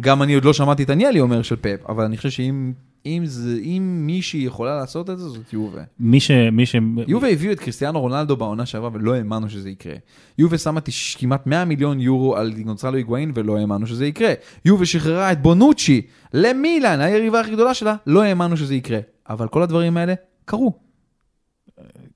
גם 0.00 0.22
אני 0.22 0.34
עוד 0.34 0.44
לא 0.44 0.52
שמעתי 0.52 0.82
את 0.82 0.90
עניאלי 0.90 1.20
אומר 1.20 1.42
של 1.42 1.56
פפ, 1.56 1.86
אבל 1.88 2.04
אני 2.04 2.16
חושב 2.16 2.30
שאם 2.30 2.72
אם 3.06 3.22
זה, 3.26 3.58
אם 3.62 4.02
מישהי 4.06 4.40
יכולה 4.40 4.76
לעשות 4.76 5.10
את 5.10 5.18
זה, 5.18 5.28
זאת 5.28 5.52
יובה. 5.52 5.82
מי 6.00 6.20
ש... 6.20 6.30
מי 6.30 6.66
ש... 6.66 6.76
יובה 7.08 7.28
הביאו 7.28 7.52
את 7.52 7.60
קריסטיאנו 7.60 8.00
רונלדו 8.00 8.36
בעונה 8.36 8.66
שעברה 8.66 8.90
ולא 8.92 9.14
האמנו 9.14 9.50
שזה 9.50 9.70
יקרה. 9.70 9.94
יובה 10.38 10.58
שמה 10.58 10.80
תש- 10.80 11.16
כמעט 11.18 11.46
100 11.46 11.64
מיליון 11.64 12.00
יורו 12.00 12.36
על 12.36 12.52
גונסלו 12.62 12.94
היגואין 12.94 13.32
ולא 13.34 13.58
האמנו 13.58 13.86
שזה 13.86 14.06
יקרה. 14.06 14.32
יובה 14.64 14.86
שחררה 14.86 15.32
את 15.32 15.42
בונוצ'י 15.42 16.02
למילאן, 16.34 17.00
היריבה 17.00 17.40
הכי 17.40 17.50
גדולה 17.52 17.74
שלה, 17.74 17.96
לא 18.06 18.22
האמנו 18.22 18.56
שזה 18.56 18.74
יקרה. 18.74 18.98
אבל 19.28 19.48
כל 19.48 19.62
הדברים 19.62 19.96
האלה 19.96 20.14
קרו. 20.44 20.72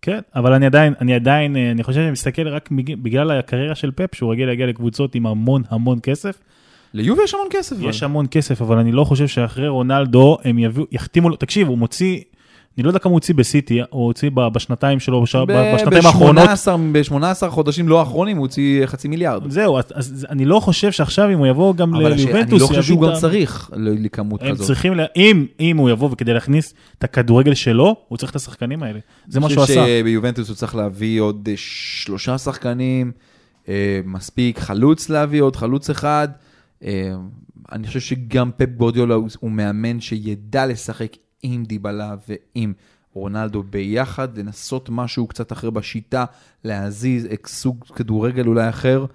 כן, 0.02 0.20
אבל 0.34 0.52
אני 0.52 0.66
עדיין, 0.66 0.94
אני 1.00 1.14
עדיין, 1.14 1.56
אה, 1.56 1.70
אני 1.70 1.82
חושב 1.82 2.00
שאני 2.00 2.10
מסתכל 2.10 2.48
רק 2.48 2.68
בגלל 3.02 3.30
הקריירה 3.30 3.74
של 3.74 3.90
פפ, 3.90 4.14
שהוא 4.14 4.32
רגיל 4.32 4.46
להגיע 4.46 4.66
לקבוצות 4.66 5.14
עם 5.14 5.26
המון 5.26 5.62
המון 5.68 5.98
כסף. 6.02 6.38
ליובה 6.94 7.22
יש 7.24 7.34
המון 7.34 7.46
כסף. 7.50 7.76
אבל. 7.80 7.88
יש 7.88 8.02
המון 8.02 8.26
כסף, 8.30 8.62
אבל 8.62 8.78
אני 8.78 8.92
לא 8.92 9.04
חושב 9.04 9.26
שאחרי 9.28 9.68
רונלדו 9.68 10.38
הם 10.44 10.58
יביאו, 10.58 10.86
יחתימו 10.92 11.28
לו, 11.28 11.36
תקשיב, 11.36 11.68
הוא 11.68 11.78
מוציא, 11.78 12.20
אני 12.76 12.82
לא 12.84 12.90
יודע 12.90 12.98
כמה 12.98 13.10
הוא 13.10 13.16
הוציא 13.16 13.34
בסיטי, 13.34 13.80
הוא 13.90 14.06
הוציא 14.06 14.30
בשנתיים 14.34 15.00
שלו, 15.00 15.22
בש- 15.22 15.36
בשנתיים 15.36 16.06
האחרונות. 16.06 16.48
ב-18 16.92 17.14
חודשים 17.50 17.88
לא 17.88 18.00
האחרונים 18.00 18.36
הוא 18.36 18.44
הוציא 18.44 18.86
חצי 18.86 19.08
מיליארד. 19.08 19.50
זהו, 19.50 19.78
אז, 19.78 19.84
אז 19.94 20.26
אני 20.30 20.44
לא 20.44 20.60
חושב 20.60 20.92
שעכשיו 20.92 21.30
אם 21.32 21.38
הוא 21.38 21.46
יבוא 21.46 21.74
גם 21.74 21.94
אבל 21.94 22.12
הש- 22.12 22.20
אני 22.20 22.32
ליובנטוס, 22.32 22.62
לא 22.62 22.66
חושב 22.66 22.82
שהוא 22.82 23.02
גם 23.02 23.12
צריך 23.14 23.70
לכמות 23.76 24.42
הם 24.42 24.50
כזאת. 24.50 24.66
צריכים, 24.66 24.94
לה- 24.94 25.04
אם, 25.16 25.46
אם 25.60 25.76
הוא 25.76 25.90
יבוא 25.90 26.08
וכדי 26.12 26.34
להכניס 26.34 26.74
את 26.98 27.04
הכדורגל 27.04 27.54
שלו, 27.54 27.96
הוא 28.08 28.18
צריך 28.18 28.30
את 28.30 28.36
השחקנים 28.36 28.82
האלה. 28.82 28.98
זה 29.28 29.40
מה 29.40 29.48
שהוא 29.50 29.64
אני 29.64 29.72
עשה. 29.72 29.80
חושב 29.82 29.98
שביובנטוס 30.00 30.48
הוא 30.48 30.56
צריך 30.56 30.74
להביא 30.74 31.20
עוד 31.20 31.48
אה, 31.50 31.54
שלושה 31.56 32.38
שחקנים, 32.38 33.12
אה, 33.68 33.74
מספיק 34.04 34.58
חלוץ 34.58 35.08
להביא 35.08 35.42
עוד 35.42 35.56
חלוץ 35.56 35.90
אחד. 35.90 36.28
אה, 36.84 37.14
אני 37.72 37.86
חושב 37.86 38.00
שגם 38.00 38.50
פפ 38.56 38.68
גורדיולה 38.76 39.14
הוא, 39.14 39.50
מאמן 39.50 40.00
שידע 40.00 40.66
לשחק 40.66 41.16
עם 41.42 41.64
דיבלה 41.64 42.16
ועם 42.28 42.72
רונלדו 43.12 43.62
ביחד, 43.62 44.38
לנסות 44.38 44.88
משהו 44.92 45.26
קצת 45.26 45.52
אחר 45.52 45.70
בשיטה, 45.70 46.24
להזיז 46.64 47.28
סוג 47.46 47.84
כדורגל 47.84 48.46
אולי 48.46 48.68
אחר, 48.68 49.06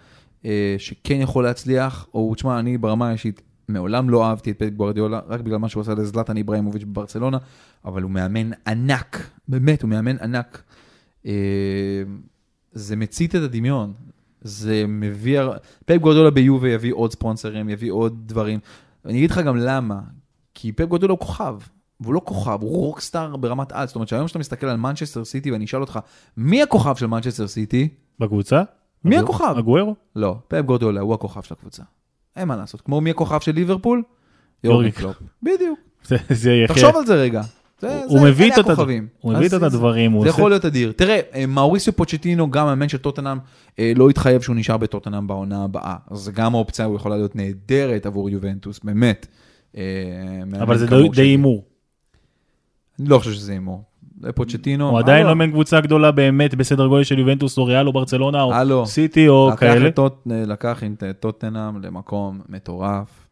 אה, 0.46 0.76
שכן 0.78 1.18
יכול 1.22 1.44
להצליח, 1.44 2.08
או 2.14 2.36
תשמע, 2.36 2.60
אני 2.60 2.78
ברמה 2.78 3.10
האישית 3.10 3.42
מעולם 3.68 4.10
לא 4.10 4.26
אהבתי 4.26 4.52
את 4.52 4.60
פט 4.60 4.74
גוארדיולה, 4.74 5.20
רק 5.28 5.40
בגלל 5.40 5.58
מה 5.58 5.70
שהוא 5.70 5.82
עשה 5.82 5.94
לזלטן 5.94 6.38
איברהימוביץ' 6.38 6.84
בברצלונה, 6.84 7.38
אבל 7.86 8.02
הוא 8.02 8.12
מאמן 8.12 8.50
ענק, 8.68 9.30
באמת, 9.48 9.82
הוא 9.82 9.90
מאמן 9.90 10.18
ענק. 10.18 10.64
אה, 11.26 11.32
זה 12.72 12.96
מצית 12.96 13.36
את 13.36 13.42
הדמיון, 13.42 13.94
זה 14.42 14.86
מביא, 14.88 15.42
פפ 15.86 15.96
גווארדיולה 15.98 16.32
ביובה 16.32 16.70
יביא 16.70 16.94
עוד 16.94 17.12
ספונסרים, 17.12 17.70
יביא 17.70 17.92
עוד 17.92 18.14
דברים. 18.26 18.60
אני 19.06 19.18
אגיד 19.18 19.32
לך 19.32 19.38
גם 19.38 19.58
למה, 19.58 20.00
כי 20.54 20.72
פפ 20.72 20.86
גווארדיולה 20.86 21.12
הוא 21.14 21.20
כוכב, 21.20 21.56
והוא 22.00 22.14
לא 22.14 22.22
כוכב, 22.26 22.58
הוא 22.62 22.86
rockstar 22.86 23.36
ברמת 23.36 23.72
על. 23.72 23.88
זאת 23.88 23.96
אומרת 23.96 24.08
שהיום 24.08 24.26
כשאתה 24.26 24.40
מסתכל 24.40 24.68
על 24.68 24.78
מנצ'סטר 24.78 25.26
סיטי 25.26 25.52
ואני 25.52 25.66
אשאל 25.66 25.82
אותך, 25.82 26.00
מי 26.38 26.62
הכוכב 26.64 26.96
של 26.96 27.06
מנצ'סטר 27.08 27.48
סיטי? 27.48 27.90
בקבוצה? 28.20 28.64
מי 29.04 29.18
הכוכב? 29.18 29.56
אגוארו? 29.60 29.96
לא, 30.16 30.36
פפ 30.48 30.62
גווארדיולה 30.62 31.02
הוא 31.02 31.14
הכוכב 31.14 31.42
של 31.42 31.54
הקבוצה. 31.54 31.84
אין 32.36 32.48
מה 32.48 32.56
לעשות. 32.56 32.82
כמו 32.82 33.02
מי 33.02 33.10
הכוכב 33.10 33.40
של 33.40 33.52
ליברפול? 33.52 34.04
יורגן 34.64 34.84
יורגן 34.86 34.92
קלופ. 35.02 35.16
בדיוק. 35.44 35.80
זה- 36.08 36.18
זה. 36.30 36.66
תחשוב 36.68 36.96
על 36.96 37.06
זה 37.06 37.16
רגע. 37.16 37.42
זה- 37.82 38.04
הוא 38.08 38.20
זה- 38.20 38.26
מביא 38.26 38.46
איתו 38.46 38.62
את. 38.62 38.70
הד- 38.70 38.80
הוא 39.22 39.34
מביא 39.34 39.48
את 39.48 39.54
הדברים, 39.54 40.12
זה 40.24 40.30
יכול 40.30 40.52
להיות 40.52 40.66
אדיר. 40.66 40.92
תראה, 40.96 41.20
אה, 41.36 41.46
מאוריסיו 41.46 41.94
פוצ'טינו, 41.96 42.52
גם 42.52 42.68
המאמן 42.68 42.90
של 42.90 42.98
טוטנאם, 42.98 43.38
אה, 43.80 43.92
לא 43.96 44.10
התחייב 44.10 44.42
שהוא 44.42 44.56
נשאר 44.56 44.78
בטוטנאם 44.78 45.28
בעונה 45.28 45.64
הבאה. 45.64 45.96
אז 46.12 46.30
גם 46.34 46.54
אופציה, 46.54 46.86
הוא 46.86 46.96
יכולה 46.96 47.16
להיות 47.18 47.36
נהדרת 47.36 48.06
עבור 48.06 48.30
יובנטוס, 48.30 48.80
באמת. 48.84 49.28
אה, 49.78 49.82
אבל 50.62 50.78
זה 50.78 50.88
די-. 50.88 51.22
הימור. 51.22 51.64
אני 53.00 53.10
לא 53.10 53.18
חושב 53.20 53.32
שזה 53.32 53.52
הימור. 53.52 53.84
זה 54.22 54.32
פוצ'טינו. 54.32 54.90
הוא 54.90 55.00
עדיין 55.00 55.20
הלו, 55.26 55.30
לא 55.30 55.36
מן 55.36 55.52
קבוצה 55.52 55.82
גדולה 55.82 56.12
באמת 56.12 56.56
בסדר 56.56 56.88
גודל 56.88 57.04
של 57.04 57.20
יובנטוס 57.20 57.58
או 57.58 57.66
ריאל 57.66 57.88
או 57.88 57.94
ברצלונה 57.94 58.42
או. 58.42 58.54
סיטי 58.86 59.28
או 59.28 59.50
כאלה. 59.58 59.90
לקח 60.26 60.84
את 60.84 61.04
טוטנאם 61.20 61.82
למקום 61.82 62.42
מטורף. 62.50 63.27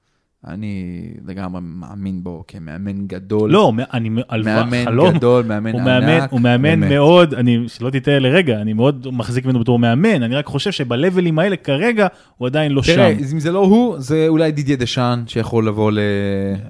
אני 0.48 1.04
לגמרי 1.26 1.62
מאמין 1.64 2.24
בו 2.24 2.44
כמאמן 2.48 3.08
גדול. 3.08 3.52
לא, 3.52 3.72
אני 3.94 4.10
מאמן 4.10 4.86
חלום. 4.86 5.12
גדול, 5.14 5.46
מאמן 5.46 5.72
הוא 5.72 5.82
ענק. 5.82 5.88
מאמן, 6.04 6.26
הוא 6.30 6.42
מאמן 6.42 6.80
באמת. 6.80 6.92
מאוד, 6.92 7.34
אני, 7.34 7.64
שלא 7.68 7.90
תטעה 7.90 8.20
לרגע, 8.20 8.62
אני 8.62 8.74
מאוד 8.74 9.08
מחזיק 9.12 9.46
ממנו 9.46 9.60
בתור 9.60 9.80
מאמן, 9.80 10.24
אני 10.24 10.36
רק 10.36 10.46
חושב 10.46 10.72
שבלבלים 10.72 11.40
האלה 11.40 11.56
כרגע 11.56 12.08
הוא 12.38 12.48
עדיין 12.48 12.72
לא 12.72 12.82
תראה, 12.82 13.14
שם. 13.20 13.36
אם 13.36 13.40
זה 13.40 13.52
לא 13.52 13.60
הוא, 13.60 14.00
זה 14.00 14.26
אולי 14.28 14.52
דידיה 14.52 14.76
דשאן 14.76 15.24
שיכול 15.28 15.68
לבוא 15.68 15.92
ל... 15.92 16.00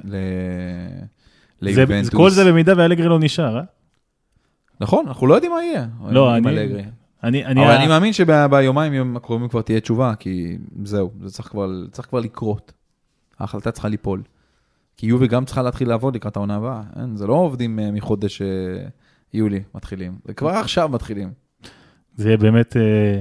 ל... 0.04 0.16
זה, 1.62 1.82
ליובנטוס. 1.82 2.10
כל 2.10 2.30
זה 2.30 2.52
במידה 2.52 2.74
ואלגרי 2.78 3.08
לא 3.08 3.20
נשאר, 3.20 3.58
אה? 3.58 3.62
נכון, 4.82 5.06
אנחנו 5.08 5.28
לא 5.28 5.34
יודעים 5.36 5.52
מה 5.52 5.64
יהיה. 5.64 5.86
לא, 6.10 6.36
אני- 6.36 6.50
אלגרי. 6.50 6.84
אני, 7.24 7.46
אני, 7.46 7.66
אבל 7.66 7.72
אני 7.72 7.88
מאמין 7.88 8.14
שביומיים 8.14 9.18
הקרובים 9.18 9.48
כבר 9.48 9.62
תהיה 9.62 9.80
תשובה, 9.80 10.14
כי 10.20 10.58
זהו, 10.84 11.12
זה 11.24 11.32
צריך 11.34 11.48
כבר, 11.48 11.70
צריך 11.92 12.08
כבר 12.08 12.20
לקרות. 12.20 12.72
ההחלטה 13.39 13.71
צריכה 13.71 13.88
ליפול. 13.88 14.21
כי 14.98 15.08
יובי 15.08 15.28
גם 15.28 15.45
צריכה 15.45 15.62
להתחיל 15.62 15.89
לעבוד 15.89 16.15
לקראת 16.15 16.36
העונה 16.36 16.56
הבאה. 16.56 16.82
אין, 17.00 17.15
זה 17.15 17.28
לא 17.28 17.34
עובדים 17.34 17.80
אה, 17.80 17.91
מחודש 17.91 18.41
אה, 18.41 18.48
יולי 19.34 19.63
מתחילים, 19.76 20.17
זה 20.26 20.34
כבר 20.34 20.50
עכשיו 20.50 20.89
מתחילים. 20.89 21.30
זה 22.15 22.30
יהיה 22.30 22.38
באמת, 22.38 22.78
אה, 22.78 23.19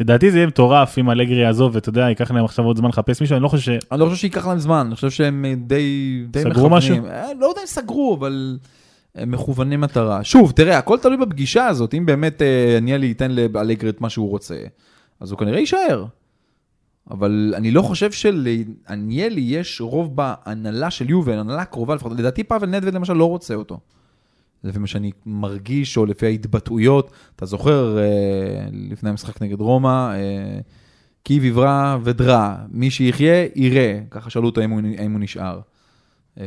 לדעתי 0.00 0.30
זה 0.30 0.38
יהיה 0.38 0.46
מטורף 0.46 0.98
אם 0.98 1.10
אלגרי 1.10 1.40
יעזוב, 1.40 1.74
ואתה 1.74 1.88
יודע, 1.88 2.00
ייקח 2.00 2.30
להם 2.30 2.44
עכשיו 2.44 2.64
עוד 2.64 2.76
זמן 2.76 2.88
לחפש 2.88 3.20
מישהו, 3.20 3.34
אני 3.36 3.42
לא 3.42 3.48
חושב 3.48 3.72
ש... 3.72 3.84
אני 3.92 4.00
לא 4.00 4.04
חושב 4.04 4.16
שייקח 4.16 4.46
להם 4.46 4.58
זמן, 4.58 4.86
אני 4.86 4.94
חושב 4.94 5.10
שהם 5.10 5.44
די, 5.66 6.24
די 6.30 6.42
סגרו 6.42 6.70
משהו? 6.70 6.96
לא 7.40 7.46
יודע 7.46 7.60
אם 7.60 7.66
סגרו, 7.66 8.16
אבל 8.18 8.58
הם 9.14 9.30
מכוונים 9.30 9.80
מטרה. 9.80 10.24
שוב, 10.24 10.52
תראה, 10.52 10.78
הכל 10.78 10.98
תלוי 10.98 11.16
בפגישה 11.16 11.66
הזאת, 11.66 11.94
אם 11.94 12.06
באמת 12.06 12.42
אה, 12.42 12.78
ניאלי 12.82 13.06
ייתן 13.06 13.30
לאלגרי 13.30 13.90
את 13.90 14.00
מה 14.00 14.10
שהוא 14.10 14.30
רוצה, 14.30 14.56
אז 15.20 15.30
הוא 15.30 15.38
כנראה 15.38 15.58
יישאר. 15.58 16.04
אבל 17.10 17.54
אני 17.56 17.70
לא 17.70 17.82
חושב 17.82 18.12
שלעניאלי 18.12 19.40
יש 19.40 19.80
רוב 19.80 20.16
בהנהלה 20.16 20.90
של 20.90 21.10
יובל, 21.10 21.38
הנהלה 21.38 21.64
קרובה 21.64 21.94
לפחות, 21.94 22.12
לדעתי 22.12 22.44
פאבל 22.44 22.68
נדווד 22.68 22.94
למשל 22.94 23.12
לא 23.12 23.28
רוצה 23.28 23.54
אותו. 23.54 23.80
לפי 24.64 24.78
מה 24.78 24.86
שאני 24.86 25.10
מרגיש, 25.26 25.96
או 25.96 26.06
לפי 26.06 26.26
ההתבטאויות, 26.26 27.10
אתה 27.36 27.46
זוכר, 27.46 27.98
אה, 27.98 28.04
לפני 28.72 29.10
המשחק 29.10 29.42
נגד 29.42 29.60
רומא, 29.60 30.14
אה, 30.14 30.60
קיב 31.22 31.44
עברה 31.44 31.98
ודרה, 32.04 32.56
מי 32.68 32.90
שיחיה, 32.90 33.46
יראה. 33.54 34.00
ככה 34.10 34.30
שאלו 34.30 34.46
אותו 34.46 34.60
האם 34.60 34.72
האם 34.98 35.12
הוא 35.12 35.20
נשאר. 35.20 35.60
אה, 36.40 36.44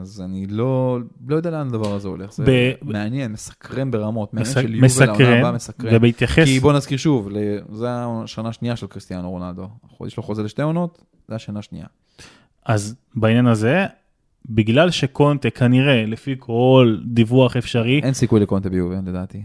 אז 0.00 0.20
אני 0.20 0.46
לא, 0.46 0.98
לא 1.28 1.36
יודע 1.36 1.50
לאן 1.50 1.66
הדבר 1.68 1.94
הזה 1.94 2.08
הולך. 2.08 2.32
זה 2.32 2.44
ב- 2.46 2.72
מעניין, 2.82 3.32
מסקרן 3.32 3.90
ברמות. 3.90 4.34
מעניין 4.34 4.50
מס- 4.84 4.94
של 4.94 5.02
יובל, 5.04 5.10
העונה 5.24 5.38
הבאה 5.38 5.52
מסקרן, 5.52 5.76
מסקרן. 5.86 5.96
ובהתייחס, 5.96 6.44
כי 6.44 6.60
בוא 6.60 6.72
נזכיר 6.72 6.98
שוב, 6.98 7.28
זו 7.72 7.86
השנה 7.88 8.48
השנייה 8.48 8.76
של 8.76 8.86
קריסטיאנו 8.86 9.30
רונלדו. 9.30 9.68
יש 10.06 10.16
לו 10.16 10.22
חוזה 10.22 10.42
לשתי 10.42 10.62
עונות, 10.62 11.02
זו 11.28 11.34
השנה 11.34 11.58
השנייה. 11.58 11.86
אז 12.66 12.94
בעניין 13.14 13.46
הזה, 13.46 13.86
בגלל 14.48 14.90
שקונטה 14.90 15.50
כנראה, 15.50 16.06
לפי 16.06 16.34
כל 16.38 16.98
דיווח 17.06 17.56
אפשרי, 17.56 18.00
אין 18.02 18.14
סיכוי 18.14 18.40
לקונטה 18.40 18.68
ביובל, 18.68 18.96
לדעתי. 19.06 19.42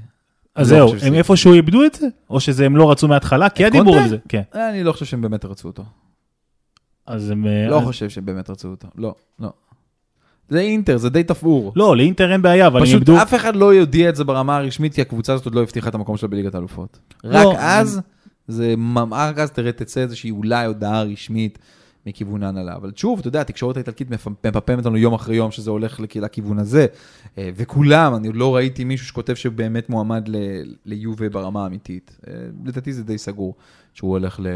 אז 0.56 0.72
לא 0.72 0.78
זהו, 0.78 1.08
הם 1.08 1.14
איפשהו 1.14 1.54
איבדו 1.54 1.86
את 1.86 1.96
זה? 1.96 2.08
או 2.30 2.40
שזה 2.40 2.66
הם 2.66 2.78
לא 2.78 2.92
רצו 2.92 3.08
מההתחלה? 3.08 3.50
כי 3.50 3.64
היה 3.64 3.70
דיבור? 3.70 3.98
על 3.98 4.10
זה, 4.10 4.18
כן. 4.30 4.42
אני 4.70 4.84
לא 4.84 4.92
חושב 4.92 5.06
שהם 5.06 5.22
באמת 5.22 5.46
רצו 5.46 5.68
אותו. 5.68 5.84
אז 7.10 7.30
הם... 7.30 7.48
אה, 7.48 7.68
לא 7.70 7.78
אז- 7.80 7.84
חושב 7.86 8.10
שהם 8.10 8.26
באמת 8.26 8.50
רצו 8.50 8.68
אותו. 8.68 8.88
לא, 8.98 9.16
לא. 9.40 9.50
זה 10.50 10.60
אינטר, 10.60 10.98
זה 10.98 11.10
די 11.10 11.24
תפור. 11.24 11.74
לא, 11.76 11.98
לאינטר 11.98 12.32
אין 12.32 12.42
בעיה, 12.42 12.68
אבל 12.68 12.80
הם 12.80 12.86
פשוט 12.86 12.96
איבדו... 12.96 13.22
אף 13.22 13.34
אחד 13.34 13.56
לא 13.56 13.74
יודיע 13.74 14.10
את 14.10 14.16
זה 14.16 14.24
ברמה 14.24 14.58
הרשמית, 14.58 14.94
כי 14.94 15.02
הקבוצה 15.02 15.34
הזאת 15.34 15.46
עוד 15.46 15.56
לא 15.56 15.62
הבטיחה 15.62 15.90
את 15.90 15.96
המקום 15.96 16.18
שלה 16.18 16.30
בליגת 16.30 16.56
האלופות. 16.56 17.00
רק 17.24 17.46
לא, 17.46 17.54
אז, 17.58 18.02
זה, 18.48 18.76
רק 19.12 19.38
אז 19.40 19.52
תראה, 19.52 19.72
תצא 19.72 20.02
איזושהי 20.02 20.32
אולי 20.32 20.66
הודעה 20.66 21.04
רשמית 21.04 21.60
מכיוון 22.06 22.44
ההנהלה. 22.44 22.76
אבל 22.76 22.92
שוב, 22.96 23.20
אתה 23.20 23.28
יודע, 23.28 23.42
התקשורת 23.42 23.76
האיטלקית 23.78 24.10
מפ- 24.12 24.28
מפמפמת 24.46 24.86
לנו 24.86 24.98
יום 24.98 25.14
אחרי 25.14 25.36
יום 25.36 25.52
שזה 25.52 25.72
הולך 25.72 26.00
לכ- 26.00 26.16
לכיוון 26.16 26.60
הזה. 26.60 26.86
אה, 27.38 27.50
וכולם, 27.56 28.16
אני 28.16 28.28
עוד 28.28 28.36
לא 28.36 28.56
ראיתי 28.56 28.84
מישהו 28.84 29.08
שכותב 29.08 29.34
שבאמת 29.34 29.90
מועמד 29.90 30.30
ליובה 30.86 31.30
ברמה 31.30 31.64
האמיתית. 31.64 32.18
אה, 32.28 32.34
לדעתי 32.66 32.94
זה 32.94 33.04
די 33.04 33.18
סגור 33.18 33.56
שהוא 33.94 34.12
הולך 34.12 34.40
ל... 34.40 34.48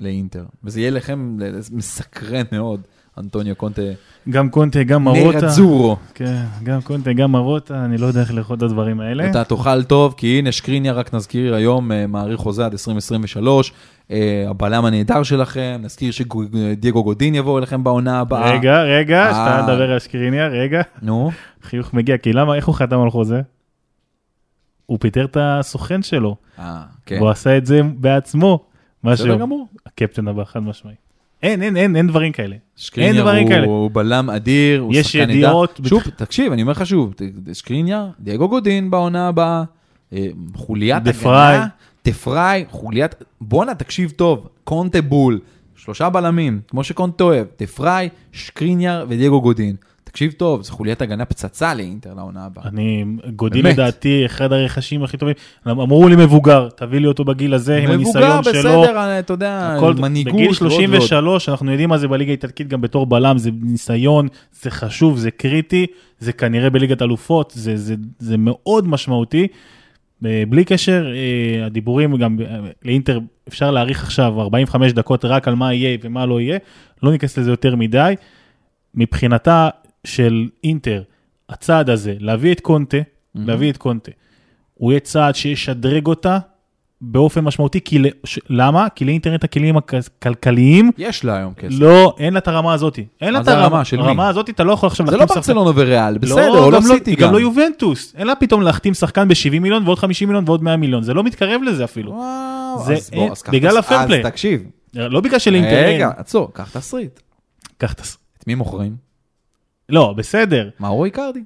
לאינטר. 0.00 0.44
וזה 0.64 0.80
יהיה 0.80 0.90
לכם 0.90 1.38
מסקרן 1.72 2.44
מאוד, 2.52 2.80
אנטוניו 3.18 3.56
קונטה. 3.56 3.82
גם 4.30 4.48
קונטה, 4.48 4.82
גם 4.82 5.04
מרוטה. 5.04 5.40
נרצורו. 5.40 5.96
כן, 6.14 6.42
גם 6.62 6.80
קונטה, 6.80 7.12
גם 7.12 7.32
מרוטה, 7.32 7.84
אני 7.84 7.98
לא 7.98 8.06
יודע 8.06 8.20
איך 8.20 8.34
לאכול 8.34 8.56
את 8.56 8.62
הדברים 8.62 9.00
האלה. 9.00 9.30
אתה 9.30 9.44
תאכל 9.44 9.82
טוב, 9.82 10.14
כי 10.16 10.38
הנה 10.38 10.52
שקריניה, 10.52 10.92
רק 10.92 11.14
נזכיר 11.14 11.54
היום, 11.54 11.92
אה, 11.92 12.06
מעריך 12.06 12.40
חוזה 12.40 12.66
עד 12.66 12.72
2023, 12.72 13.72
אה, 14.10 14.44
הבלם 14.48 14.84
הנהדר 14.84 15.22
שלכם, 15.22 15.80
נזכיר 15.82 16.10
שדייגו 16.10 17.04
גודין 17.04 17.34
יבוא 17.34 17.58
אליכם 17.58 17.84
בעונה 17.84 18.20
הבאה. 18.20 18.50
רגע, 18.50 18.82
רגע, 18.82 19.26
אה. 19.26 19.30
שאתה 19.30 19.62
מדבר 19.62 19.92
על 19.92 19.98
שקריניה, 19.98 20.46
רגע, 20.46 20.80
נו, 21.02 21.30
חיוך 21.62 21.94
מגיע, 21.94 22.18
כי 22.18 22.32
למה, 22.32 22.54
איך 22.54 22.66
הוא 22.66 22.74
חתם 22.74 23.00
על 23.00 23.10
חוזה? 23.10 23.40
הוא 24.86 24.98
פיטר 25.00 25.24
את 25.24 25.36
הסוכן 25.40 26.02
שלו, 26.02 26.36
אה, 26.58 26.82
כן. 27.06 27.16
והוא 27.16 27.30
עשה 27.30 27.56
את 27.56 27.66
זה 27.66 27.80
בעצמו, 27.96 28.67
משהו, 29.04 29.26
בסדר 29.26 29.38
גמור. 29.38 29.68
הקפטן 29.86 30.28
הבא, 30.28 30.44
חד 30.44 30.62
משמעי. 30.62 30.94
אין, 31.42 31.62
אין, 31.62 31.76
אין, 31.76 31.96
אין 31.96 32.06
דברים 32.06 32.32
כאלה. 32.32 32.56
שקריניאר 32.76 33.22
דברים 33.22 33.42
הוא, 33.42 33.50
כאלה. 33.50 33.66
הוא 33.66 33.90
בלם 33.92 34.30
אדיר, 34.30 34.80
הוא 34.80 34.94
יש 34.94 35.06
שחקן 35.06 35.18
נהדר. 35.18 35.32
ידיעות 35.32 35.80
שוב, 35.86 36.02
תקשיב, 36.02 36.52
אני 36.52 36.62
אומר 36.62 36.72
לך 36.72 36.86
שוב, 36.86 37.14
שקריניאר, 37.52 38.10
דייגו 38.20 38.48
גודין 38.48 38.90
בעונה 38.90 39.28
הבאה, 39.28 39.64
אה, 40.12 40.26
חוליית 40.54 41.02
דה 41.02 41.10
הגנה, 41.10 41.22
פריי. 41.22 41.60
דה 42.04 42.12
פריי, 42.12 42.64
חוליית, 42.70 43.14
בואנה, 43.40 43.74
תקשיב 43.74 44.10
טוב, 44.10 44.48
קונטה 44.64 45.02
בול, 45.02 45.40
שלושה 45.76 46.10
בלמים, 46.10 46.60
כמו 46.68 46.84
שקונטה 46.84 47.24
אוהב, 47.24 47.46
דה 47.58 47.66
פריי, 47.66 48.08
שקריניאר 48.32 49.04
ודייגו 49.08 49.40
גודין. 49.40 49.76
תקשיב 50.08 50.32
טוב, 50.32 50.62
זו 50.62 50.72
חוליית 50.72 51.02
הגנה 51.02 51.24
פצצה 51.24 51.74
לאינטר 51.74 52.14
לעונה 52.14 52.44
הבאה. 52.44 52.64
אני, 52.68 53.04
גודי 53.36 53.62
באמת. 53.62 53.74
לדעתי 53.74 54.26
אחד 54.26 54.52
הרכשים 54.52 55.02
הכי 55.02 55.16
טובים, 55.16 55.34
אמרו 55.66 56.08
לי 56.08 56.16
מבוגר, 56.16 56.68
תביא 56.76 56.98
לי 56.98 57.06
אותו 57.06 57.24
בגיל 57.24 57.54
הזה, 57.54 57.76
עם 57.76 57.90
הניסיון 57.90 58.42
שלו. 58.42 58.52
מבוגר, 58.52 58.90
בסדר, 58.90 59.18
אתה 59.18 59.32
יודע, 59.32 59.74
הכל, 59.76 59.94
מנהיגות. 59.94 60.32
בגיל 60.32 60.46
ועוד 60.46 60.62
ועוד. 60.62 60.72
33, 60.72 61.48
אנחנו 61.48 61.70
יודעים 61.70 61.88
מה 61.88 61.98
זה 61.98 62.08
בליגה 62.08 62.30
האיטלקית 62.30 62.68
גם 62.68 62.80
בתור 62.80 63.06
בלם, 63.06 63.38
זה 63.38 63.50
ניסיון, 63.62 64.28
זה 64.62 64.70
חשוב, 64.70 65.18
זה 65.18 65.30
קריטי, 65.30 65.86
זה 66.18 66.32
כנראה 66.32 66.70
בליגת 66.70 67.02
אלופות, 67.02 67.52
זה, 67.56 67.76
זה, 67.76 67.94
זה 68.18 68.36
מאוד 68.38 68.88
משמעותי. 68.88 69.46
אה, 70.26 70.42
בלי 70.48 70.64
קשר, 70.64 71.06
אה, 71.14 71.66
הדיבורים 71.66 72.16
גם 72.16 72.36
אה, 72.40 72.58
לאינטר, 72.84 73.18
אפשר 73.48 73.70
להאריך 73.70 74.02
עכשיו 74.02 74.40
45 74.40 74.92
דקות 74.92 75.24
רק 75.24 75.48
על 75.48 75.54
מה 75.54 75.74
יהיה 75.74 75.98
ומה 76.02 76.26
לא 76.26 76.40
יהיה, 76.40 76.58
לא 77.02 77.10
ניכנס 77.12 77.38
לזה 77.38 77.50
יותר 77.50 77.76
מדי. 77.76 78.14
מבחינתה 78.94 79.68
של 80.04 80.48
אינטר, 80.64 81.02
הצעד 81.48 81.90
הזה, 81.90 82.14
להביא 82.20 82.52
את 82.52 82.60
קונטה, 82.60 82.96
להביא 83.34 83.70
את 83.70 83.76
קונטה, 83.76 84.10
הוא 84.74 84.92
יהיה 84.92 85.00
צעד 85.00 85.34
שישדרג 85.34 86.06
אותה 86.06 86.38
באופן 87.00 87.40
משמעותי, 87.44 87.80
כי 87.80 87.98
ל- 87.98 88.06
ש- 88.24 88.38
למה? 88.50 88.86
כי 88.94 89.04
לאינטרנט 89.04 89.44
הכלים 89.44 89.76
הכלכליים, 89.76 90.90
יש 90.98 91.24
לה 91.24 91.36
היום 91.36 91.54
כסף. 91.54 91.74
לא, 91.80 92.14
אין 92.18 92.32
לה 92.32 92.38
את 92.38 92.48
הרמה 92.48 92.72
הזאת. 92.74 92.98
אין 93.20 93.32
לה 93.32 93.40
את 93.40 93.44
זה 93.44 93.50
הרמה, 93.50 93.64
הרמה? 93.64 93.84
של 93.84 93.96
מי? 93.96 94.02
הרמה 94.02 94.28
הזאת 94.28 94.50
אתה 94.50 94.64
לא 94.64 94.72
יכול 94.72 94.86
עכשיו 94.86 95.06
זה 95.06 95.12
לא 95.12 95.18
להחתים 95.18 95.42
שחקן. 95.42 95.54
ברצלונה 95.54 95.80
וריאל, 95.80 96.18
בסדר, 96.18 96.58
או 96.64 96.70
לא 96.70 96.76
גם 96.76 96.86
סיטי 96.86 97.14
גם 97.16 97.32
לא 97.32 97.40
יובנטוס. 97.40 98.14
אין 98.16 98.26
לה 98.26 98.34
פתאום 98.34 98.62
להחתים 98.62 98.94
שחקן 98.94 99.28
ב-70 99.28 99.60
מיליון 99.60 99.82
ועוד 99.86 99.98
50 99.98 100.28
מיליון 100.28 100.44
ועוד 100.46 100.62
100 100.62 100.76
מיליון, 100.76 101.02
זה 101.02 101.14
לא 101.14 101.22
מתקרב 101.24 101.60
לזה 101.62 101.84
אפילו. 101.84 102.10
וואו, 102.12 102.84
זה 102.86 102.94
אז 102.94 103.10
בוא, 103.10 103.22
אין- 103.22 103.32
אז 103.32 103.42
קח 103.42 103.52
בגלל 103.52 103.70
תס- 103.72 103.76
הפייר 103.78 104.06
פליי. 104.06 104.20
אז 104.20 104.26
תקשיב, 104.26 104.62
לא 104.94 105.20
בגלל 105.20 105.38
שלאינטר 105.38 105.70
אין. 105.70 105.94
רגע, 105.94 106.10
עצור, 106.16 106.50
קח 106.52 106.70
תסריט. 106.72 107.20
קח 107.78 107.92
את 107.92 108.00
הס... 108.00 108.18
את 108.38 108.46
מי 108.46 108.54
מוכרים? 108.54 109.07
לא, 109.88 110.14
בסדר, 110.16 110.68
מאורו 110.80 111.04
איקרדי. 111.04 111.40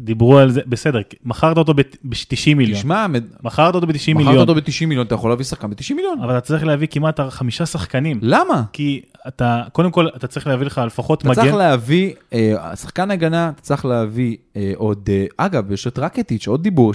דיברו 0.00 0.38
על 0.38 0.50
זה, 0.50 0.60
בסדר, 0.66 1.00
מכרת 1.24 1.56
אותו 1.56 1.74
ב-90 1.74 2.54
מיליון. 2.56 2.78
תשמע, 2.78 3.06
מכרת 3.42 3.74
אותו 3.74 3.86
ב-90 3.86 3.92
מכרת 3.94 4.16
מיליון, 4.16 4.38
אותו 4.38 4.54
ב-90 4.54 4.86
מיליון, 4.86 5.06
אתה 5.06 5.14
יכול 5.14 5.30
להביא 5.30 5.44
שחקן 5.44 5.70
ב-90 5.70 5.94
מיליון. 5.94 6.20
אבל 6.22 6.38
אתה 6.38 6.46
צריך 6.46 6.64
להביא 6.64 6.88
כמעט 6.90 7.20
חמישה 7.20 7.66
שחקנים. 7.66 8.18
למה? 8.22 8.62
כי 8.72 9.02
אתה, 9.28 9.62
קודם 9.72 9.90
כל, 9.90 10.08
אתה 10.16 10.26
צריך 10.26 10.46
להביא 10.46 10.66
לך 10.66 10.80
לפחות 10.86 11.22
אתה 11.22 11.34
צריך 11.34 11.46
מגן. 11.46 11.58
להביא, 11.58 12.12
אה, 12.32 12.76
שחקן 12.76 13.10
הגנה, 13.10 13.48
אתה 13.54 13.62
צריך 13.62 13.84
להביא 13.84 14.36
אה, 14.56 14.72
עוד, 14.76 15.08
אה, 15.12 15.26
אגב, 15.36 15.72
יש 15.72 15.86
את 15.86 15.98
רקטיץ', 15.98 16.48
עוד 16.48 16.62
דיבור 16.62 16.94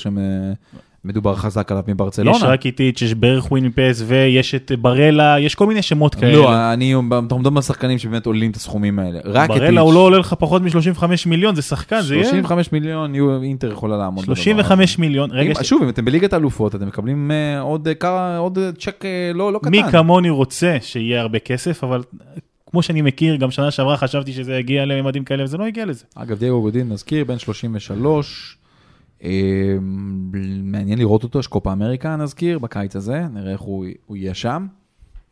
שמדובר 1.05 1.35
חזק 1.35 1.71
עליו 1.71 1.83
מברצלונה. 1.87 2.37
יש 2.37 2.43
רק 2.43 2.65
איטיץ', 2.65 3.01
יש 3.01 3.13
בערך 3.13 3.51
ווין 3.51 3.71
פס 3.75 4.03
ויש 4.07 4.55
את 4.55 4.71
ברלה, 4.81 5.39
יש 5.39 5.55
כל 5.55 5.67
מיני 5.67 5.81
שמות 5.81 6.15
כאלה. 6.15 6.33
לא, 6.33 6.73
אני, 6.73 6.95
אנחנו 6.95 7.39
מדברים 7.39 7.57
על 7.57 7.63
שחקנים 7.63 7.97
שבאמת 7.97 8.25
עולים 8.25 8.51
את 8.51 8.55
הסכומים 8.55 8.99
האלה. 8.99 9.19
רקטיץ', 9.25 9.57
ברלה 9.57 9.81
הוא 9.81 9.93
לא 9.93 9.99
עולה 9.99 10.17
לך 10.17 10.35
פחות 10.39 10.61
מ-35 10.61 11.03
מיליון, 11.25 11.55
זה 11.55 11.61
שחקן, 11.61 12.01
זה 12.01 12.15
יהיה 12.15 12.25
35 12.25 12.71
מיליון, 12.71 13.13
אינטר 13.43 13.71
יכולה 13.71 13.97
לעמוד. 13.97 14.23
בדבר 14.23 14.33
הזה. 14.33 14.41
35 14.41 14.99
מיליון. 14.99 15.31
רגע, 15.31 15.49
אם- 15.59 15.63
שוב, 15.63 15.83
אם 15.83 15.89
אתם 15.89 16.05
בליגת 16.05 16.33
האלופות, 16.33 16.75
אתם 16.75 16.87
מקבלים 16.87 17.31
אה, 17.31 17.59
עוד 17.59 17.87
אה, 18.03 18.37
עוד 18.37 18.57
אה, 18.57 18.69
צ'ק 18.79 19.03
לא 19.33 19.53
לא 19.53 19.59
קטן. 19.59 19.69
מי 19.71 19.81
כמוני 19.91 20.29
רוצה 20.29 20.77
שיהיה 20.81 21.21
הרבה 21.21 21.39
כסף, 21.39 21.83
אבל 21.83 22.01
כמו 22.71 22.81
שאני 22.81 23.01
מכיר, 23.01 23.35
גם 23.35 23.51
שנה 23.51 23.71
שעברה 23.71 23.97
חשבתי 23.97 24.33
שזה 24.33 24.55
יגיע 24.57 24.85
לממדים 24.85 25.23
כאלה, 25.23 25.43
וזה 25.43 25.57
לא 25.57 25.65
הגיע 25.65 25.85
לזה. 25.85 26.03
אגב, 26.15 26.39
דייגו 26.39 26.61
גודין, 26.61 26.89
נזכיר, 26.89 27.25
בן 27.25 27.37
33. 27.39 28.57
אה, 29.25 29.77
מעניין 30.63 30.99
לראות 30.99 31.23
אותו, 31.23 31.39
יש 31.39 31.47
קופה 31.47 31.73
אמריקה, 31.73 32.15
נזכיר, 32.15 32.59
בקיץ 32.59 32.95
הזה, 32.95 33.25
נראה 33.33 33.51
איך 33.51 33.61
הוא 33.61 33.85
הוא 34.05 34.17
יהיה 34.17 34.33
שם. 34.33 34.67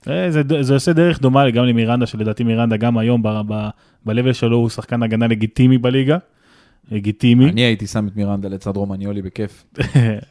אה, 0.07 0.31
זה, 0.31 0.41
זה 0.61 0.73
עושה 0.73 0.93
דרך 0.93 1.21
דומה 1.21 1.49
גם 1.49 1.65
למירנדה, 1.65 2.05
שלדעתי 2.05 2.43
מירנדה 2.43 2.77
גם 2.77 2.97
היום 2.97 3.23
ב-level 4.05 4.33
שלו 4.33 4.57
הוא 4.57 4.69
שחקן 4.69 5.03
הגנה 5.03 5.27
לגיטימי 5.27 5.77
בליגה. 5.77 6.17
לגיטימי. 6.91 7.49
אני 7.49 7.61
הייתי 7.61 7.87
שם 7.87 8.07
את 8.07 8.15
מירנדה 8.15 8.49
לצד 8.49 8.77
רומניולי 8.77 9.21
בכיף. 9.21 9.65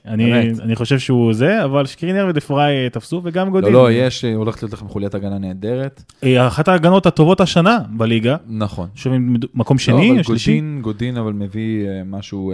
אני. 0.07 0.51
אני 0.61 0.77
חושב 0.77 0.99
שהוא 0.99 1.33
זה, 1.33 1.65
אבל 1.65 1.87
שקרינר 1.87 2.27
ודפראי 2.31 2.85
אה, 2.85 2.91
תפסו 2.91 3.21
וגם 3.25 3.47
לא, 3.47 3.53
גודין. 3.53 3.73
לא, 3.73 3.93
יש, 3.93 4.25
אה, 4.25 4.35
הולכת 4.35 4.63
להיות 4.63 4.73
לכם 4.73 4.89
חוליית 4.89 5.15
הגנה 5.15 5.39
נהדרת. 5.39 6.03
אה, 6.25 6.47
אחת 6.47 6.69
ההגנות 6.69 7.07
הטובות 7.07 7.41
השנה 7.41 7.79
בליגה, 7.97 8.37
נכון. 8.47 8.89
שוב 8.95 9.13
עם 9.13 9.37
מקום 9.55 9.75
לא, 9.75 9.83
שני, 9.83 10.13
אבל 10.13 10.23
שלישי. 10.23 10.51
גודין, 10.53 10.79
גודין 10.83 11.17
אבל 11.17 11.33
מביא 11.33 11.87
משהו 12.05 12.53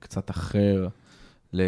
קצת 0.00 0.30
אחר 0.30 0.86
ל... 1.52 1.62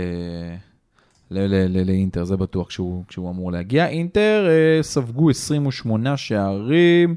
ל- 1.31 1.39
ל- 1.47 1.79
ל- 1.79 1.87
לאינטר, 1.87 2.25
זה 2.25 2.37
בטוח 2.37 2.69
כשהוא, 2.69 3.05
כשהוא 3.09 3.31
אמור 3.31 3.53
להגיע. 3.53 3.87
אינטר 3.89 4.47
אה, 4.49 4.83
ספגו 4.83 5.31
28 5.31 6.17
שערים, 6.17 7.15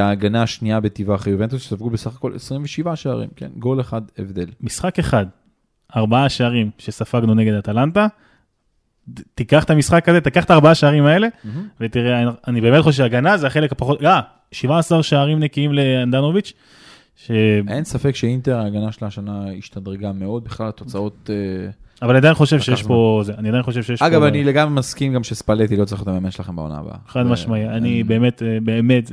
ההגנה 0.00 0.42
השנייה 0.42 0.80
בטבעה 0.80 1.16
אחרי 1.16 1.32
יובנטוס 1.32 1.68
ספגו 1.68 1.90
בסך 1.90 2.16
הכל 2.16 2.32
27 2.34 2.96
שערים, 2.96 3.28
כן, 3.36 3.48
גול 3.58 3.80
אחד 3.80 4.02
הבדל. 4.18 4.46
משחק 4.60 4.98
אחד, 4.98 5.26
ארבעה 5.96 6.28
שערים 6.28 6.70
שספגנו 6.78 7.34
נגד 7.34 7.52
אטלנטה, 7.54 8.06
תיקח 9.34 9.64
את 9.64 9.70
המשחק 9.70 10.08
הזה, 10.08 10.20
תיקח 10.20 10.44
את 10.44 10.50
הארבעה 10.50 10.74
שערים 10.74 11.06
האלה, 11.06 11.28
ותראה, 11.80 12.22
אני- 12.22 12.30
אני 12.48 12.60
באמת 12.60 12.82
חושב 12.82 12.96
שהגנה 12.98 13.36
זה 13.36 13.46
החלק 13.46 13.72
הפחות, 13.72 14.02
אה, 14.04 14.20
17 14.52 15.02
שערים 15.02 15.38
נקיים 15.40 15.72
לאנדנוביץ', 15.72 16.52
ש... 17.16 17.30
אין 17.68 17.84
ספק 17.84 18.16
שאינטר, 18.16 18.56
ההגנה 18.56 18.92
שלה 18.92 19.08
השנה 19.08 19.44
השתדרגה 19.58 20.12
מאוד, 20.12 20.44
בכלל 20.44 20.68
התוצאות... 20.68 21.30
אה, 21.30 21.70
אבל 22.02 22.10
אני 22.10 22.18
עדיין 22.18 22.34
חושב 22.34 22.60
שיש. 22.60 22.82
פה, 22.82 23.20
זה, 23.24 23.34
אני 23.38 23.48
עדיין 23.48 23.62
חושב 23.62 23.82
שיש 23.82 24.02
אגב, 24.02 24.20
פה, 24.20 24.28
אני 24.28 24.44
לגמרי 24.44 24.74
מסכים 24.74 25.12
גם 25.12 25.24
שספלטי 25.24 25.76
לא 25.76 25.84
צריך 25.84 26.00
להיות 26.00 26.08
המאמן 26.08 26.30
שלכם 26.30 26.56
בעונה 26.56 26.78
הבאה. 26.78 26.96
חד 27.08 27.22
משמעי, 27.22 27.68
אני 27.68 28.02
באמת, 28.04 28.42
אה, 28.42 28.58
באמת, 28.62 29.10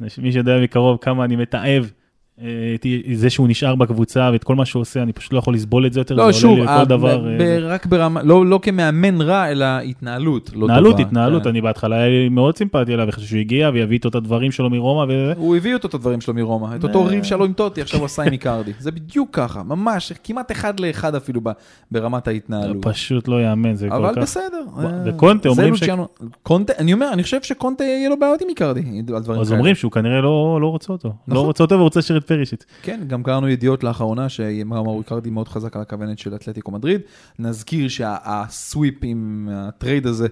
מי 0.00 0.32
שיודע 0.32 0.60
מקרוב 0.62 0.98
כמה 1.00 1.24
אני 1.24 1.36
מתעב. 1.36 1.92
את 2.38 2.86
זה 3.14 3.30
שהוא 3.30 3.48
נשאר 3.48 3.74
בקבוצה 3.74 4.30
ואת 4.32 4.44
כל 4.44 4.54
מה 4.54 4.64
שהוא 4.64 4.80
עושה, 4.80 5.02
אני 5.02 5.12
פשוט 5.12 5.32
לא 5.32 5.38
יכול 5.38 5.54
לסבול 5.54 5.86
את 5.86 5.92
זה 5.92 6.00
יותר, 6.00 6.14
לא, 6.14 6.26
זה 6.32 6.38
שוב, 6.38 6.58
עולה 6.58 6.76
לי 6.76 6.82
לכל 6.82 6.88
דבר. 6.88 7.28
אה, 7.40 7.58
רק 7.60 7.86
ברמה, 7.86 8.22
לא 8.22 8.46
לא 8.46 8.58
כמאמן 8.62 9.20
רע, 9.20 9.50
אלא 9.50 9.64
התנהלות 9.64 10.50
לא 10.54 10.60
טובה. 10.60 10.64
התנהלות, 10.74 11.00
התנהלות, 11.00 11.42
כן. 11.42 11.48
אני 11.48 11.60
בהתחלה 11.60 11.96
היה 11.96 12.08
לי 12.08 12.28
מאוד 12.28 12.56
סימפטי 12.56 12.94
אליו, 12.94 13.06
וחשבתי 13.08 13.28
שהוא 13.28 13.40
הגיע 13.40 13.70
ויביא 13.74 13.94
איתו 13.96 14.08
את 14.08 14.14
הדברים 14.14 14.52
שלו 14.52 14.70
מרומא, 14.70 15.12
וזה. 15.12 15.32
הוא 15.36 15.56
הביא 15.56 15.74
אותו 15.74 15.88
את 15.88 15.94
הדברים 15.94 16.20
שלו 16.20 16.34
מרומא, 16.34 16.76
את 16.76 16.82
אותו 16.84 17.02
אה. 17.02 17.08
ריב 17.08 17.24
שלו 17.24 17.44
עם 17.44 17.52
טוטי, 17.52 17.80
עכשיו 17.82 17.98
הוא 18.00 18.06
עשה 18.06 18.22
עם 18.22 18.32
איקרדי. 18.32 18.72
זה 18.78 18.90
בדיוק 18.90 19.28
ככה, 19.32 19.62
ממש, 19.62 20.12
כמעט 20.24 20.52
אחד 20.52 20.80
לאחד 20.80 21.14
אפילו 21.14 21.40
ב- 21.44 21.50
ברמת 21.90 22.28
ההתנהלות. 22.28 22.76
פשוט 22.86 23.28
לא 23.28 23.42
יאמן, 23.42 23.74
זה 23.74 23.88
כל 23.88 23.94
אבל 24.04 24.14
כך... 24.14 24.22
בסדר. 24.22 24.44
ו- 24.76 24.86
אה, 24.86 24.90
וקונטה 25.06 25.48
אומרים 25.48 25.76
ש- 25.76 25.80
לוציאנו- 25.82 26.06
קונטה, 26.42 26.72
אני 26.78 26.92
אומר, 26.92 27.10
אני 27.12 27.22
חושב 27.22 27.42
שקונטה 27.42 27.84
יהיה 27.84 28.08
לו 28.08 28.18
בעיות 28.18 28.42
עם 28.42 28.48
איקרדי, 28.48 28.82
אז. 29.16 29.52
אומרים 29.52 29.74
שהוא 29.74 29.92
כנראה 29.92 30.20
לא 30.20 30.58
לא 30.60 30.66
רוצה 30.66 30.92
אותו. 30.92 31.08
לא 31.08 31.14
נכון. 31.34 31.46
רוצה 31.46 31.64
אותו 31.64 31.78
ורוצה 31.78 32.02
את 32.24 32.28
פרישיט. 32.28 32.64
כן, 32.82 33.00
גם 33.06 33.22
קראנו 33.22 33.48
ידיעות 33.48 33.84
לאחרונה 33.84 34.28
שמאמר 34.28 34.98
איקרדי 34.98 35.30
מאוד 35.30 35.48
חזק 35.48 35.76
על 35.76 35.82
הכוונת 35.82 36.18
של 36.18 36.34
אתלטיקו 36.34 36.72
מדריד. 36.72 37.00
נזכיר 37.38 37.88
שה 37.88 38.33
swap 38.33 38.94
עם 39.02 39.48
ה 39.52 39.61
trade 39.61 40.06
הזה 40.06 40.26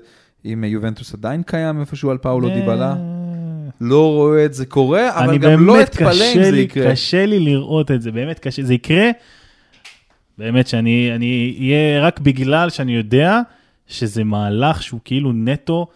עם 0.45 0.65
יובנטוס 0.65 1.15
עדיין 1.15 1.43
קיים 1.43 1.81
איפשהו 1.81 2.11
על 2.11 2.19
פאולו 2.19 2.49
דיבאלה. 2.49 2.97
לא 3.81 4.13
רואה 4.13 4.45
את 4.45 4.55
זה 4.55 4.67
קורה, 4.67 5.19
אבל 5.19 5.29
אני 5.29 5.39
גם 5.39 5.67
לא 5.67 5.83
אתפלא 5.83 6.25
אם 6.35 6.43
זה 6.43 6.51
לי, 6.51 6.61
יקרה. 6.61 6.91
קשה 6.91 7.27
לי 7.27 7.41
לראות 7.41 7.91
את 7.91 8.03
זה, 8.03 8.13
באמת 8.13 8.39
קשה, 8.39 8.63
זה 8.63 8.75
יקרה, 8.75 9.11
באמת 10.39 10.67
שאני 10.67 11.13
אני 11.15 11.57
אהיה 11.59 12.07
רק 12.07 12.21
בגלל 12.21 12.71
שאני 12.71 12.97
יודע 12.97 13.41
שזה 13.87 14.25
מהלך 14.25 14.83
שהוא 14.83 15.01
כאילו 15.05 15.33
נטו 15.33 15.87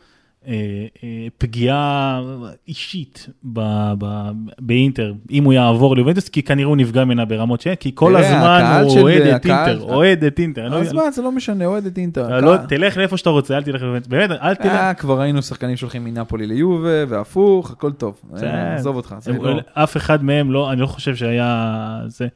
פגיעה 1.38 2.20
אישית 2.68 3.26
ב, 3.52 3.60
ב, 3.98 4.30
באינטר, 4.58 5.12
אם 5.30 5.44
הוא 5.44 5.52
יעבור 5.52 5.96
ליובנטוס, 5.96 6.28
כי 6.28 6.42
כנראה 6.42 6.68
הוא 6.68 6.76
נפגע 6.76 7.04
ממנה 7.04 7.24
ברמות 7.24 7.60
ש... 7.60 7.68
כי 7.80 7.90
כל 7.94 8.12
תראה, 8.18 8.26
הזמן 8.36 8.84
הוא 8.84 9.00
אוהד 9.00 9.22
את 9.22 9.46
אינטר, 9.46 9.80
אוהד 9.82 10.24
את 10.24 10.38
אינטר. 10.38 10.68
לא- 10.68 10.76
אז 10.80 10.92
מה, 10.92 11.10
זה 11.10 11.22
לא 11.22 11.32
משנה, 11.32 11.66
אוהד 11.66 11.86
את 11.86 11.98
אינטר. 11.98 12.40
לא, 12.40 12.56
תלך 12.68 12.96
לאיפה 12.96 13.16
שאתה 13.16 13.30
רוצה, 13.30 13.56
אל 13.56 13.62
תלך 13.62 13.82
ליובנטוס, 13.82 14.08
באמת, 14.08 14.30
אל 14.30 14.54
תלך. 14.54 14.66
אה, 14.66 14.94
כבר 14.94 15.20
ראינו 15.20 15.42
שחקנים 15.42 15.76
שהולכים 15.76 16.04
מנפולי 16.04 16.46
ליובה, 16.46 17.04
והפוך, 17.08 17.70
הכל 17.70 17.92
טוב. 17.92 18.20
אה, 18.42 18.74
עזוב 18.74 18.96
אותך. 18.96 19.14
לא- 19.40 19.60
אף 19.74 19.96
אחד 19.96 20.24
מהם 20.24 20.52
לא, 20.52 20.72
אני 20.72 20.80
לא 20.80 20.86
חושב 20.86 21.16
שהיה 21.16 22.00
זה, 22.06 22.26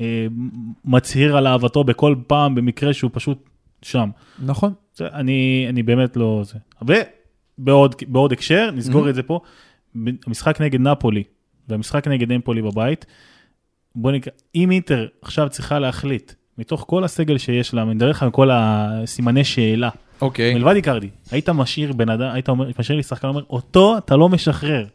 אה, 0.00 0.26
מצהיר 0.84 1.36
על 1.36 1.46
אהבתו 1.46 1.84
בכל 1.84 2.14
פעם 2.26 2.54
במקרה 2.54 2.92
שהוא 2.92 3.10
פשוט 3.14 3.38
שם. 3.82 4.10
נכון. 4.44 4.72
אני, 5.00 5.66
אני 5.68 5.82
באמת 5.82 6.16
לא 6.16 6.42
זה. 6.44 6.58
ובעוד 7.58 7.94
בעוד 8.08 8.32
הקשר, 8.32 8.70
נסגור 8.74 9.06
Mhm. 9.06 9.08
את 9.08 9.14
זה 9.14 9.22
פה, 9.22 9.40
המשחק 10.26 10.60
נגד 10.60 10.80
נפולי 10.80 11.22
והמשחק 11.68 12.08
נגד 12.08 12.32
אמפולי 12.32 12.62
בבית, 12.62 13.06
בוא 13.94 14.12
נקרא, 14.12 14.32
אם 14.54 14.70
אינטר 14.70 15.06
עכשיו 15.22 15.48
צריכה 15.50 15.78
להחליט, 15.78 16.32
מתוך 16.58 16.84
כל 16.88 17.04
הסגל 17.04 17.38
שיש 17.38 17.74
לה, 17.74 17.82
אני 17.82 17.94
מדבר 17.94 18.10
לך 18.10 18.22
עם 18.22 18.30
כל 18.30 18.50
הסימני 18.52 19.44
שאלה, 19.44 19.88
אוקיי. 20.20 20.54
מלבד 20.54 20.74
איקרדי, 20.74 21.08
היית 21.30 21.48
משאיר 21.48 21.92
בן 21.92 22.08
אדם, 22.08 22.30
היית 22.34 22.48
אומר, 22.48 22.70
משאיר 22.78 22.96
לי 22.96 23.02
שחקן, 23.02 23.28
אומר, 23.28 23.42
אותו 23.50 23.98
אתה 23.98 24.16
לא 24.16 24.28
משחרר. 24.28 24.86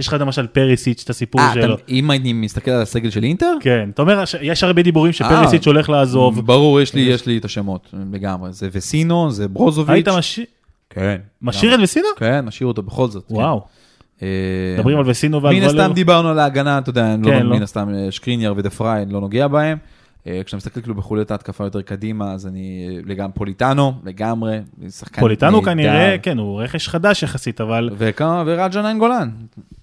יש 0.00 0.08
לך 0.08 0.16
למשל 0.20 0.46
פריסיץ' 0.46 1.02
את 1.04 1.10
הסיפור 1.10 1.40
אה, 1.40 1.52
שלו. 1.54 1.74
אתה- 1.74 1.82
אם 1.88 2.10
אני 2.10 2.32
מסתכל 2.32 2.70
על 2.70 2.82
הסגל 2.82 3.10
של 3.10 3.22
אינטר? 3.24 3.52
כן, 3.60 3.88
אתה 3.94 4.02
אומר, 4.02 4.22
יש 4.42 4.64
הרבה 4.64 4.82
דיבורים 4.82 5.12
שפריסיץ' 5.12 5.66
הולך 5.66 5.88
לעזוב. 5.90 6.40
ברור, 6.46 6.80
יש 6.80 6.94
לי, 6.94 7.00
יש 7.00 7.26
לי 7.26 7.38
את 7.38 7.44
השמות 7.44 7.94
לגמרי. 8.12 8.52
זה 8.52 8.68
וסינו, 8.72 9.30
זה 9.30 9.48
ברוזוביץ'. 9.48 9.94
היית 9.94 10.08
משאיר, 10.08 10.46
כן. 10.96 11.16
משאיר 11.42 11.74
את 11.74 11.80
וסינו? 11.82 12.06
כן, 12.16 12.44
נשאיר 12.44 12.66
אותו 12.66 12.82
בכל 12.82 13.08
זאת. 13.08 13.24
כן. 13.28 13.34
וואו, 13.34 13.64
אה, 14.22 14.28
מדברים 14.78 14.98
על 14.98 15.04
וסינו 15.06 15.42
ועל 15.42 15.54
מן 15.54 15.62
הסתם. 15.62 15.92
דיברנו 15.94 16.28
על 16.28 16.38
ההגנה, 16.38 16.78
אתה 16.78 16.90
יודע, 16.90 17.14
כן, 17.24 17.42
לא, 17.42 17.50
לא. 17.50 17.56
מן 17.56 17.62
הסתם 17.62 17.94
אה, 17.94 18.10
שקריניאר 18.10 18.54
ודפריי, 18.56 19.02
אני 19.02 19.12
לא 19.12 19.20
נוגע 19.20 19.48
בהם. 19.48 19.78
אה, 20.26 20.40
כשאתה 20.44 20.56
מסתכל 20.56 20.80
כאילו 20.80 20.94
בחוליית 20.94 21.30
ההתקפה 21.30 21.64
יותר 21.64 21.82
קדימה, 21.82 22.32
אז 22.32 22.46
אני 22.46 22.88
לגמרי 23.04 23.32
פוליטנו, 23.34 23.92
לגמרי, 24.04 24.58
שחקן 24.90 25.22
נהדר. 25.28 25.62
כנראה, 25.64 26.16
כן, 26.22 26.38
הוא 26.38 26.62
רכש 26.62 26.88
חדש 26.88 27.22
יחסית, 27.22 27.60
אבל 27.60 27.90
ורג'ה 27.98 28.82
נאין 28.82 28.98
גולן. 28.98 29.30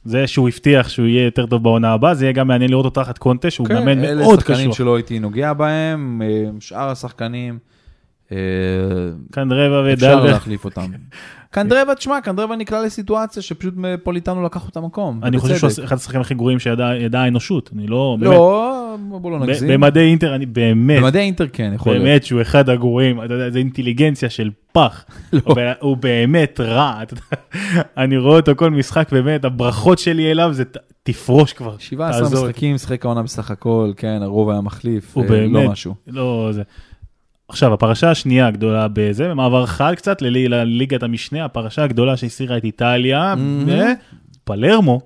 זה 0.05 0.27
שהוא 0.27 0.49
הבטיח 0.49 0.89
שהוא 0.89 1.07
יהיה 1.07 1.25
יותר 1.25 1.45
טוב 1.45 1.63
בעונה 1.63 1.93
הבאה, 1.93 2.15
זה 2.15 2.25
יהיה 2.25 2.33
גם 2.33 2.47
מעניין 2.47 2.71
לראות 2.71 2.85
אותו 2.85 3.03
תחת 3.03 3.17
קונטה, 3.17 3.51
שהוא 3.51 3.67
כן, 3.67 3.73
מאמן 3.73 4.03
אלה 4.03 4.21
מאוד 4.21 4.39
שחקנים 4.39 4.59
קשוח. 4.59 4.77
שלא 4.77 4.95
הייתי 4.95 5.19
נוגע 5.19 5.53
בהם, 5.53 6.21
שאר 6.59 6.89
השחקנים, 6.89 7.57
אה, 8.31 8.37
קנדרבה 9.31 9.93
אפשר 9.93 10.05
ודלבר. 10.07 10.25
להחליף 10.25 10.65
אותם. 10.65 10.85
קנדרבה, 11.53 11.95
תשמע, 11.95 12.21
קנדרבה 12.21 12.55
נקלע 12.55 12.81
לסיטואציה 12.81 13.41
שפשוט 13.43 13.73
פוליטנו 14.03 14.43
לקח 14.43 14.65
אותה 14.67 14.81
מקום. 14.81 15.19
אני 15.23 15.39
חושב 15.39 15.57
שהוא. 15.57 15.85
אחד 15.85 15.95
השחקנים 15.95 16.21
הכי 16.21 16.33
גרועים 16.33 16.59
שידעה 16.59 16.97
ידעה 16.97 17.23
האנושות, 17.23 17.69
אני 17.75 17.87
לא. 17.87 18.17
לא, 18.21 18.95
בוא 19.09 19.31
לא 19.31 19.39
נגזים. 19.39 19.69
במדי 19.69 19.99
אינטר, 19.99 20.35
אני 20.35 20.45
באמת, 20.45 21.01
במדי 21.01 21.19
אינטר 21.19 21.47
כן, 21.53 21.71
יכול 21.75 21.93
להיות. 21.93 22.05
באמת 22.05 22.23
שהוא 22.23 22.41
אחד 22.41 22.69
הגרועים, 22.69 23.23
אתה 23.23 23.33
יודע, 23.33 23.49
זה 23.49 23.59
אינטליגנציה 23.59 24.29
של 24.29 24.49
פח. 24.71 25.05
לא. 25.33 25.41
הוא 25.79 25.97
באמת 25.97 26.59
רע. 26.59 27.01
אני 27.97 28.17
רואה 28.17 28.35
אותו 28.39 28.51
כל 28.55 28.69
משחק, 28.69 29.11
באמת, 29.11 29.45
הברכות 29.45 29.99
שלי 29.99 30.31
אליו 30.31 30.49
זה 30.53 30.63
תפרוש 31.03 31.53
כבר. 31.53 31.75
17 31.79 32.21
תעזור 32.21 32.43
לי. 32.45 32.49
משחקים, 32.49 32.77
שיחק 32.77 33.05
העונה 33.05 33.23
בסך 33.23 33.51
הכל, 33.51 33.91
כן, 33.97 34.19
הרוב 34.21 34.49
היה 34.49 34.61
מחליף, 34.61 35.17
אה, 35.17 35.23
באמת, 35.23 35.51
לא 35.53 35.71
משהו. 35.71 35.95
לא 36.07 36.49
זה. 36.51 36.63
עכשיו, 37.53 37.73
הפרשה 37.73 38.11
השנייה 38.11 38.47
הגדולה 38.47 38.87
בזה, 38.93 39.29
במעבר 39.29 39.65
חד 39.65 39.93
קצת 39.95 40.21
ללי- 40.21 40.47
לליגת 40.47 41.03
המשנה, 41.03 41.45
הפרשה 41.45 41.83
הגדולה 41.83 42.17
שהסעירה 42.17 42.57
את 42.57 42.63
איטליה, 42.63 43.35
מהמם. 43.35 43.93
פלרמו 44.43 45.01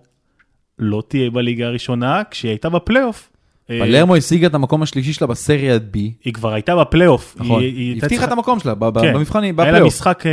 לא 0.80 1.04
תהיה 1.08 1.30
בליגה 1.30 1.66
הראשונה 1.68 2.22
כשהיא 2.32 2.50
הייתה 2.52 2.70
בפלייאוף. 2.70 3.30
אה, 3.70 3.80
פלרמו 3.80 4.16
השיגה 4.16 4.48
את 4.48 4.54
המקום 4.56 4.82
השלישי 4.84 5.14
שלה 5.14 5.28
בסריה 5.28 5.76
B. 5.78 5.98
היא 6.26 6.34
כבר 6.34 6.54
הייתה 6.54 6.76
בפלייאוף. 6.76 7.36
נכון, 7.40 7.62
היא- 7.62 7.98
הבטיחה 8.04 8.26
את 8.26 8.32
המקום 8.32 8.60
שלה 8.60 8.74
כן. 9.02 9.14
במבחנים, 9.14 9.60
היה 9.60 9.66
לה 9.66 9.72
בפלייאוף. 9.74 9.94
משחק, 9.94 10.24
אה, 10.26 10.32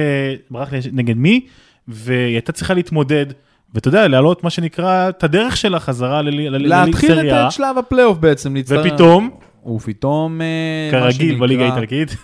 ברח 0.51 0.73
לי 0.73 0.79
נגד 0.93 1.17
מי, 1.17 1.47
והיא 1.89 2.35
הייתה 2.35 2.53
צריכה 2.53 2.75
להתמודד, 2.75 3.27
ואתה 3.75 3.89
יודע, 3.89 4.09
להעלות 4.09 4.45
מה 4.45 4.51
שנקרא 4.51 5.09
את 5.09 5.25
הדרך 5.25 5.57
שלה 5.57 5.81
חזרה 5.81 6.22
לליג 6.22 6.47
להתחיל 6.47 7.14
סריה, 7.14 7.47
את 7.47 7.53
שלב 7.53 7.79
הפלייאוף 7.79 8.18
בעצם, 8.18 8.57
ופתאום, 8.68 9.31
ופתאום, 9.77 10.41
אה, 10.41 10.89
כרגיל 10.91 11.41
בליגה 11.41 11.64
האיטלקית, 11.64 12.16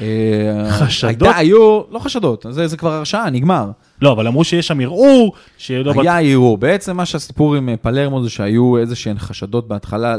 אה, 0.00 0.66
חשדות? 0.78 1.22
הייתה, 1.22 1.38
היו, 1.38 1.82
לא 1.90 1.98
חשדות, 1.98 2.46
זה 2.50 2.66
זה 2.66 2.76
כבר 2.76 2.92
הרשעה, 2.92 3.30
נגמר. 3.30 3.70
לא, 4.02 4.12
אבל 4.12 4.26
אמרו 4.26 4.44
שיש 4.44 4.66
שם 4.66 4.80
ערעור, 4.80 5.32
שלא... 5.58 5.92
היה 6.00 6.20
ערעור. 6.20 6.58
בעצם 6.58 6.96
מה 6.96 7.06
שהסיפור 7.06 7.54
עם 7.54 7.68
אה, 7.68 7.76
פלרמו 7.76 8.22
זה 8.22 8.30
שהיו 8.30 8.76
איזה 8.78 8.96
שהן 8.96 9.18
חשדות 9.18 9.68
בהתחלה 9.68 10.16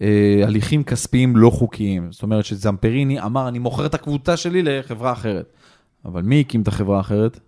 להליכים 0.00 0.84
כספיים 0.84 1.36
לא 1.36 1.50
חוקיים. 1.50 2.08
זאת 2.10 2.22
אומרת 2.22 2.44
שזמפריני 2.44 3.20
אמר, 3.20 3.48
אני 3.48 3.58
מוכר 3.58 3.86
את 3.86 3.94
הקבוצה 3.94 4.36
שלי 4.36 4.62
לחברה 4.62 5.12
אחרת. 5.12 5.52
אבל 6.04 6.22
מי 6.22 6.40
הקים 6.40 6.62
את 6.62 6.68
החברה 6.68 6.98
האחרת? 6.98 7.40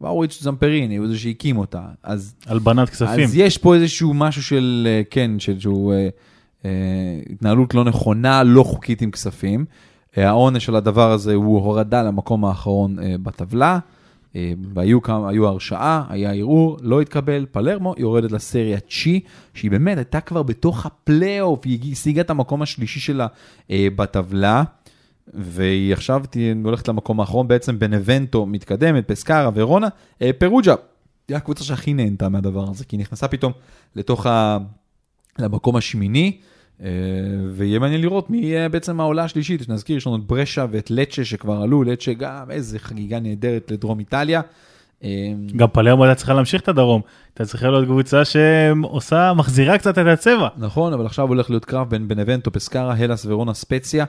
ואוריץ' 0.00 0.42
זמפריני, 0.42 0.96
הוא 0.96 1.08
זה 1.08 1.18
שהקים 1.18 1.58
אותה. 1.58 1.82
אז, 2.02 2.34
הלבנת 2.46 2.90
כספים. 2.90 3.24
אז 3.24 3.36
יש 3.36 3.58
פה 3.58 3.74
איזשהו 3.74 4.14
משהו 4.14 4.42
של, 4.42 4.88
אה, 4.90 5.02
כן, 5.10 5.30
שהוא 5.38 5.92
אה, 5.92 6.08
אה, 6.64 6.70
התנהלות 7.30 7.74
לא 7.74 7.84
נכונה, 7.84 8.42
לא 8.42 8.62
חוקית 8.62 9.02
עם 9.02 9.10
כספים. 9.10 9.64
אה, 10.18 10.28
העונש 10.28 10.64
של 10.64 10.76
הדבר 10.76 11.12
הזה 11.12 11.34
הוא 11.34 11.64
הורדה 11.64 12.02
למקום 12.02 12.44
האחרון 12.44 12.98
אה, 12.98 13.14
בטבלה. 13.22 13.78
אה, 14.36 14.52
והיו 14.74 15.02
כמה, 15.02 15.28
היו 15.28 15.46
הרשעה, 15.46 16.04
היה 16.08 16.32
ערעור, 16.32 16.78
לא 16.82 17.00
התקבל, 17.00 17.46
פלרמו 17.50 17.94
יורדת 17.98 18.32
לסריה 18.32 18.80
צ'י, 18.80 19.20
שהיא 19.54 19.70
באמת 19.70 19.98
הייתה 19.98 20.20
כבר 20.20 20.42
בתוך 20.42 20.86
הפלייאוף, 20.86 21.60
היא 21.64 21.92
השיגה 21.92 22.20
את 22.20 22.30
המקום 22.30 22.62
השלישי 22.62 23.00
שלה 23.00 23.26
אה, 23.70 23.88
בטבלה, 23.96 24.62
והיא 25.34 25.92
עכשיו 25.92 26.22
הולכת 26.64 26.88
למקום 26.88 27.20
האחרון, 27.20 27.48
בעצם 27.48 27.78
בנבנטו 27.78 28.46
מתקדמת, 28.46 29.08
פסקרה, 29.08 29.50
ורונה, 29.54 29.88
אה, 30.22 30.30
פרוג'ה. 30.32 30.74
היא 31.28 31.36
הקבוצה 31.36 31.64
שהכי 31.64 31.94
נהנתה 31.94 32.28
מהדבר 32.28 32.70
הזה, 32.70 32.84
כי 32.84 32.96
היא 32.96 33.00
נכנסה 33.00 33.28
פתאום 33.28 33.52
לתוך 33.96 34.26
ה... 34.26 34.58
למקום 35.38 35.76
השמיני, 35.76 36.38
אה, 36.82 36.88
ויהיה 37.52 37.78
מעניין 37.78 38.00
לראות 38.00 38.30
מי 38.30 38.38
יהיה 38.38 38.68
בעצם 38.68 39.00
העולה 39.00 39.24
השלישית. 39.24 39.62
שנזכיר, 39.62 39.96
יש 39.96 40.06
לנו 40.06 40.16
את 40.16 40.24
ברשה 40.24 40.66
ואת 40.70 40.90
לצ'ה 40.90 41.24
שכבר 41.24 41.62
עלו, 41.62 41.82
לצ'ה 41.82 42.12
גם, 42.12 42.50
איזה 42.50 42.78
חגיגה 42.78 43.20
נהדרת 43.20 43.70
לדרום 43.70 43.98
איטליה. 43.98 44.40
אה, 45.04 45.32
גם 45.56 45.68
פלרמו 45.72 46.04
הייתה 46.04 46.14
צריכה 46.14 46.34
להמשיך 46.34 46.62
את 46.62 46.68
הדרום. 46.68 47.02
הייתה 47.28 47.44
צריכה 47.44 47.68
להיות 47.68 47.84
קבוצה 47.84 48.22
שעושה, 48.24 49.32
מחזירה 49.34 49.78
קצת 49.78 49.98
את 49.98 50.06
הצבע. 50.06 50.48
נכון, 50.56 50.92
אבל 50.92 51.06
עכשיו 51.06 51.28
הולך 51.28 51.50
להיות 51.50 51.64
קרב 51.64 51.90
בין 51.90 52.08
בנבנטו, 52.08 52.52
פסקרה, 52.52 52.94
הלס 52.94 53.26
ורונה 53.26 53.54
ספציה, 53.54 54.04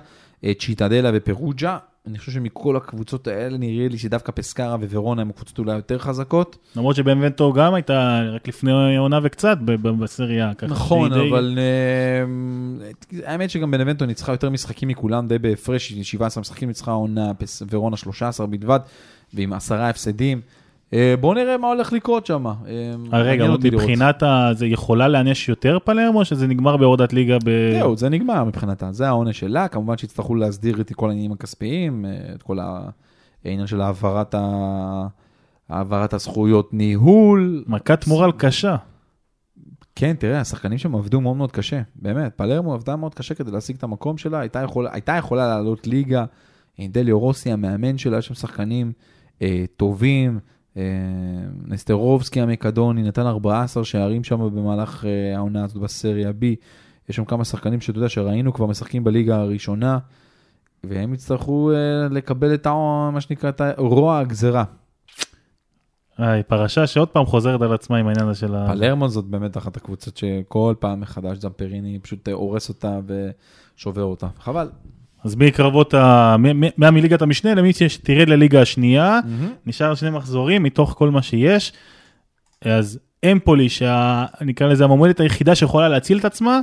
צ'יטדלה 0.59 1.11
ופרוג'ה. 1.13 1.77
אני 2.07 2.17
חושב 2.17 2.31
שמכל 2.31 2.75
הקבוצות 2.77 3.27
האלה 3.27 3.57
נראה 3.57 3.87
לי 3.87 3.97
שדווקא 3.97 4.31
פסקרה 4.35 4.75
וורונה 4.75 5.21
הם 5.21 5.29
הקבוצות 5.29 5.59
אולי 5.59 5.75
יותר 5.75 5.97
חזקות. 5.99 6.57
למרות 6.75 6.95
שבנבנטו 6.95 7.53
גם 7.53 7.73
הייתה 7.73 8.21
רק 8.35 8.47
לפני 8.47 8.97
עונה 8.97 9.19
וקצת 9.23 9.57
בסריה. 9.99 10.51
נכון, 10.67 11.13
די- 11.13 11.29
אבל 11.29 11.59
אה, 13.21 13.31
האמת 13.31 13.49
שגם 13.49 13.71
בנבנטו 13.71 14.05
ניצחה 14.05 14.31
יותר 14.31 14.49
משחקים 14.49 14.89
מכולם, 14.89 15.27
די 15.27 15.37
בהפרש, 15.39 15.93
17 15.93 16.41
משחקים 16.41 16.67
ניצחה 16.67 16.91
העונה, 16.91 17.33
פס- 17.33 17.63
ורונה 17.71 17.97
13 17.97 18.47
בלבד, 18.47 18.79
ועם 19.33 19.53
עשרה 19.53 19.89
הפסדים. 19.89 20.41
אה, 20.93 21.15
בואו 21.19 21.33
נראה 21.33 21.57
מה 21.57 21.67
הולך 21.67 21.93
לקרות 21.93 22.25
שם. 22.25 22.45
אה, 22.45 22.53
רגע, 23.11 23.45
מבחינת 23.63 24.23
ה... 24.23 24.49
זה 24.53 24.65
יכולה 24.65 25.07
להענש 25.07 25.49
יותר 25.49 25.77
פלרמו, 25.83 26.19
או 26.19 26.25
שזה 26.25 26.47
נגמר 26.47 26.77
בהורדת 26.77 27.13
ליגה 27.13 27.37
ב... 27.45 27.73
זהו, 27.73 27.97
זה 27.97 28.09
נגמר 28.09 28.43
מבחינתה, 28.43 28.91
זה 28.91 29.07
העונש 29.07 29.39
שלה, 29.39 29.67
כמובן 29.67 29.97
שיצטרכו 29.97 30.35
להסדיר 30.35 30.81
את 30.81 30.93
כל 30.93 31.09
העניינים 31.09 31.31
הכספיים, 31.31 32.05
אה, 32.05 32.33
את 32.35 32.43
כל 32.43 32.57
העניין 33.45 33.67
של 33.67 33.81
העברת, 33.81 34.35
ה... 34.35 35.07
העברת 35.69 36.13
הזכויות 36.13 36.73
ניהול. 36.73 37.63
מכת 37.67 38.07
מורל 38.07 38.31
קשה. 38.31 38.75
כן, 39.95 40.15
תראה, 40.19 40.39
השחקנים 40.39 40.77
שם 40.77 40.95
עבדו 40.95 41.21
מאוד 41.21 41.37
מאוד 41.37 41.51
קשה, 41.51 41.81
באמת, 41.95 42.33
פלרמו 42.35 42.73
עבדה 42.73 42.95
מאוד 42.95 43.15
קשה 43.15 43.35
כדי 43.35 43.51
להשיג 43.51 43.75
את 43.75 43.83
המקום 43.83 44.17
שלה, 44.17 44.39
הייתה 44.39 44.59
יכולה, 44.59 44.89
הייתה 44.93 45.15
יכולה 45.15 45.47
לעלות 45.47 45.87
ליגה, 45.87 46.25
עם 46.77 46.91
דליו 46.91 47.19
רוסי, 47.19 47.51
המאמן 47.51 47.97
שלה, 47.97 48.17
יש 48.17 48.27
שם 48.27 48.33
שחקנים 48.33 48.91
אה, 49.41 49.65
טובים, 49.77 50.35
אה, 50.35 50.58
נסטרובסקי 51.67 52.41
המקדוני 52.41 53.03
נתן 53.03 53.25
14 53.25 53.85
שערים 53.85 54.23
שם 54.23 54.55
במהלך 54.55 55.05
אה, 55.05 55.37
העונה 55.37 55.63
הזאת 55.63 55.77
בסריה 55.77 56.29
B, 56.29 56.45
יש 57.09 57.15
שם 57.15 57.25
כמה 57.25 57.45
שחקנים 57.45 57.81
שאתה 57.81 57.97
יודע 57.97 58.09
שראינו 58.09 58.53
כבר 58.53 58.65
משחקים 58.65 59.03
בליגה 59.03 59.35
הראשונה, 59.35 59.97
והם 60.83 61.13
יצטרכו 61.13 61.71
אה, 61.71 62.07
לקבל 62.11 62.53
את 62.53 62.67
ה... 62.67 62.73
מה 63.13 63.21
שנקרא, 63.21 63.49
את 63.49 63.61
הרוע 63.61 64.19
הגזרה. 64.19 64.63
איי, 66.19 66.43
פרשה 66.43 66.87
שעוד 66.87 67.07
פעם 67.07 67.25
חוזרת 67.25 67.61
על 67.61 67.73
עצמה 67.73 67.97
עם 67.97 68.07
העניין 68.07 68.27
הזה 68.27 68.39
של 68.39 68.55
ה... 68.55 68.67
פלרמו 68.67 69.09
זאת 69.09 69.25
באמת 69.25 69.57
אחת 69.57 69.77
הקבוצות 69.77 70.17
שכל 70.17 70.75
פעם 70.79 70.99
מחדש 70.99 71.37
זמפריני 71.37 71.99
פשוט 71.99 72.27
אה, 72.27 72.33
הורס 72.33 72.69
אותה 72.69 72.99
ושובר 73.07 74.03
אותה. 74.03 74.27
חבל. 74.39 74.69
אז 75.23 75.35
מקרבות 75.35 75.93
ה... 75.93 76.35
מ- 76.39 76.65
מ- 76.65 76.69
מה 76.77 76.91
מליגת 76.91 77.21
המשנה 77.21 77.53
למי 77.55 77.71
שתרד 77.73 78.29
לליגה 78.29 78.61
השנייה, 78.61 79.19
נשאר 79.65 79.95
שני 79.95 80.09
מחזורים 80.09 80.63
מתוך 80.63 80.95
כל 80.97 81.09
מה 81.09 81.21
שיש. 81.21 81.73
אז 82.61 82.99
אמפולי, 83.31 83.69
שנקרא 83.69 84.67
לזה 84.67 84.83
המועמדת 84.83 85.19
היחידה 85.19 85.55
שיכולה 85.55 85.89
להציל 85.89 86.17
את 86.19 86.25
עצמה, 86.25 86.59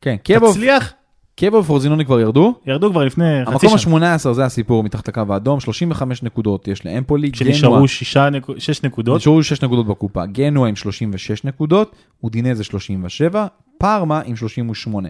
כן, 0.00 0.16
קבוב, 0.24 0.50
תצליח, 0.52 0.92
קבוב 1.36 1.54
ופורזינוני 1.64 2.04
כבר 2.04 2.20
ירדו. 2.20 2.54
ירדו 2.66 2.90
כבר 2.90 3.04
לפני 3.04 3.24
חצי 3.44 3.66
המקום 3.66 3.78
שנה. 3.78 4.12
ה-18 4.14 4.32
זה 4.32 4.44
הסיפור 4.44 4.84
מתחת 4.84 5.08
לקו 5.08 5.22
האדום, 5.30 5.60
35 5.60 6.22
נקודות 6.22 6.68
יש 6.68 6.86
לאמפולי. 6.86 7.28
גנואה- 7.30 7.52
כשנשארו 7.52 7.88
שישה 7.88 8.30
נק- 8.30 8.58
שש 8.58 8.82
נקודות, 8.82 9.16
נשארו 9.20 9.42
6 9.42 9.62
נקודות 9.62 9.86
בקופה. 9.86 10.26
גנואה 10.26 10.68
עם 10.68 10.76
36 10.76 11.44
נקודות, 11.44 11.96
אודינזה 12.22 12.64
37, 12.64 13.46
פארמה 13.78 14.20
עם 14.24 14.36
38. 14.36 15.08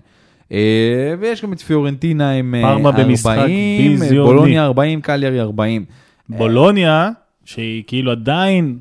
אה, 0.53 1.15
ויש 1.21 1.43
גם 1.43 1.53
את 1.53 1.61
פיורנטינה 1.61 2.31
עם 2.31 2.55
אה, 2.55 2.63
פארמה 2.63 2.93
במשחק 2.93 3.39
40, 3.39 3.93
ביזיוני. 3.93 4.27
בולוניה 4.31 4.65
40, 4.65 5.01
קליארי 5.01 5.41
40. 5.41 5.85
בולוניה, 6.29 7.11
שהיא 7.45 7.83
כאילו 7.87 8.11
עדיין, 8.13 8.79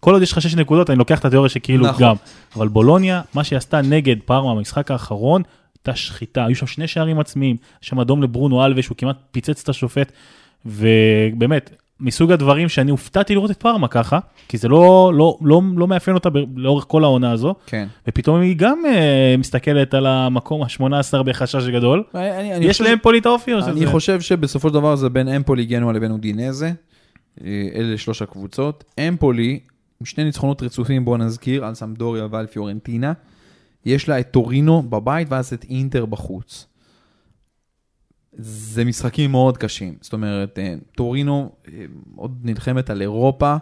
כל 0.00 0.12
עוד 0.12 0.22
יש 0.22 0.32
לך 0.32 0.42
שש 0.42 0.54
נקודות, 0.54 0.90
אני 0.90 0.98
לוקח 0.98 1.18
את 1.18 1.24
התיאוריה 1.24 1.48
שכאילו 1.48 1.86
נכון. 1.86 2.02
גם, 2.02 2.16
אבל 2.56 2.68
בולוניה, 2.68 3.22
מה 3.34 3.44
שהיא 3.44 3.56
עשתה 3.56 3.82
נגד 3.82 4.16
פארמה 4.24 4.54
במשחק 4.54 4.90
האחרון, 4.90 5.42
הייתה 5.78 5.96
שחיטה, 5.96 6.44
היו 6.44 6.56
שם 6.56 6.66
שני 6.66 6.88
שערים 6.88 7.20
עצמיים, 7.20 7.56
שם 7.80 8.00
אדום 8.00 8.22
לברונו 8.22 8.64
אלווש, 8.64 8.86
הוא 8.88 8.96
כמעט 8.96 9.16
פיצץ 9.30 9.62
את 9.62 9.68
השופט, 9.68 10.12
ובאמת, 10.66 11.70
מסוג 12.00 12.32
הדברים 12.32 12.68
שאני 12.68 12.90
הופתעתי 12.90 13.34
לראות 13.34 13.50
את 13.50 13.56
פארמה 13.60 13.88
ככה, 13.88 14.18
כי 14.48 14.58
זה 14.58 14.68
לא, 14.68 15.12
לא, 15.14 15.38
לא, 15.42 15.62
לא 15.76 15.88
מאפיין 15.88 16.14
אותה 16.14 16.28
לאורך 16.56 16.84
כל 16.88 17.04
העונה 17.04 17.32
הזו, 17.32 17.54
כן. 17.66 17.86
ופתאום 18.08 18.40
היא 18.40 18.56
גם 18.56 18.82
אה, 18.86 19.34
מסתכלת 19.38 19.94
על 19.94 20.06
המקום 20.06 20.62
ה-18 20.62 21.22
בחשש 21.22 21.68
גדול. 21.68 22.02
אני, 22.14 22.54
אני 22.56 22.64
יש 22.64 22.76
חושב- 22.78 22.84
להם 22.90 22.98
פולי 23.02 23.18
את 23.18 23.26
האופי 23.26 23.54
או 23.54 23.60
שזה? 23.60 23.70
אני 23.70 23.86
חושב 23.86 24.20
שבסופו 24.20 24.68
של 24.68 24.74
דבר 24.74 24.96
זה 24.96 25.08
בין 25.08 25.28
אמפולי, 25.28 25.64
גנואה 25.64 25.92
לבין 25.92 26.10
אודינזה. 26.10 26.72
אה, 27.44 27.68
אלה 27.74 27.98
שלוש 27.98 28.22
הקבוצות. 28.22 28.84
אמפולי, 29.08 29.58
עם 30.00 30.06
שני 30.06 30.24
ניצחונות 30.24 30.62
רצופים, 30.62 31.04
בואו 31.04 31.16
נזכיר, 31.16 31.64
על 31.64 31.74
סמדוריה 31.74 32.26
ועל 32.30 32.46
פיורנטינה. 32.46 33.12
יש 33.86 34.08
לה 34.08 34.20
את 34.20 34.30
טורינו 34.30 34.82
בבית 34.82 35.28
ואז 35.30 35.52
את 35.52 35.64
אינטר 35.70 36.06
בחוץ. 36.06 36.66
זה 38.38 38.84
משחקים 38.84 39.30
מאוד 39.30 39.58
קשים. 39.58 39.94
זאת 40.00 40.12
אומרת, 40.12 40.58
אה, 40.58 40.74
טורינו 40.94 41.52
אה, 41.68 41.84
עוד 42.16 42.38
נלחמת 42.44 42.90
על 42.90 43.00
אירופה, 43.00 43.56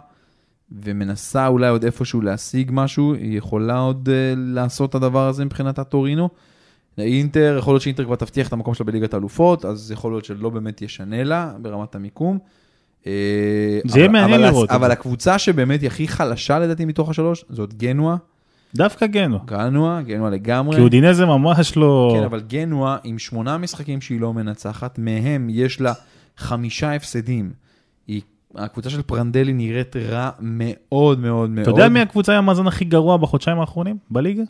ומנסה 0.71 1.47
אולי 1.47 1.67
עוד 1.67 1.83
איפשהו 1.83 2.21
להשיג 2.21 2.71
משהו, 2.73 3.13
היא 3.13 3.37
יכולה 3.37 3.79
עוד 3.79 4.09
אה, 4.11 4.33
לעשות 4.37 4.89
את 4.89 4.95
הדבר 4.95 5.27
הזה 5.27 5.45
מבחינת 5.45 5.79
הטורינו. 5.79 6.29
אינטר, 6.97 7.55
יכול 7.59 7.73
להיות 7.73 7.81
שאינטר 7.81 8.05
כבר 8.05 8.15
תבטיח 8.15 8.47
את 8.47 8.53
המקום 8.53 8.73
שלה 8.73 8.85
בליגת 8.85 9.13
האלופות, 9.13 9.65
אז 9.65 9.91
יכול 9.91 10.11
להיות 10.11 10.25
שלא 10.25 10.49
באמת 10.49 10.81
ישנה 10.81 11.23
לה 11.23 11.53
ברמת 11.61 11.95
המיקום. 11.95 12.39
זה 13.85 13.99
יהיה 13.99 14.07
מעניין 14.07 14.41
לראות 14.41 14.71
אבל. 14.71 14.91
הקבוצה 14.91 15.39
שבאמת 15.39 15.81
היא 15.81 15.87
הכי 15.87 16.07
חלשה 16.07 16.59
לדעתי 16.59 16.85
מתוך 16.85 17.09
השלוש, 17.09 17.45
זאת 17.49 17.73
גנואה. 17.73 18.15
דווקא 18.75 19.05
גנוע. 19.05 19.39
גנוע, 19.45 20.01
גנוע 20.01 20.29
לגמרי. 20.29 20.75
כי 20.75 20.81
אודינזה 20.81 21.25
ממש 21.25 21.77
לא... 21.77 22.15
כן, 22.17 22.23
אבל 22.23 22.41
גנוע 22.41 22.97
עם 23.03 23.19
שמונה 23.19 23.57
משחקים 23.57 24.01
שהיא 24.01 24.21
לא 24.21 24.33
מנצחת, 24.33 24.99
מהם 24.99 25.47
יש 25.49 25.81
לה 25.81 25.93
חמישה 26.37 26.95
הפסדים. 26.95 27.53
היא, 28.07 28.21
הקבוצה 28.55 28.89
של 28.89 29.01
פרנדלי 29.01 29.53
נראית 29.53 29.95
רע 29.95 30.29
מאוד 30.39 31.19
מאוד 31.19 31.49
מאוד. 31.49 31.61
אתה 31.61 31.69
יודע 31.69 31.89
מי 31.89 31.99
הקבוצה 31.99 32.33
עם 32.33 32.37
המאזן 32.37 32.67
הכי 32.67 32.85
גרוע 32.85 33.17
בחודשיים 33.17 33.59
האחרונים 33.59 33.97
בליגה? 34.11 34.43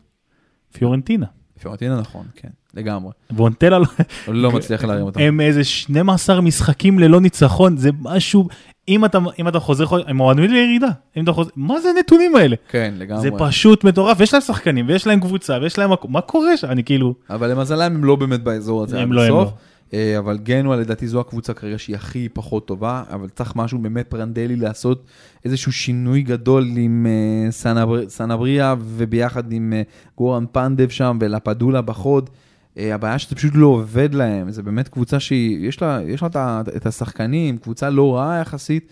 פיורנטינה. 0.73 1.25
פיורנטינה 1.59 1.99
נכון, 1.99 2.25
כן, 2.35 2.49
לגמרי. 2.75 3.11
וונטלה 3.31 3.79
לא... 3.79 3.85
לא 4.27 4.51
מצליח 4.51 4.83
להרים 4.83 5.05
אותם. 5.05 5.19
הם 5.19 5.41
איזה 5.41 5.63
12 5.63 6.41
משחקים 6.41 6.99
ללא 6.99 7.21
ניצחון, 7.21 7.77
זה 7.77 7.89
משהו... 8.01 8.47
אם 8.87 9.05
אתה, 9.05 9.17
אם 9.39 9.47
אתה 9.47 9.59
חוזר, 9.59 9.85
הם 10.07 10.17
מועדים 10.17 10.43
לירידה. 10.51 10.87
אם 11.17 11.23
אתה 11.23 11.31
חוזר, 11.31 11.49
מה 11.55 11.79
זה 11.79 11.89
הנתונים 11.89 12.35
האלה? 12.35 12.55
כן, 12.69 12.93
לגמרי. 12.97 13.21
זה 13.21 13.29
פשוט 13.37 13.83
מטורף, 13.83 14.19
יש 14.19 14.33
להם 14.33 14.41
שחקנים, 14.41 14.85
ויש 14.87 15.07
להם 15.07 15.19
קבוצה, 15.19 15.57
ויש 15.61 15.77
להם 15.77 15.89
מה 16.09 16.21
קורה 16.21 16.57
שם? 16.57 16.67
אני 16.67 16.83
כאילו... 16.83 17.13
אבל 17.29 17.51
למזלם 17.51 17.95
הם 17.95 18.03
לא 18.03 18.15
באמת 18.15 18.43
באזור 18.43 18.83
הזה 18.83 18.99
הם 18.99 19.11
עד 19.11 19.15
לא, 19.15 19.21
הם 19.21 19.27
הסוף. 19.27 19.49
לא. 19.49 19.57
אה, 19.93 20.17
אבל 20.19 20.37
גנוע 20.37 20.75
לדעתי 20.75 21.07
זו 21.07 21.19
הקבוצה 21.19 21.53
כרגע 21.53 21.77
שהיא 21.79 21.95
הכי 21.95 22.29
פחות 22.29 22.67
טובה, 22.67 23.03
אבל 23.11 23.29
צריך 23.29 23.55
משהו 23.55 23.79
באמת 23.79 24.07
פרנדלי 24.09 24.55
לעשות 24.55 25.03
איזשהו 25.45 25.71
שינוי 25.71 26.21
גדול 26.21 26.67
עם 26.77 27.07
אה, 27.09 27.51
סנבר- 27.51 28.09
סנבריה 28.09 28.75
וביחד 28.79 29.51
עם 29.51 29.73
אה, 29.75 29.81
גורן 30.17 30.45
פנדב 30.51 30.89
שם 30.89 31.17
ולפדולה 31.21 31.81
בחוד. 31.81 32.29
אה, 32.77 32.95
הבעיה 32.95 33.19
שזה 33.19 33.35
פשוט 33.35 33.51
לא 33.55 33.67
עובד 33.67 34.13
להם, 34.13 34.51
זה 34.51 34.63
באמת 34.63 34.87
קבוצה 34.87 35.19
שהיא, 35.19 35.67
יש 35.67 35.81
לה, 35.81 35.99
יש 36.07 36.23
לה 36.23 36.61
את 36.75 36.85
השחקנים, 36.85 37.57
קבוצה 37.57 37.89
לא 37.89 38.15
רעה 38.15 38.39
יחסית, 38.39 38.91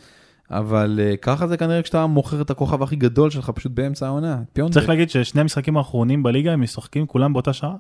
אבל 0.52 1.00
אה, 1.04 1.18
ככה 1.18 1.48
זה 1.48 1.58
כנראה 1.58 1.82
כשאתה 1.82 2.06
מוכר 2.06 2.42
את 2.42 2.50
הכוכב 2.50 2.84
הכי 2.84 2.96
גדול 2.96 3.30
שלך 3.30 3.50
פשוט 3.50 3.72
באמצע 3.72 4.06
העונה. 4.08 4.42
צריך 4.72 4.90
להגיד 4.90 5.10
ששני 5.10 5.42
המשחקים 5.42 5.78
האחרונים 5.78 6.24
בליגה 6.24 6.52
הם 6.52 6.62
משחקים 6.62 7.06
כולם 7.06 7.34
באותה 7.34 7.54
שעה? 7.54 7.76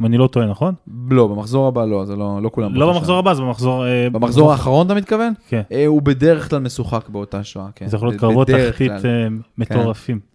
אם 0.00 0.06
אני 0.06 0.18
לא 0.18 0.26
טועה, 0.26 0.46
נכון? 0.46 0.74
לא, 1.10 1.26
במחזור 1.26 1.68
הבא 1.68 1.84
לא, 1.84 2.04
זה 2.04 2.16
לא, 2.16 2.42
לא 2.42 2.50
כולם. 2.52 2.74
לא 2.74 2.92
במחזור 2.92 3.14
שעה. 3.14 3.18
הבא, 3.18 3.34
זה 3.34 3.42
במחזור... 3.42 3.86
אה, 3.86 4.10
במחזור 4.10 4.52
האחרון 4.52 4.86
אתה 4.86 4.94
מתכוון? 4.94 5.32
כן. 5.48 5.62
הוא 5.86 6.02
בדרך 6.02 6.50
כלל 6.50 6.58
משוחק 6.58 7.08
באותה 7.08 7.44
שעה, 7.44 7.68
כן. 7.74 7.88
זה 7.88 7.96
יכול 7.96 8.08
להיות 8.08 8.20
קרבות 8.20 8.48
תחתית. 8.50 8.90
אה, 8.90 9.28
מטורפים. 9.58 10.33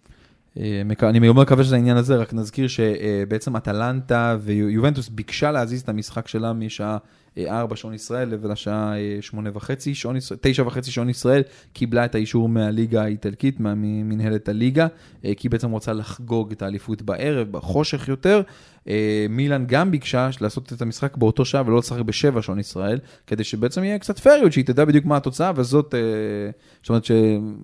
אה, 0.58 0.82
אני 1.02 1.18
מאוד 1.18 1.36
מקווה 1.36 1.64
שזה 1.64 1.74
העניין 1.74 1.96
הזה, 1.96 2.16
רק 2.16 2.34
נזכיר 2.34 2.68
שבעצם 2.68 3.56
אטלנטה 3.56 4.36
ויובנטוס 4.40 5.08
ביקשה 5.08 5.50
להזיז 5.50 5.80
את 5.80 5.88
המשחק 5.88 6.28
שלה 6.28 6.52
משעה 6.52 6.98
4 7.48 7.76
שעון 7.76 7.94
ישראל 7.94 8.34
ולשעה 8.42 8.98
אה, 8.98 9.18
8 9.20 9.50
וחצי, 9.54 9.94
שעון 9.94 10.16
ישראל, 10.16 10.38
9 10.42 10.62
וחצי 10.66 10.90
שעון 10.90 11.08
ישראל, 11.08 11.42
קיבלה 11.72 12.04
את 12.04 12.14
האישור 12.14 12.48
מהליגה 12.48 13.02
האיטלקית, 13.02 13.60
ממנהלת 13.60 14.48
הליגה, 14.48 14.86
אה, 15.24 15.32
כי 15.36 15.46
היא 15.46 15.50
בעצם 15.50 15.70
רוצה 15.70 15.92
לחגוג 15.92 16.52
את 16.52 16.62
האליפות 16.62 17.02
בערב, 17.02 17.48
בחושך 17.50 18.08
יותר. 18.08 18.42
אה, 18.88 19.26
מילאן 19.28 19.64
גם 19.66 19.90
ביקשה 19.90 20.30
לעשות 20.40 20.72
את 20.72 20.82
המשחק 20.82 21.16
באותו 21.16 21.44
שעה 21.44 21.62
ולא 21.66 21.78
לשחק 21.78 22.00
בשבע 22.00 22.42
שעון 22.42 22.58
ישראל, 22.58 22.98
כדי 23.26 23.44
שבעצם 23.44 23.84
יהיה 23.84 23.98
קצת 23.98 24.18
פריות, 24.18 24.52
שהיא 24.52 24.64
תדע 24.64 24.84
בדיוק 24.84 25.04
מה 25.04 25.16
התוצאה, 25.16 25.52
וזאת, 25.56 25.94
זאת 26.82 26.88
אומרת, 26.88 27.04
ש... 27.04 27.12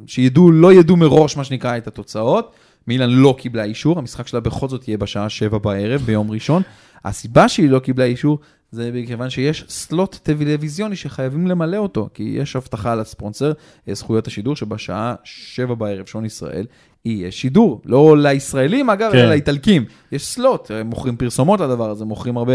שידעו, 0.06 0.52
לא 0.52 0.72
ידעו 0.72 0.96
מראש, 0.96 1.36
מה 1.36 1.44
שנקרא, 1.44 1.76
את 1.76 1.86
התוצאות. 1.86 2.54
מילאן 2.88 3.10
לא 3.10 3.34
קיבלה 3.38 3.64
אישור, 3.64 3.98
המשחק 3.98 4.26
שלה 4.26 4.40
בכל 4.40 4.68
זאת 4.68 4.88
יהיה 4.88 4.98
בשעה 4.98 5.28
שבע 5.28 5.58
בערב 5.58 6.00
ביום 6.00 6.30
ראשון. 6.30 6.62
הסיבה 7.04 7.48
שהיא 7.48 7.70
לא 7.70 7.78
קיבלה 7.78 8.04
אישור 8.04 8.38
זה 8.70 8.90
מכיוון 8.94 9.30
שיש 9.30 9.64
סלוט 9.68 10.16
טלוויזיוני 10.22 10.96
שחייבים 10.96 11.46
למלא 11.46 11.76
אותו, 11.76 12.08
כי 12.14 12.22
יש 12.22 12.56
הבטחה 12.56 12.94
לספונסר, 12.94 13.52
אה, 13.88 13.94
זכויות 13.94 14.26
השידור, 14.26 14.56
שבשעה 14.56 15.14
שבע 15.24 15.74
בערב, 15.74 16.06
שעון 16.06 16.24
ישראל, 16.24 16.66
יהיה 17.04 17.30
שידור. 17.30 17.82
לא 17.84 18.16
לישראלים 18.18 18.90
אגב, 18.90 19.12
כן. 19.12 19.18
אלא 19.18 19.28
לאיטלקים. 19.28 19.84
יש 20.12 20.26
סלוט, 20.26 20.70
הם 20.70 20.86
מוכרים 20.86 21.16
פרסומות 21.16 21.60
לדבר 21.60 21.90
הזה, 21.90 22.04
מוכרים 22.04 22.36
הרבה, 22.36 22.52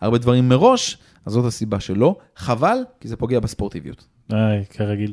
הרבה 0.00 0.18
דברים 0.18 0.48
מראש, 0.48 0.98
אז 1.26 1.32
זאת 1.32 1.44
הסיבה 1.44 1.80
שלא. 1.80 2.16
חבל, 2.36 2.78
כי 3.00 3.08
זה 3.08 3.16
פוגע 3.16 3.40
בספורטיביות. 3.40 4.04
איי, 4.32 4.64
כרגיל. 4.70 5.12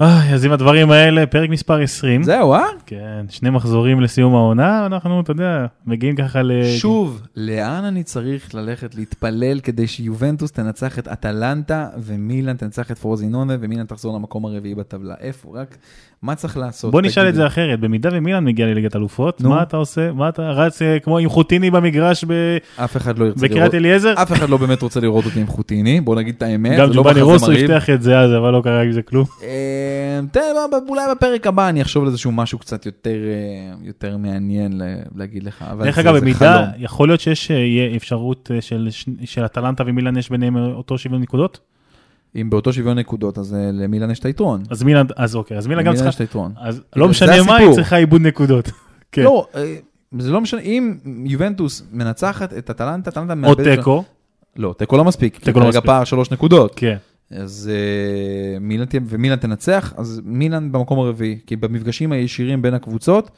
איי, 0.00 0.34
אז 0.34 0.44
עם 0.44 0.52
הדברים 0.52 0.90
האלה, 0.90 1.26
פרק 1.26 1.50
מספר 1.50 1.80
20. 1.80 2.22
זהו, 2.22 2.52
אה? 2.54 2.64
כן, 2.86 3.26
שני 3.28 3.50
מחזורים 3.50 4.00
לסיום 4.00 4.34
העונה, 4.34 4.86
אנחנו, 4.86 5.20
אתה 5.20 5.30
יודע, 5.30 5.66
מגיעים 5.86 6.16
ככה 6.16 6.42
ל... 6.42 6.52
שוב, 6.78 7.22
לאן 7.36 7.84
אני 7.84 8.02
צריך 8.02 8.54
ללכת 8.54 8.94
להתפלל 8.94 9.60
כדי 9.60 9.86
שיובנטוס 9.86 10.52
תנצח 10.52 10.98
את 10.98 11.08
אטלנטה 11.08 11.88
ומילאן 11.98 12.56
תנצח 12.56 12.90
את 12.90 12.98
פרוזינונה 12.98 13.56
ומילאן 13.60 13.86
תחזור 13.86 14.16
למקום 14.16 14.46
הרביעי 14.46 14.74
בטבלה? 14.74 15.14
איפה? 15.20 15.52
רק 15.54 15.76
מה 16.22 16.34
צריך 16.34 16.56
לעשות? 16.56 16.90
בוא 16.92 17.00
נשאל 17.02 17.28
את. 17.28 17.34
זה 17.34 17.46
אחרת, 17.46 17.80
במידה 17.80 18.08
ומילאן 18.12 18.44
מגיע 18.44 18.66
לליגת 18.66 18.96
אלופות. 18.96 19.40
מה 19.40 19.62
אתה 19.62 19.76
עושה? 19.76 20.12
מה 20.12 20.28
אתה 20.28 20.50
רץ 20.50 20.82
אה, 20.82 20.98
כמו 20.98 21.18
עם 21.18 21.28
חוטיני 21.28 21.70
במגרש 21.70 22.24
ב- 22.28 22.56
אף 22.76 22.96
אחד 22.96 23.18
לא 23.18 23.26
בקריית 23.42 23.74
אליעזר? 23.74 24.14
אף 24.22 24.32
אחד 24.32 24.48
לא 24.50 24.56
באמת 24.56 24.82
רוצה 24.82 25.00
לראות 25.00 25.24
אותי 25.24 25.40
עם 25.40 25.46
חוטיני, 25.46 26.00
בוא 26.00 26.16
נגיד 26.16 26.34
את 26.36 26.42
האמת, 26.42 26.78
גם 26.78 26.88
לא 26.88 26.94
ג'ובאני 26.94 27.20
רוסו. 27.20 27.52
הבטיח 27.52 27.90
את 27.90 28.02
זה 28.02 28.18
אז, 28.18 28.30
אבל 28.36 28.50
לא 28.50 28.60
קרה 28.64 28.82
עם 28.82 28.92
זה 28.92 29.02
כלום. 29.02 29.24
תראה, 30.32 30.44
ב- 30.72 30.88
אולי 30.88 31.02
בפרק 31.10 31.46
הבא 31.46 31.68
אני 31.68 31.82
אחשוב 31.82 32.02
על 32.02 32.08
איזשהו 32.08 32.32
משהו 32.32 32.58
קצת 32.58 32.86
יותר, 32.86 33.10
אה, 33.10 33.86
יותר 33.86 34.16
מעניין 34.16 34.80
להגיד 35.16 35.42
לך, 35.42 35.64
דרך 35.84 35.98
אגב, 35.98 36.16
במידה. 36.16 36.66
יכול 36.78 37.08
להיות 37.08 37.20
שיש 37.20 37.50
אה, 37.50 37.56
אפשרות 37.96 38.50
של 39.24 39.44
אטלנטה 39.44 39.82
ומילאן 39.86 40.16
יש 40.16 40.30
ביניהם 40.30 40.56
אותו 40.56 40.98
שוויון 40.98 41.22
נקודות? 41.22 41.60
אם 42.36 42.50
באותו 42.50 42.72
שוויון 42.72 42.98
נקודות, 42.98 43.38
אז 43.38 43.54
אה, 43.54 43.70
למילאן 43.72 44.10
יש 44.10 44.18
את 44.18 44.26
היתרון. 44.26 44.62
אז 44.70 44.82
מילאן, 44.82 45.06
אז 45.16 45.36
אוקיי, 45.36 45.58
אז 45.58 45.66
מילאן 45.66 45.84
גם 45.84 45.94
צריכה, 45.94 46.08
יש 46.08 46.14
את 46.14 46.20
היתרון. 46.20 46.52
אז 46.60 46.82
לא 46.96 47.08
משנה 47.08 47.42
מה, 47.42 47.56
היא. 47.56 47.72
צריכה 47.74 47.96
עיבוד 47.96 48.20
נקודות. 48.20 48.70
כן. 49.12 49.22
לא, 49.22 49.46
אה, 49.54 49.76
זה 50.18 50.30
לא 50.30 50.40
משנה, 50.40 50.60
אם 50.60 50.96
יובנטוס 51.24 51.82
מנצחת 51.92 52.52
את 52.52 52.70
אטלנטה, 52.70 53.10
אטלנטה 53.10 53.32
או 53.32 53.36
מאבדת... 53.36 53.78
תיקו, 53.78 54.04
לא, 54.56 54.74
תיקו 54.78 54.96
לא 54.96 55.04
מספיק, 55.04 55.34
כי 55.34 55.44
תיקו 55.44 55.60
לא 55.60 55.68
מספיק. 55.68 55.84
פער 55.84 56.04
שלוש 56.04 56.30
נקודות. 56.30 56.72
כן. 56.76 56.96
אז 57.30 57.70
אה, 57.72 58.58
מילאן 58.60 58.86
תהיה, 58.86 59.00
ומילאן 59.06 59.36
תנצח, 59.36 59.92
אז 59.96 60.20
מילאן 60.24 60.72
במקום 60.72 60.98
הרביעי, 60.98 61.38
כי 61.46 61.56
במפגשים 61.56 62.12
הישירים 62.12 62.62
בין 62.62 62.74
הקבוצות, 62.74 63.30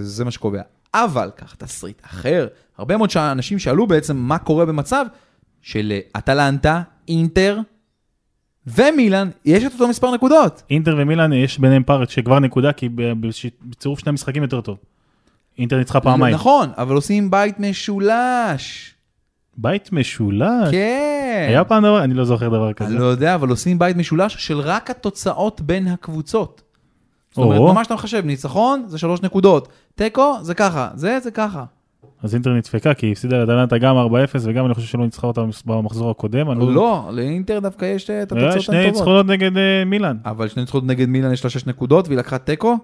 זה 0.00 0.24
מה 0.24 0.30
שקובע. 0.30 0.62
אבל, 0.94 1.30
קח 1.36 1.54
תסריט 1.54 2.02
אחר, 2.04 2.46
הרבה 2.78 2.96
מאוד 2.96 3.10
אנשים 3.16 3.58
שאלו 3.58 3.86
בעצם 3.86 4.16
מה 4.16 4.38
קורה 4.38 4.66
במצב 4.66 5.06
של 5.62 5.92
אטלנטה, 6.16 6.82
אינטר 7.08 7.58
ומילאן, 8.66 9.30
יש 9.44 9.64
את 9.64 9.72
אותו 9.72 9.88
מספר 9.88 10.14
נקודות. 10.14 10.62
אינטר 10.70 10.96
ומילאן 10.98 11.32
יש 11.32 11.58
ביניהם 11.58 11.82
פער 11.86 12.04
שכבר 12.06 12.38
נקודה, 12.38 12.72
כי 12.72 12.88
בצירוף 13.62 13.98
שני 13.98 14.10
המשחקים 14.10 14.42
יותר 14.42 14.60
טוב. 14.60 14.78
אינטר 15.58 15.78
ניצחה 15.78 16.00
פעמיים. 16.00 16.34
נכון, 16.34 16.70
אבל 16.76 16.94
עושים 16.94 17.30
בית 17.30 17.60
משולש. 17.60 18.94
בית 19.56 19.92
משולש? 19.92 20.70
כן. 20.70 21.46
היה 21.48 21.64
פעם 21.64 21.82
דבר? 21.82 22.04
אני 22.04 22.14
לא 22.14 22.24
זוכר 22.24 22.48
דבר 22.48 22.66
אני 22.66 22.74
כזה. 22.74 22.98
לא 22.98 23.04
יודע, 23.04 23.34
אבל 23.34 23.48
עושים 23.48 23.78
בית 23.78 23.96
משולש 23.96 24.36
של 24.38 24.60
רק 24.60 24.90
התוצאות 24.90 25.60
בין 25.60 25.88
הקבוצות. 25.88 26.62
זאת 27.30 27.38
אומרת, 27.38 27.58
או. 27.58 27.72
ממש 27.74 27.86
אתה 27.86 27.94
מחשב, 27.94 28.24
ניצחון 28.24 28.84
זה 28.86 28.98
שלוש 28.98 29.22
נקודות, 29.22 29.68
תיקו 29.94 30.34
זה 30.42 30.54
ככה, 30.54 30.88
זה 30.94 31.20
זה 31.20 31.30
ככה. 31.30 31.64
אז 32.22 32.34
אינטר 32.34 32.54
נדפקה, 32.54 32.94
כי 32.94 33.06
היא 33.06 33.12
הפסידה 33.12 33.38
לאטלנטה 33.38 33.78
גם 33.78 33.96
4-0, 33.96 34.00
וגם 34.42 34.66
אני 34.66 34.74
חושב 34.74 34.86
שלא 34.86 35.04
ניצחה 35.04 35.26
אותה 35.26 35.42
במחזור 35.66 36.10
הקודם. 36.10 36.50
אני 36.50 36.74
לא, 36.74 37.10
לאינטר 37.12 37.58
דווקא 37.58 37.84
יש 37.84 38.10
אה, 38.10 38.22
את 38.22 38.32
היה 38.32 38.44
התוצאות 38.44 38.64
שני 38.64 38.76
הטובות. 38.76 38.94
ניצחונות 38.94 39.26
נגד 39.26 39.56
אה, 39.56 39.84
מילאן. 39.86 40.16
אבל 40.24 40.48
שני 40.48 40.62
ניצחונות 40.62 40.86
נגד 40.86 41.08
מילאן 41.08 41.32
יש 41.32 41.44
לה 41.44 41.50
שש 41.50 41.66
נקודות, 41.66 42.08
והיא 42.08 42.18
לקחה 42.18 42.38
תיקו 42.38 42.78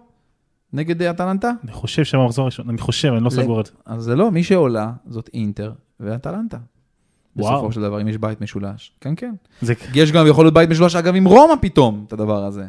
נגד 0.72 1.03
אה, 1.03 1.11
אטלנטה? 1.11 1.51
אני 1.64 1.72
חושב 1.72 2.05
שבמחזור 2.05 2.43
הראשון, 2.43 2.68
אני 2.68 2.78
חושב, 2.78 3.12
אני 3.12 3.24
לא 3.24 3.30
סגור 3.30 3.59
על 3.59 3.64
זה. 3.64 3.72
אז 3.86 4.03
זה 4.03 4.16
לא, 4.16 4.30
מי 4.30 4.43
שעולה 4.43 4.93
זאת 5.07 5.30
אינטר 5.34 5.72
ואטלנטה. 6.01 6.59
בסופו 7.36 7.72
של 7.72 7.80
דבר, 7.80 8.01
אם 8.03 8.09
יש 8.09 8.16
בית 8.16 8.41
משולש. 8.41 8.93
כן, 9.01 9.14
כן. 9.16 9.34
זה 9.61 9.74
יש 9.95 10.12
גם, 10.12 10.26
יכול 10.26 10.45
להיות 10.45 10.55
בית 10.55 10.70
משולש, 10.70 10.97
אגב, 10.97 11.14
עם 11.14 11.24
רומא 11.24 11.55
פתאום, 11.61 12.05
את 12.09 12.12
הדבר 12.12 12.45
הזה. 12.45 12.66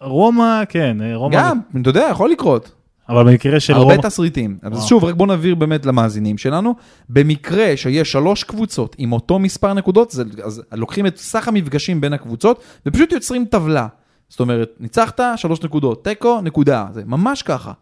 רומא, 0.00 0.62
כן, 0.68 1.00
אה, 1.00 1.16
רומא. 1.16 1.36
גם, 1.36 1.60
אתה 1.80 1.90
יודע, 1.90 2.08
יכול 2.10 2.30
לקרות. 2.30 2.79
אבל 3.10 3.24
במקרה 3.30 3.60
של 3.60 3.72
הרבה 3.74 3.94
רומא, 3.94 4.02
תסריטים. 4.06 4.58
אז 4.62 4.72
וואו. 4.72 4.86
שוב, 4.88 5.04
רק 5.04 5.14
בוא 5.14 5.26
נבהיר 5.26 5.54
באמת 5.54 5.86
למאזינים 5.86 6.38
שלנו, 6.38 6.74
במקרה 7.08 7.76
שיש 7.76 8.12
שלוש 8.12 8.44
קבוצות 8.44 8.96
עם 8.98 9.12
אותו 9.12 9.38
מספר 9.38 9.72
נקודות, 9.74 10.10
זה, 10.10 10.22
אז 10.44 10.62
לוקחים 10.72 11.06
את 11.06 11.16
סך 11.16 11.48
המפגשים 11.48 12.00
בין 12.00 12.12
הקבוצות, 12.12 12.62
ופשוט 12.86 13.12
יוצרים 13.12 13.44
טבלה. 13.44 13.86
זאת 14.28 14.40
אומרת, 14.40 14.70
ניצחת, 14.80 15.20
שלוש 15.36 15.62
נקודות, 15.62 16.04
תיקו, 16.04 16.40
נקודה. 16.40 16.86
זה 16.92 17.02
ממש 17.06 17.42
ככה. 17.42 17.72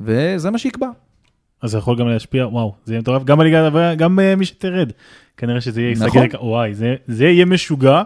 וזה 0.00 0.50
מה 0.50 0.58
שיקבע. 0.58 0.88
אז 1.62 1.70
זה 1.70 1.78
יכול 1.78 1.98
גם 1.98 2.08
להשפיע, 2.08 2.46
וואו, 2.46 2.74
זה 2.84 2.92
יהיה 2.92 3.00
מטורף, 3.00 3.24
גם 3.24 3.38
בליגה, 3.38 3.68
גם 3.94 4.20
אה, 4.20 4.36
מי 4.36 4.44
שתרד. 4.44 4.92
כנראה 5.36 5.60
שזה 5.60 5.80
יהיה 5.80 5.94
נכון. 6.06 6.22
ייסגר, 6.22 6.44
וואי, 6.44 6.74
זה- 6.74 6.94
זה 7.06 7.24
יהיה 7.24 7.44
משוגע. 7.44 8.02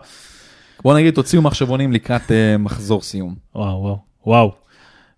בוא 0.83 0.95
נגיד, 0.95 1.15
תוציאו 1.15 1.43
מחשבונים 1.43 1.93
לקראת 1.93 2.23
uh, 2.29 2.33
מחזור 2.59 3.03
סיום. 3.03 3.35
וואו, 3.55 3.81
וואו, 3.83 3.99
וואו. 4.27 4.53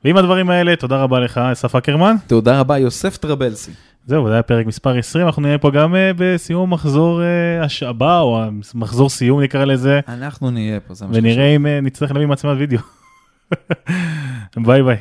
ועם 0.07 0.16
הדברים 0.16 0.50
האלה, 0.50 0.76
תודה 0.76 0.96
רבה 0.96 1.20
לך, 1.20 1.38
אסף 1.38 1.74
אקרמן. 1.74 2.16
תודה 2.26 2.61
רבה, 2.61 2.78
יוסף 2.78 3.16
טרבלסי. 3.16 3.70
זהו, 4.07 4.28
זה 4.28 4.32
היה 4.32 4.42
פרק 4.42 4.66
מספר 4.66 4.98
20, 4.98 5.26
אנחנו 5.26 5.42
נהיה 5.42 5.59
פה 5.59 5.70
גם 5.70 5.94
אה, 5.94 6.11
בסיום 6.16 6.72
מחזור 6.72 7.22
אה, 7.22 7.64
השבע, 7.64 8.20
או 8.20 8.44
מחזור 8.74 9.11
סיום 9.11 9.40
נקרא 9.40 9.64
לזה, 9.64 10.00
אנחנו 10.09 10.50
נהיה 10.50 10.80
פה, 10.80 10.94
זה 10.94 11.07
מה 11.07 11.14
שחשוב. 11.14 11.24
ונראה 11.24 11.57
אם 11.57 11.66
אה, 11.66 11.80
נצטרך 11.80 12.12
להביא 12.12 12.26
מצלמת 12.26 12.57
וידאו. 12.59 12.78
ביי 14.66 14.82
ביי. 14.82 14.96